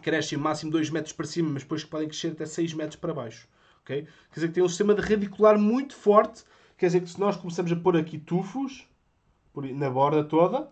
crescem 0.02 0.38
máximo 0.38 0.70
2 0.70 0.90
metros 0.90 1.12
para 1.12 1.26
cima, 1.26 1.50
mas 1.50 1.62
depois 1.62 1.84
podem 1.84 2.08
crescer 2.08 2.28
até 2.28 2.46
6 2.46 2.74
metros 2.74 2.96
para 2.96 3.14
baixo. 3.14 3.48
Okay? 3.82 4.02
Quer 4.02 4.34
dizer 4.34 4.48
que 4.48 4.54
tem 4.54 4.62
um 4.62 4.68
sistema 4.68 4.94
de 4.94 5.00
radicular 5.00 5.58
muito 5.58 5.94
forte. 5.94 6.44
Quer 6.76 6.86
dizer 6.86 7.00
que 7.00 7.10
se 7.10 7.20
nós 7.20 7.36
começamos 7.36 7.72
a 7.72 7.76
pôr 7.76 7.96
aqui 7.96 8.18
tufos 8.18 8.86
na 9.54 9.88
borda 9.88 10.22
toda, 10.22 10.68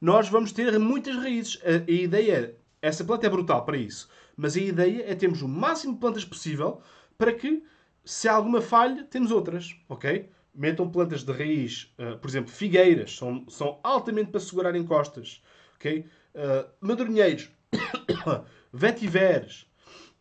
nós 0.00 0.28
vamos 0.28 0.52
ter 0.52 0.78
muitas 0.78 1.16
raízes. 1.16 1.60
A, 1.64 1.90
a 1.90 1.92
ideia 1.92 2.32
é, 2.32 2.54
essa 2.86 3.02
planta 3.04 3.26
é 3.26 3.30
brutal 3.30 3.64
para 3.64 3.76
isso, 3.76 4.08
mas 4.36 4.56
a 4.56 4.60
ideia 4.60 5.10
é 5.10 5.14
termos 5.14 5.42
o 5.42 5.48
máximo 5.48 5.94
de 5.94 6.00
plantas 6.00 6.24
possível 6.24 6.80
para 7.16 7.32
que 7.32 7.64
se 8.04 8.28
há 8.28 8.34
alguma 8.34 8.60
falha, 8.60 9.04
temos 9.04 9.30
outras, 9.30 9.74
ok? 9.88 10.28
Metam 10.54 10.90
plantas 10.90 11.24
de 11.24 11.32
raiz, 11.32 11.92
uh, 11.98 12.18
por 12.18 12.28
exemplo, 12.28 12.52
figueiras, 12.52 13.16
são, 13.16 13.48
são 13.48 13.80
altamente 13.82 14.30
para 14.30 14.40
segurar 14.40 14.76
encostas, 14.76 15.42
ok? 15.76 16.06
Uh, 16.34 16.68
vetiveres, 18.72 19.66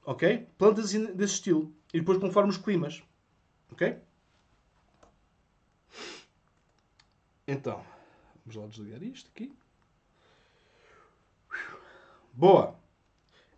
ok? 0.06 0.48
Plantas 0.58 0.92
desse 0.92 1.34
estilo. 1.36 1.74
E 1.94 2.00
depois 2.00 2.18
conforme 2.18 2.50
os 2.50 2.58
climas, 2.58 3.04
ok? 3.72 3.98
Então, 7.48 7.84
vamos 8.46 8.56
lá 8.56 8.68
desligar 8.68 9.04
isto 9.04 9.30
aqui. 9.30 9.54
Boa. 12.34 12.76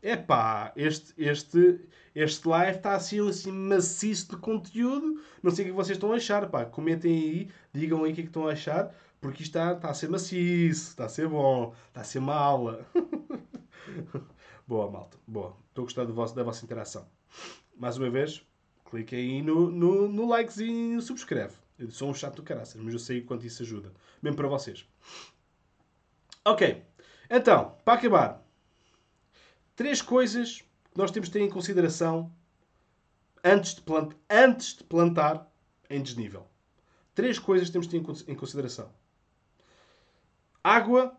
Epá, 0.01 0.71
este, 0.75 1.13
este, 1.17 1.79
este 2.13 2.47
live 2.47 2.77
está 2.77 2.95
assim, 2.95 3.27
assim 3.27 3.51
maciço 3.51 4.29
de 4.31 4.37
conteúdo. 4.37 5.21
Não 5.41 5.49
sei 5.49 5.65
o 5.65 5.67
que 5.69 5.73
vocês 5.73 5.97
estão 5.97 6.11
a 6.11 6.17
achar. 6.17 6.49
Pá. 6.49 6.65
Comentem 6.65 7.11
aí, 7.11 7.49
digam 7.73 8.03
aí 8.03 8.11
o 8.11 8.15
que, 8.15 8.21
é 8.21 8.23
que 8.23 8.29
estão 8.29 8.47
a 8.47 8.51
achar. 8.51 8.93
Porque 9.21 9.43
isto 9.43 9.57
está, 9.57 9.73
está 9.73 9.89
a 9.89 9.93
ser 9.93 10.09
maciço, 10.09 10.89
está 10.89 11.05
a 11.05 11.09
ser 11.09 11.27
bom, 11.27 11.73
está 11.87 12.01
a 12.01 12.03
ser 12.03 12.21
aula. 12.29 12.85
boa, 14.67 14.89
malta. 14.89 15.17
Boa. 15.27 15.55
Estou 15.69 15.83
a 15.83 15.85
gostar 15.85 16.05
do 16.05 16.13
vosso, 16.13 16.35
da 16.35 16.43
vossa 16.43 16.63
interação. 16.63 17.07
Mais 17.75 17.97
uma 17.97 18.09
vez, 18.09 18.45
clique 18.89 19.15
aí 19.15 19.41
no, 19.41 19.69
no, 19.69 20.07
no 20.07 20.27
likezinho 20.27 20.99
e 20.99 21.01
subscreve. 21.01 21.55
Eu 21.77 21.91
sou 21.91 22.09
um 22.09 22.13
chato 22.13 22.37
do 22.37 22.43
caraças, 22.43 22.81
mas 22.81 22.93
eu 22.93 22.99
sei 22.99 23.21
quanto 23.21 23.45
isso 23.45 23.61
ajuda. 23.63 23.91
Mesmo 24.21 24.37
para 24.37 24.47
vocês. 24.47 24.87
Ok. 26.45 26.83
Então, 27.29 27.75
para 27.83 27.99
acabar, 27.99 28.45
Três 29.75 30.01
coisas 30.01 30.61
que 30.61 30.97
nós 30.97 31.11
temos 31.11 31.27
de 31.27 31.33
ter 31.33 31.41
em 31.41 31.49
consideração 31.49 32.33
antes 33.43 33.75
de, 33.75 33.81
plant 33.81 34.15
antes 34.29 34.73
de 34.73 34.85
plantar 34.85 35.51
em 35.89 36.01
desnível. 36.01 36.47
Três 37.13 37.37
coisas 37.37 37.69
temos 37.69 37.85
de 37.87 37.99
ter 37.99 38.31
em 38.31 38.35
consideração. 38.35 38.89
Água. 40.63 41.17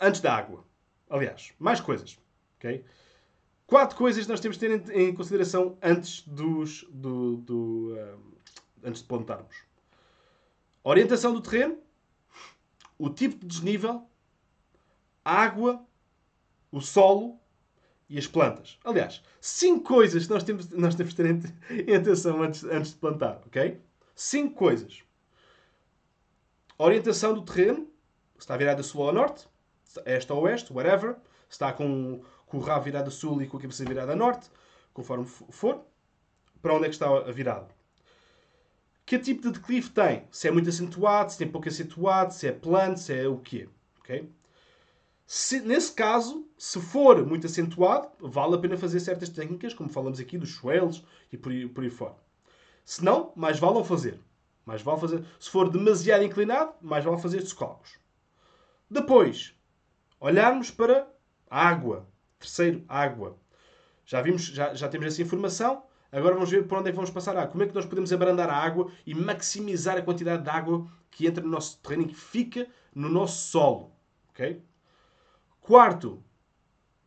Antes 0.00 0.22
da 0.22 0.34
água. 0.34 0.64
Aliás, 1.10 1.52
mais 1.58 1.80
coisas. 1.80 2.18
Okay? 2.58 2.84
Quatro 3.66 3.96
coisas 3.96 4.26
nós 4.26 4.40
temos 4.40 4.56
de 4.56 4.68
ter 4.68 4.96
em, 4.96 5.14
consideração 5.14 5.76
antes, 5.82 6.22
dos, 6.22 6.84
do, 6.90 7.36
do 7.36 7.94
uh, 7.94 8.20
antes 8.82 9.02
de 9.02 9.08
plantarmos. 9.08 9.56
orientação 10.82 11.34
do 11.34 11.40
terreno, 11.40 11.78
o 12.98 13.10
tipo 13.10 13.36
de 13.38 13.46
desnível, 13.46 14.06
água 15.24 15.84
o 16.72 16.80
solo 16.80 17.38
e 18.08 18.18
as 18.18 18.26
plantas. 18.26 18.78
Aliás, 18.84 19.22
cinco 19.40 19.84
coisas 19.84 20.26
que 20.26 20.32
nós 20.32 20.42
temos, 20.42 20.68
nós 20.70 20.94
temos 20.94 21.14
de 21.14 21.22
ter 21.22 21.88
em 21.88 21.94
atenção 21.94 22.42
antes, 22.42 22.64
antes 22.64 22.92
de 22.92 22.96
plantar, 22.96 23.40
ok? 23.46 23.80
Cinco 24.14 24.54
coisas. 24.54 25.02
orientação 26.78 27.34
do 27.34 27.42
terreno, 27.42 27.88
se 28.34 28.40
está 28.40 28.56
virado 28.56 28.80
a 28.80 28.82
sul 28.82 29.02
ou 29.02 29.10
a 29.10 29.12
norte. 29.12 29.48
Este 30.06 30.32
a 30.32 30.34
oeste, 30.34 30.72
whatever. 30.72 31.16
Se 31.48 31.54
está 31.54 31.72
com, 31.72 32.22
com 32.46 32.58
o 32.58 32.60
rabo 32.60 32.84
virado 32.84 33.08
a 33.08 33.10
sul 33.10 33.42
e 33.42 33.46
com 33.46 33.56
a 33.56 33.60
cabeça 33.60 33.84
virada 33.84 34.12
a 34.12 34.16
norte, 34.16 34.48
conforme 34.92 35.26
for. 35.26 35.84
Para 36.62 36.74
onde 36.74 36.84
é 36.84 36.88
que 36.88 36.94
está 36.94 37.20
virado? 37.32 37.72
Que 39.06 39.18
tipo 39.18 39.42
de 39.42 39.52
declive 39.52 39.90
tem? 39.90 40.28
Se 40.30 40.46
é 40.46 40.50
muito 40.50 40.68
acentuado, 40.68 41.32
se 41.32 41.38
tem 41.38 41.48
pouco 41.48 41.68
acentuado, 41.68 42.32
se 42.32 42.46
é 42.46 42.52
plano, 42.52 42.96
se 42.96 43.12
é 43.12 43.26
o 43.26 43.38
quê? 43.38 43.68
Okay? 44.00 44.30
Se, 45.26 45.60
nesse 45.60 45.92
caso, 45.92 46.46
se 46.58 46.80
for 46.80 47.24
muito 47.24 47.46
acentuado, 47.46 48.08
vale 48.20 48.56
a 48.56 48.58
pena 48.58 48.76
fazer 48.76 49.00
certas 49.00 49.28
técnicas, 49.28 49.72
como 49.72 49.88
falamos 49.88 50.20
aqui, 50.20 50.36
dos 50.36 50.48
joelhos 50.48 51.04
e 51.32 51.36
por 51.36 51.52
aí, 51.52 51.68
por 51.68 51.84
aí 51.84 51.90
fora. 51.90 52.16
Se 52.84 53.04
não, 53.04 53.32
mais 53.36 53.58
vale 53.58 53.74
não 53.74 53.84
fazer. 53.84 54.18
Mais 54.66 54.82
vale 54.82 55.00
fazer. 55.00 55.24
Se 55.38 55.48
for 55.48 55.70
demasiado 55.70 56.24
inclinado, 56.24 56.74
mais 56.82 57.04
vale 57.04 57.20
fazer 57.20 57.42
socalcos. 57.42 57.98
Depois, 58.90 59.54
olharmos 60.20 60.70
para 60.70 61.08
a 61.48 61.68
água. 61.68 62.06
Terceiro, 62.38 62.84
água. 62.86 63.36
Já 64.04 64.20
vimos, 64.22 64.42
já, 64.42 64.74
já 64.74 64.88
temos 64.88 65.06
essa 65.06 65.22
informação. 65.22 65.82
Agora 66.12 66.34
vamos 66.34 66.50
ver 66.50 66.66
por 66.66 66.78
onde 66.78 66.88
é 66.88 66.92
que 66.92 66.96
vamos 66.96 67.10
passar 67.10 67.36
a 67.36 67.40
água. 67.40 67.52
Como 67.52 67.62
é 67.62 67.66
que 67.66 67.74
nós 67.74 67.86
podemos 67.86 68.12
abrandar 68.12 68.50
a 68.50 68.56
água 68.56 68.90
e 69.06 69.14
maximizar 69.14 69.96
a 69.96 70.02
quantidade 70.02 70.42
de 70.42 70.50
água 70.50 70.86
que 71.10 71.26
entra 71.26 71.42
no 71.42 71.50
nosso 71.50 71.78
terreno 71.78 72.02
e 72.02 72.06
que 72.06 72.14
fica 72.14 72.68
no 72.94 73.08
nosso 73.08 73.48
solo. 73.48 73.92
ok? 74.30 74.62
Quarto, 75.60 76.22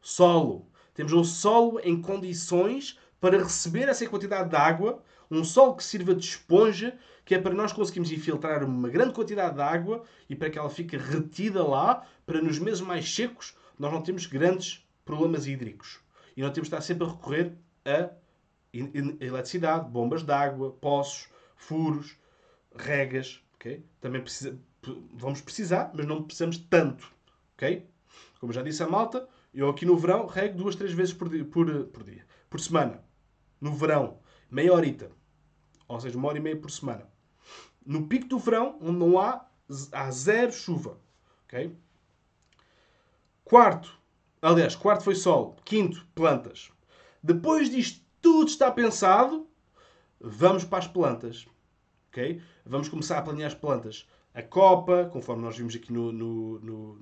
solo. 0.02 0.69
Temos 0.94 1.11
um 1.11 1.23
solo 1.23 1.80
em 1.84 2.02
condições 2.02 2.98
para 3.19 3.38
receber 3.38 3.90
essa 3.90 4.07
quantidade 4.07 4.49
de 4.49 4.56
água, 4.56 5.02
um 5.30 5.44
solo 5.44 5.76
que 5.76 5.84
sirva 5.84 6.14
de 6.14 6.26
esponja, 6.26 6.98
que 7.26 7.36
é 7.36 7.40
para 7.40 7.54
nós 7.54 7.72
conseguirmos 7.72 8.12
infiltrar 8.12 8.64
uma 8.64 8.90
grande 8.90 9.14
quantidade 9.14 9.56
de 9.56 9.62
água 9.62 10.04
e 10.30 10.36
para 10.36 10.50
que 10.50 10.60
ela 10.60 10.70
fique 10.70 10.98
retida 10.98 11.64
lá, 11.66 12.06
para 12.26 12.41
nos 12.41 12.60
meses 12.60 12.82
mais 12.82 13.14
secos 13.14 13.56
nós 13.78 13.91
não 13.91 14.02
temos 14.02 14.26
grandes 14.26 14.86
problemas 15.06 15.48
hídricos. 15.48 16.00
E 16.36 16.41
não 16.41 16.52
temos 16.52 16.70
de 16.70 16.76
estar 16.76 16.82
sempre 16.82 17.06
a 17.06 17.10
recorrer 17.12 17.54
a 17.86 18.12
eletricidade, 18.74 19.90
bombas 19.90 20.24
de 20.24 20.32
água, 20.32 20.72
poços, 20.72 21.28
furos, 21.56 22.18
regas. 22.76 23.41
Okay? 23.56 23.84
Também 24.02 24.22
precisa, 24.22 24.58
vamos 25.14 25.41
precisar, 25.41 25.91
mas 25.94 26.06
não 26.06 26.24
precisamos 26.24 26.58
tanto. 26.58 27.12
Okay? 27.56 27.88
Como 28.40 28.52
já 28.52 28.62
disse 28.62 28.84
a 28.84 28.88
malta, 28.88 29.28
eu 29.54 29.70
aqui 29.70 29.86
no 29.86 29.98
verão 29.98 30.26
rego 30.26 30.58
duas, 30.58 30.76
três 30.76 30.94
vezes 30.94 31.14
por 31.14 31.30
dia, 31.30 31.45
por, 31.45 31.86
por, 31.86 32.04
dia, 32.04 32.26
por 32.50 32.60
semana. 32.60 33.04
No 33.62 33.74
verão, 33.74 34.20
meia 34.50 34.74
horita. 34.74 35.12
Ou 35.88 36.00
seja, 36.00 36.18
uma 36.18 36.28
hora 36.28 36.38
e 36.38 36.41
meia 36.41 36.58
por 36.58 36.72
semana. 36.72 37.08
No 37.85 38.07
pico 38.07 38.27
do 38.27 38.39
verão, 38.39 38.77
onde 38.81 38.97
não 38.97 39.19
há, 39.19 39.45
há 39.91 40.11
zero 40.11 40.51
chuva. 40.51 40.97
Okay? 41.45 41.76
Quarto, 43.43 43.99
aliás, 44.41 44.76
quarto 44.76 45.03
foi 45.03 45.15
sol. 45.15 45.55
Quinto, 45.65 46.05
plantas. 46.15 46.72
Depois 47.22 47.69
disto 47.69 48.01
tudo 48.22 48.47
está 48.47 48.72
pensado, 48.72 49.47
vamos 50.19 50.64
para 50.64 50.80
as 50.80 50.88
plantas. 50.88 51.45
Okay? 52.10 52.41
Vamos 52.65 52.88
começar 52.88 53.18
a 53.18 53.22
planear 53.22 53.47
as 53.47 53.55
plantas. 53.55 54.07
A 54.34 54.41
copa, 54.41 55.10
conforme 55.11 55.43
nós 55.43 55.57
vimos 55.57 55.76
aqui 55.76 55.91
no, 55.91 56.11
no, 56.11 56.60
no, 56.60 56.95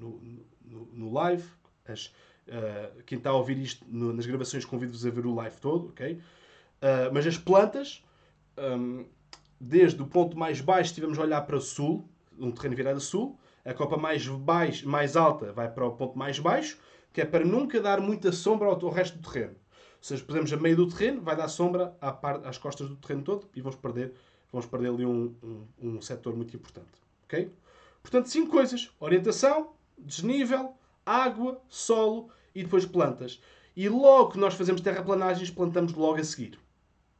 no, 0.63 0.85
no 0.93 1.13
live. 1.13 1.47
As, 1.87 2.07
uh, 2.47 3.03
quem 3.05 3.17
está 3.17 3.29
a 3.29 3.33
ouvir 3.33 3.57
isto 3.57 3.85
no, 3.87 4.11
nas 4.11 4.25
gravações, 4.25 4.65
convido-vos 4.65 5.05
a 5.05 5.09
ver 5.09 5.25
o 5.25 5.35
live 5.35 5.55
todo. 5.57 5.89
Okay? 5.89 6.13
Uh, 6.13 7.13
mas 7.13 7.27
as 7.27 7.37
plantas, 7.37 8.03
um, 8.57 9.05
desde 9.63 10.01
o 10.01 10.07
ponto 10.07 10.35
mais 10.35 10.59
baixo, 10.59 10.89
estivemos 10.89 11.19
a 11.19 11.21
olhar 11.21 11.41
para 11.41 11.59
sul, 11.59 12.09
um 12.38 12.51
terreno 12.51 12.75
virado 12.75 12.97
a 12.97 12.99
sul. 12.99 13.38
A 13.63 13.75
copa 13.75 13.95
mais, 13.95 14.27
baixo, 14.27 14.89
mais 14.89 15.15
alta 15.15 15.53
vai 15.53 15.69
para 15.69 15.85
o 15.85 15.91
ponto 15.91 16.17
mais 16.17 16.39
baixo, 16.39 16.79
que 17.13 17.21
é 17.21 17.25
para 17.25 17.45
nunca 17.45 17.79
dar 17.79 18.01
muita 18.01 18.31
sombra 18.31 18.67
ao, 18.67 18.89
resto 18.89 19.19
do 19.19 19.29
terreno. 19.29 19.51
Ou 19.53 20.03
seja, 20.03 20.23
pusemos 20.25 20.51
a 20.51 20.57
meio 20.57 20.75
do 20.75 20.89
terreno, 20.89 21.21
vai 21.21 21.35
dar 21.35 21.47
sombra 21.47 21.95
à 22.01 22.09
às 22.49 22.57
costas 22.57 22.89
do 22.89 22.95
terreno 22.95 23.21
todo 23.21 23.47
e 23.55 23.61
vamos 23.61 23.75
perder, 23.75 24.15
vamos 24.51 24.65
perder 24.65 24.89
ali 24.89 25.05
um, 25.05 25.35
um, 25.43 25.67
um 25.79 26.01
setor 26.01 26.35
muito 26.35 26.55
importante. 26.55 26.89
Ok? 27.25 27.53
Portanto, 28.01 28.29
cinco 28.29 28.49
coisas: 28.49 28.89
orientação, 28.99 29.73
desnível, 29.95 30.73
água, 31.05 31.61
solo 31.69 32.29
e 32.55 32.63
depois 32.63 32.83
plantas. 32.83 33.39
E 33.75 33.88
logo 33.88 34.31
que 34.31 34.39
nós 34.39 34.55
fazemos 34.55 34.81
terraplanagens, 34.81 35.51
plantamos 35.51 35.93
logo 35.93 36.19
a 36.19 36.23
seguir. 36.23 36.57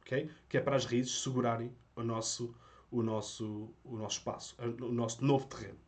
ok? 0.04 0.28
Que 0.48 0.56
é 0.56 0.60
para 0.60 0.74
as 0.74 0.84
raízes 0.84 1.22
segurarem 1.22 1.70
o 2.02 2.04
nosso, 2.04 2.54
o 2.90 3.02
nosso, 3.02 3.70
o 3.84 3.96
nosso 3.96 4.18
espaço, 4.18 4.56
o 4.80 4.92
nosso 4.92 5.24
novo 5.24 5.46
terreno. 5.46 5.78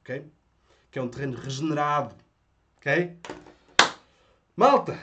ok? 0.00 0.26
Que 0.90 0.98
é 0.98 1.02
um 1.02 1.08
terreno 1.08 1.36
regenerado. 1.36 2.14
ok? 2.78 3.16
Malta! 4.56 4.98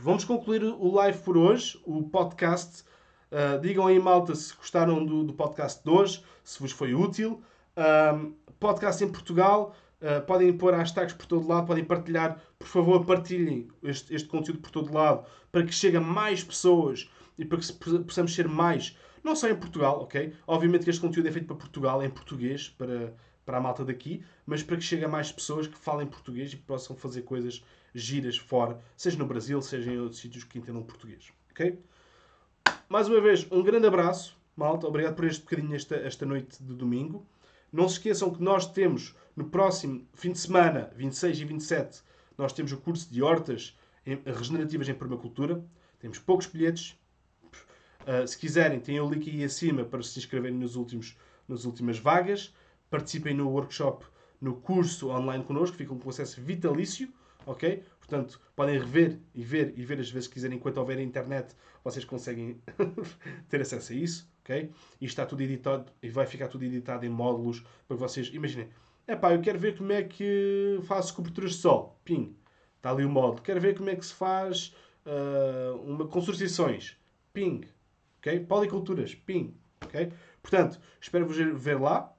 Vamos 0.00 0.24
concluir 0.24 0.62
o 0.62 0.94
live 0.94 1.18
por 1.18 1.36
hoje, 1.36 1.80
o 1.84 2.02
podcast. 2.02 2.84
Uh, 3.30 3.58
digam 3.60 3.86
aí, 3.86 3.98
malta, 3.98 4.34
se 4.34 4.54
gostaram 4.54 5.04
do, 5.04 5.24
do, 5.24 5.32
podcast 5.32 5.82
de 5.82 5.90
hoje, 5.90 6.22
se 6.44 6.60
vos 6.60 6.72
foi 6.72 6.94
útil. 6.94 7.42
Uh, 7.76 8.32
podcast 8.60 9.02
em 9.02 9.10
Portugal. 9.10 9.74
Uh, 10.00 10.20
podem 10.26 10.52
pôr 10.56 10.74
hashtags 10.74 11.14
por 11.14 11.26
todo 11.26 11.48
lado, 11.48 11.66
podem 11.66 11.84
partilhar. 11.84 12.40
Por 12.58 12.68
favor, 12.68 13.04
partilhem 13.04 13.68
este, 13.82 14.14
este 14.14 14.28
conteúdo 14.28 14.60
por 14.60 14.70
todo 14.70 14.92
lado 14.92 15.24
para 15.50 15.64
que 15.64 15.72
chegue 15.72 15.96
a 15.96 16.00
mais 16.00 16.42
pessoas 16.44 17.08
e 17.38 17.44
para 17.44 17.58
que 17.58 17.72
possamos 17.72 18.34
ser 18.34 18.48
mais, 18.48 18.96
não 19.22 19.36
só 19.36 19.48
em 19.48 19.56
Portugal, 19.56 20.00
ok? 20.02 20.34
Obviamente 20.46 20.84
que 20.84 20.90
este 20.90 21.00
conteúdo 21.00 21.28
é 21.28 21.32
feito 21.32 21.46
para 21.46 21.56
Portugal, 21.56 22.02
em 22.02 22.10
português, 22.10 22.68
para, 22.68 23.14
para 23.44 23.58
a 23.58 23.60
malta 23.60 23.84
daqui, 23.84 24.24
mas 24.46 24.62
para 24.62 24.76
que 24.76 24.82
chegue 24.82 25.04
a 25.04 25.08
mais 25.08 25.30
pessoas 25.30 25.66
que 25.66 25.78
falem 25.78 26.06
português 26.06 26.52
e 26.52 26.56
possam 26.56 26.96
fazer 26.96 27.22
coisas 27.22 27.64
giras 27.94 28.36
fora, 28.36 28.80
seja 28.96 29.18
no 29.18 29.26
Brasil, 29.26 29.60
seja 29.60 29.92
em 29.92 29.98
outros 29.98 30.20
sítios 30.20 30.44
que 30.44 30.58
entendam 30.58 30.82
português. 30.82 31.32
Ok? 31.50 31.78
Mais 32.88 33.08
uma 33.08 33.20
vez, 33.20 33.46
um 33.50 33.62
grande 33.62 33.86
abraço, 33.86 34.36
malta. 34.56 34.86
Obrigado 34.86 35.14
por 35.14 35.24
este 35.24 35.42
bocadinho 35.42 35.74
esta, 35.74 35.96
esta 35.96 36.26
noite 36.26 36.62
de 36.62 36.74
domingo. 36.74 37.26
Não 37.72 37.88
se 37.88 37.94
esqueçam 37.94 38.30
que 38.30 38.42
nós 38.42 38.66
temos 38.66 39.14
no 39.34 39.48
próximo 39.48 40.06
fim 40.12 40.32
de 40.32 40.38
semana, 40.38 40.90
26 40.94 41.40
e 41.40 41.44
27, 41.44 42.02
nós 42.36 42.52
temos 42.52 42.72
o 42.72 42.76
curso 42.76 43.10
de 43.10 43.22
hortas 43.22 43.76
regenerativas 44.26 44.88
em 44.88 44.94
permacultura. 44.94 45.64
Temos 45.98 46.18
poucos 46.18 46.46
bilhetes. 46.46 46.98
Uh, 48.02 48.26
se 48.26 48.36
quiserem, 48.36 48.80
têm 48.80 49.00
o 49.00 49.08
link 49.08 49.30
aí 49.30 49.44
acima 49.44 49.84
para 49.84 50.02
se 50.02 50.18
inscreverem 50.18 50.56
nos 50.56 50.76
últimos, 50.76 51.16
nas 51.48 51.64
últimas 51.64 51.98
vagas. 51.98 52.54
Participem 52.90 53.34
no 53.34 53.48
workshop, 53.48 54.04
no 54.40 54.56
curso 54.56 55.08
online 55.08 55.44
connosco, 55.44 55.76
ficam 55.76 55.98
com 55.98 56.10
acesso 56.10 56.40
vitalício 56.40 57.08
ok? 57.46 57.82
Portanto, 57.98 58.40
podem 58.54 58.78
rever 58.78 59.18
e 59.34 59.42
ver 59.42 59.72
e 59.76 59.84
ver 59.84 60.00
as 60.00 60.10
vezes 60.10 60.28
que 60.28 60.34
quiserem, 60.34 60.56
enquanto 60.58 60.78
houver 60.78 60.98
internet, 60.98 61.54
vocês 61.82 62.04
conseguem 62.04 62.60
ter 63.48 63.60
acesso 63.60 63.92
a 63.92 63.96
isso, 63.96 64.30
ok? 64.40 64.70
E 65.00 65.04
está 65.04 65.26
tudo 65.26 65.42
editado 65.42 65.90
e 66.02 66.08
vai 66.08 66.26
ficar 66.26 66.48
tudo 66.48 66.64
editado 66.64 67.04
em 67.04 67.08
módulos 67.08 67.60
para 67.86 67.96
que 67.96 68.02
vocês, 68.02 68.28
imaginem, 68.32 68.68
é 69.06 69.16
pá, 69.16 69.32
eu 69.32 69.40
quero 69.40 69.58
ver 69.58 69.76
como 69.76 69.92
é 69.92 70.02
que 70.02 70.78
faço 70.84 71.14
coberturas 71.14 71.52
de 71.52 71.58
sol, 71.58 71.98
ping, 72.04 72.36
está 72.76 72.90
ali 72.90 73.04
o 73.04 73.10
módulo. 73.10 73.42
Quero 73.42 73.60
ver 73.60 73.76
como 73.76 73.90
é 73.90 73.96
que 73.96 74.06
se 74.06 74.14
faz 74.14 74.74
uh, 75.06 75.76
uma 75.82 76.06
construções, 76.06 76.96
ping, 77.32 77.62
ok? 78.22 78.40
Policulturas, 78.40 79.14
ping, 79.14 79.52
ok? 79.84 80.12
Portanto, 80.40 80.80
espero-vos 81.00 81.36
ver 81.36 81.80
lá. 81.80 82.12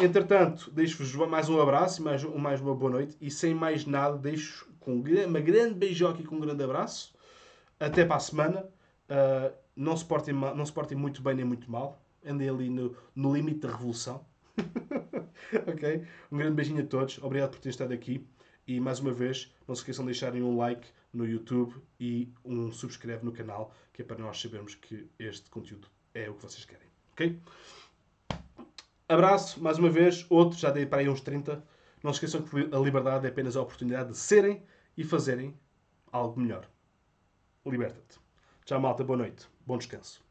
Entretanto, 0.00 0.70
deixo-vos 0.70 1.14
mais 1.28 1.48
um 1.48 1.60
abraço 1.60 2.00
e 2.00 2.04
mais, 2.04 2.22
mais 2.24 2.60
uma 2.60 2.74
boa 2.74 2.92
noite. 2.92 3.16
E 3.20 3.30
sem 3.30 3.52
mais 3.52 3.84
nada, 3.84 4.16
deixo 4.16 4.70
com 4.80 4.94
uma 4.94 5.40
grande 5.40 5.74
beijoca 5.74 6.22
e 6.22 6.24
com 6.24 6.36
um 6.36 6.40
grande 6.40 6.62
abraço. 6.62 7.14
Até 7.78 8.04
para 8.04 8.16
a 8.16 8.20
semana. 8.20 8.68
Uh, 9.10 9.52
não, 9.76 9.96
se 9.96 10.04
portem 10.04 10.32
não 10.32 10.64
se 10.64 10.72
portem 10.72 10.96
muito 10.96 11.20
bem 11.20 11.34
nem 11.34 11.44
muito 11.44 11.70
mal. 11.70 12.00
Andem 12.24 12.48
ali 12.48 12.70
no, 12.70 12.96
no 13.14 13.34
limite 13.34 13.60
da 13.60 13.70
revolução. 13.70 14.24
ok? 15.66 16.06
Um 16.30 16.38
grande 16.38 16.54
beijinho 16.54 16.82
a 16.82 16.86
todos. 16.86 17.18
Obrigado 17.22 17.50
por 17.50 17.58
terem 17.58 17.70
estado 17.70 17.92
aqui. 17.92 18.26
E 18.66 18.78
mais 18.80 19.00
uma 19.00 19.12
vez, 19.12 19.52
não 19.66 19.74
se 19.74 19.80
esqueçam 19.82 20.04
de 20.04 20.12
deixarem 20.12 20.42
um 20.42 20.56
like 20.56 20.86
no 21.12 21.26
YouTube 21.26 21.74
e 21.98 22.32
um 22.44 22.72
subscreve 22.72 23.24
no 23.24 23.32
canal, 23.32 23.74
que 23.92 24.02
é 24.02 24.04
para 24.04 24.18
nós 24.18 24.40
sabermos 24.40 24.74
que 24.74 25.08
este 25.18 25.50
conteúdo 25.50 25.88
é 26.14 26.30
o 26.30 26.34
que 26.34 26.42
vocês 26.42 26.64
querem. 26.64 26.88
Ok? 27.12 27.38
Abraço, 29.08 29.62
mais 29.62 29.78
uma 29.78 29.90
vez, 29.90 30.24
outro, 30.30 30.58
já 30.58 30.70
dei 30.70 30.86
para 30.86 31.00
aí 31.00 31.08
uns 31.08 31.20
30. 31.20 31.62
Não 32.02 32.12
se 32.12 32.24
esqueçam 32.24 32.42
que 32.42 32.74
a 32.74 32.78
liberdade 32.78 33.26
é 33.26 33.28
apenas 33.28 33.56
a 33.56 33.62
oportunidade 33.62 34.10
de 34.10 34.16
serem 34.16 34.62
e 34.96 35.04
fazerem 35.04 35.54
algo 36.10 36.40
melhor. 36.40 36.68
Liberta-te. 37.64 38.18
Tchau, 38.64 38.80
malta. 38.80 39.04
Boa 39.04 39.18
noite. 39.18 39.46
Bom 39.66 39.78
descanso. 39.78 40.22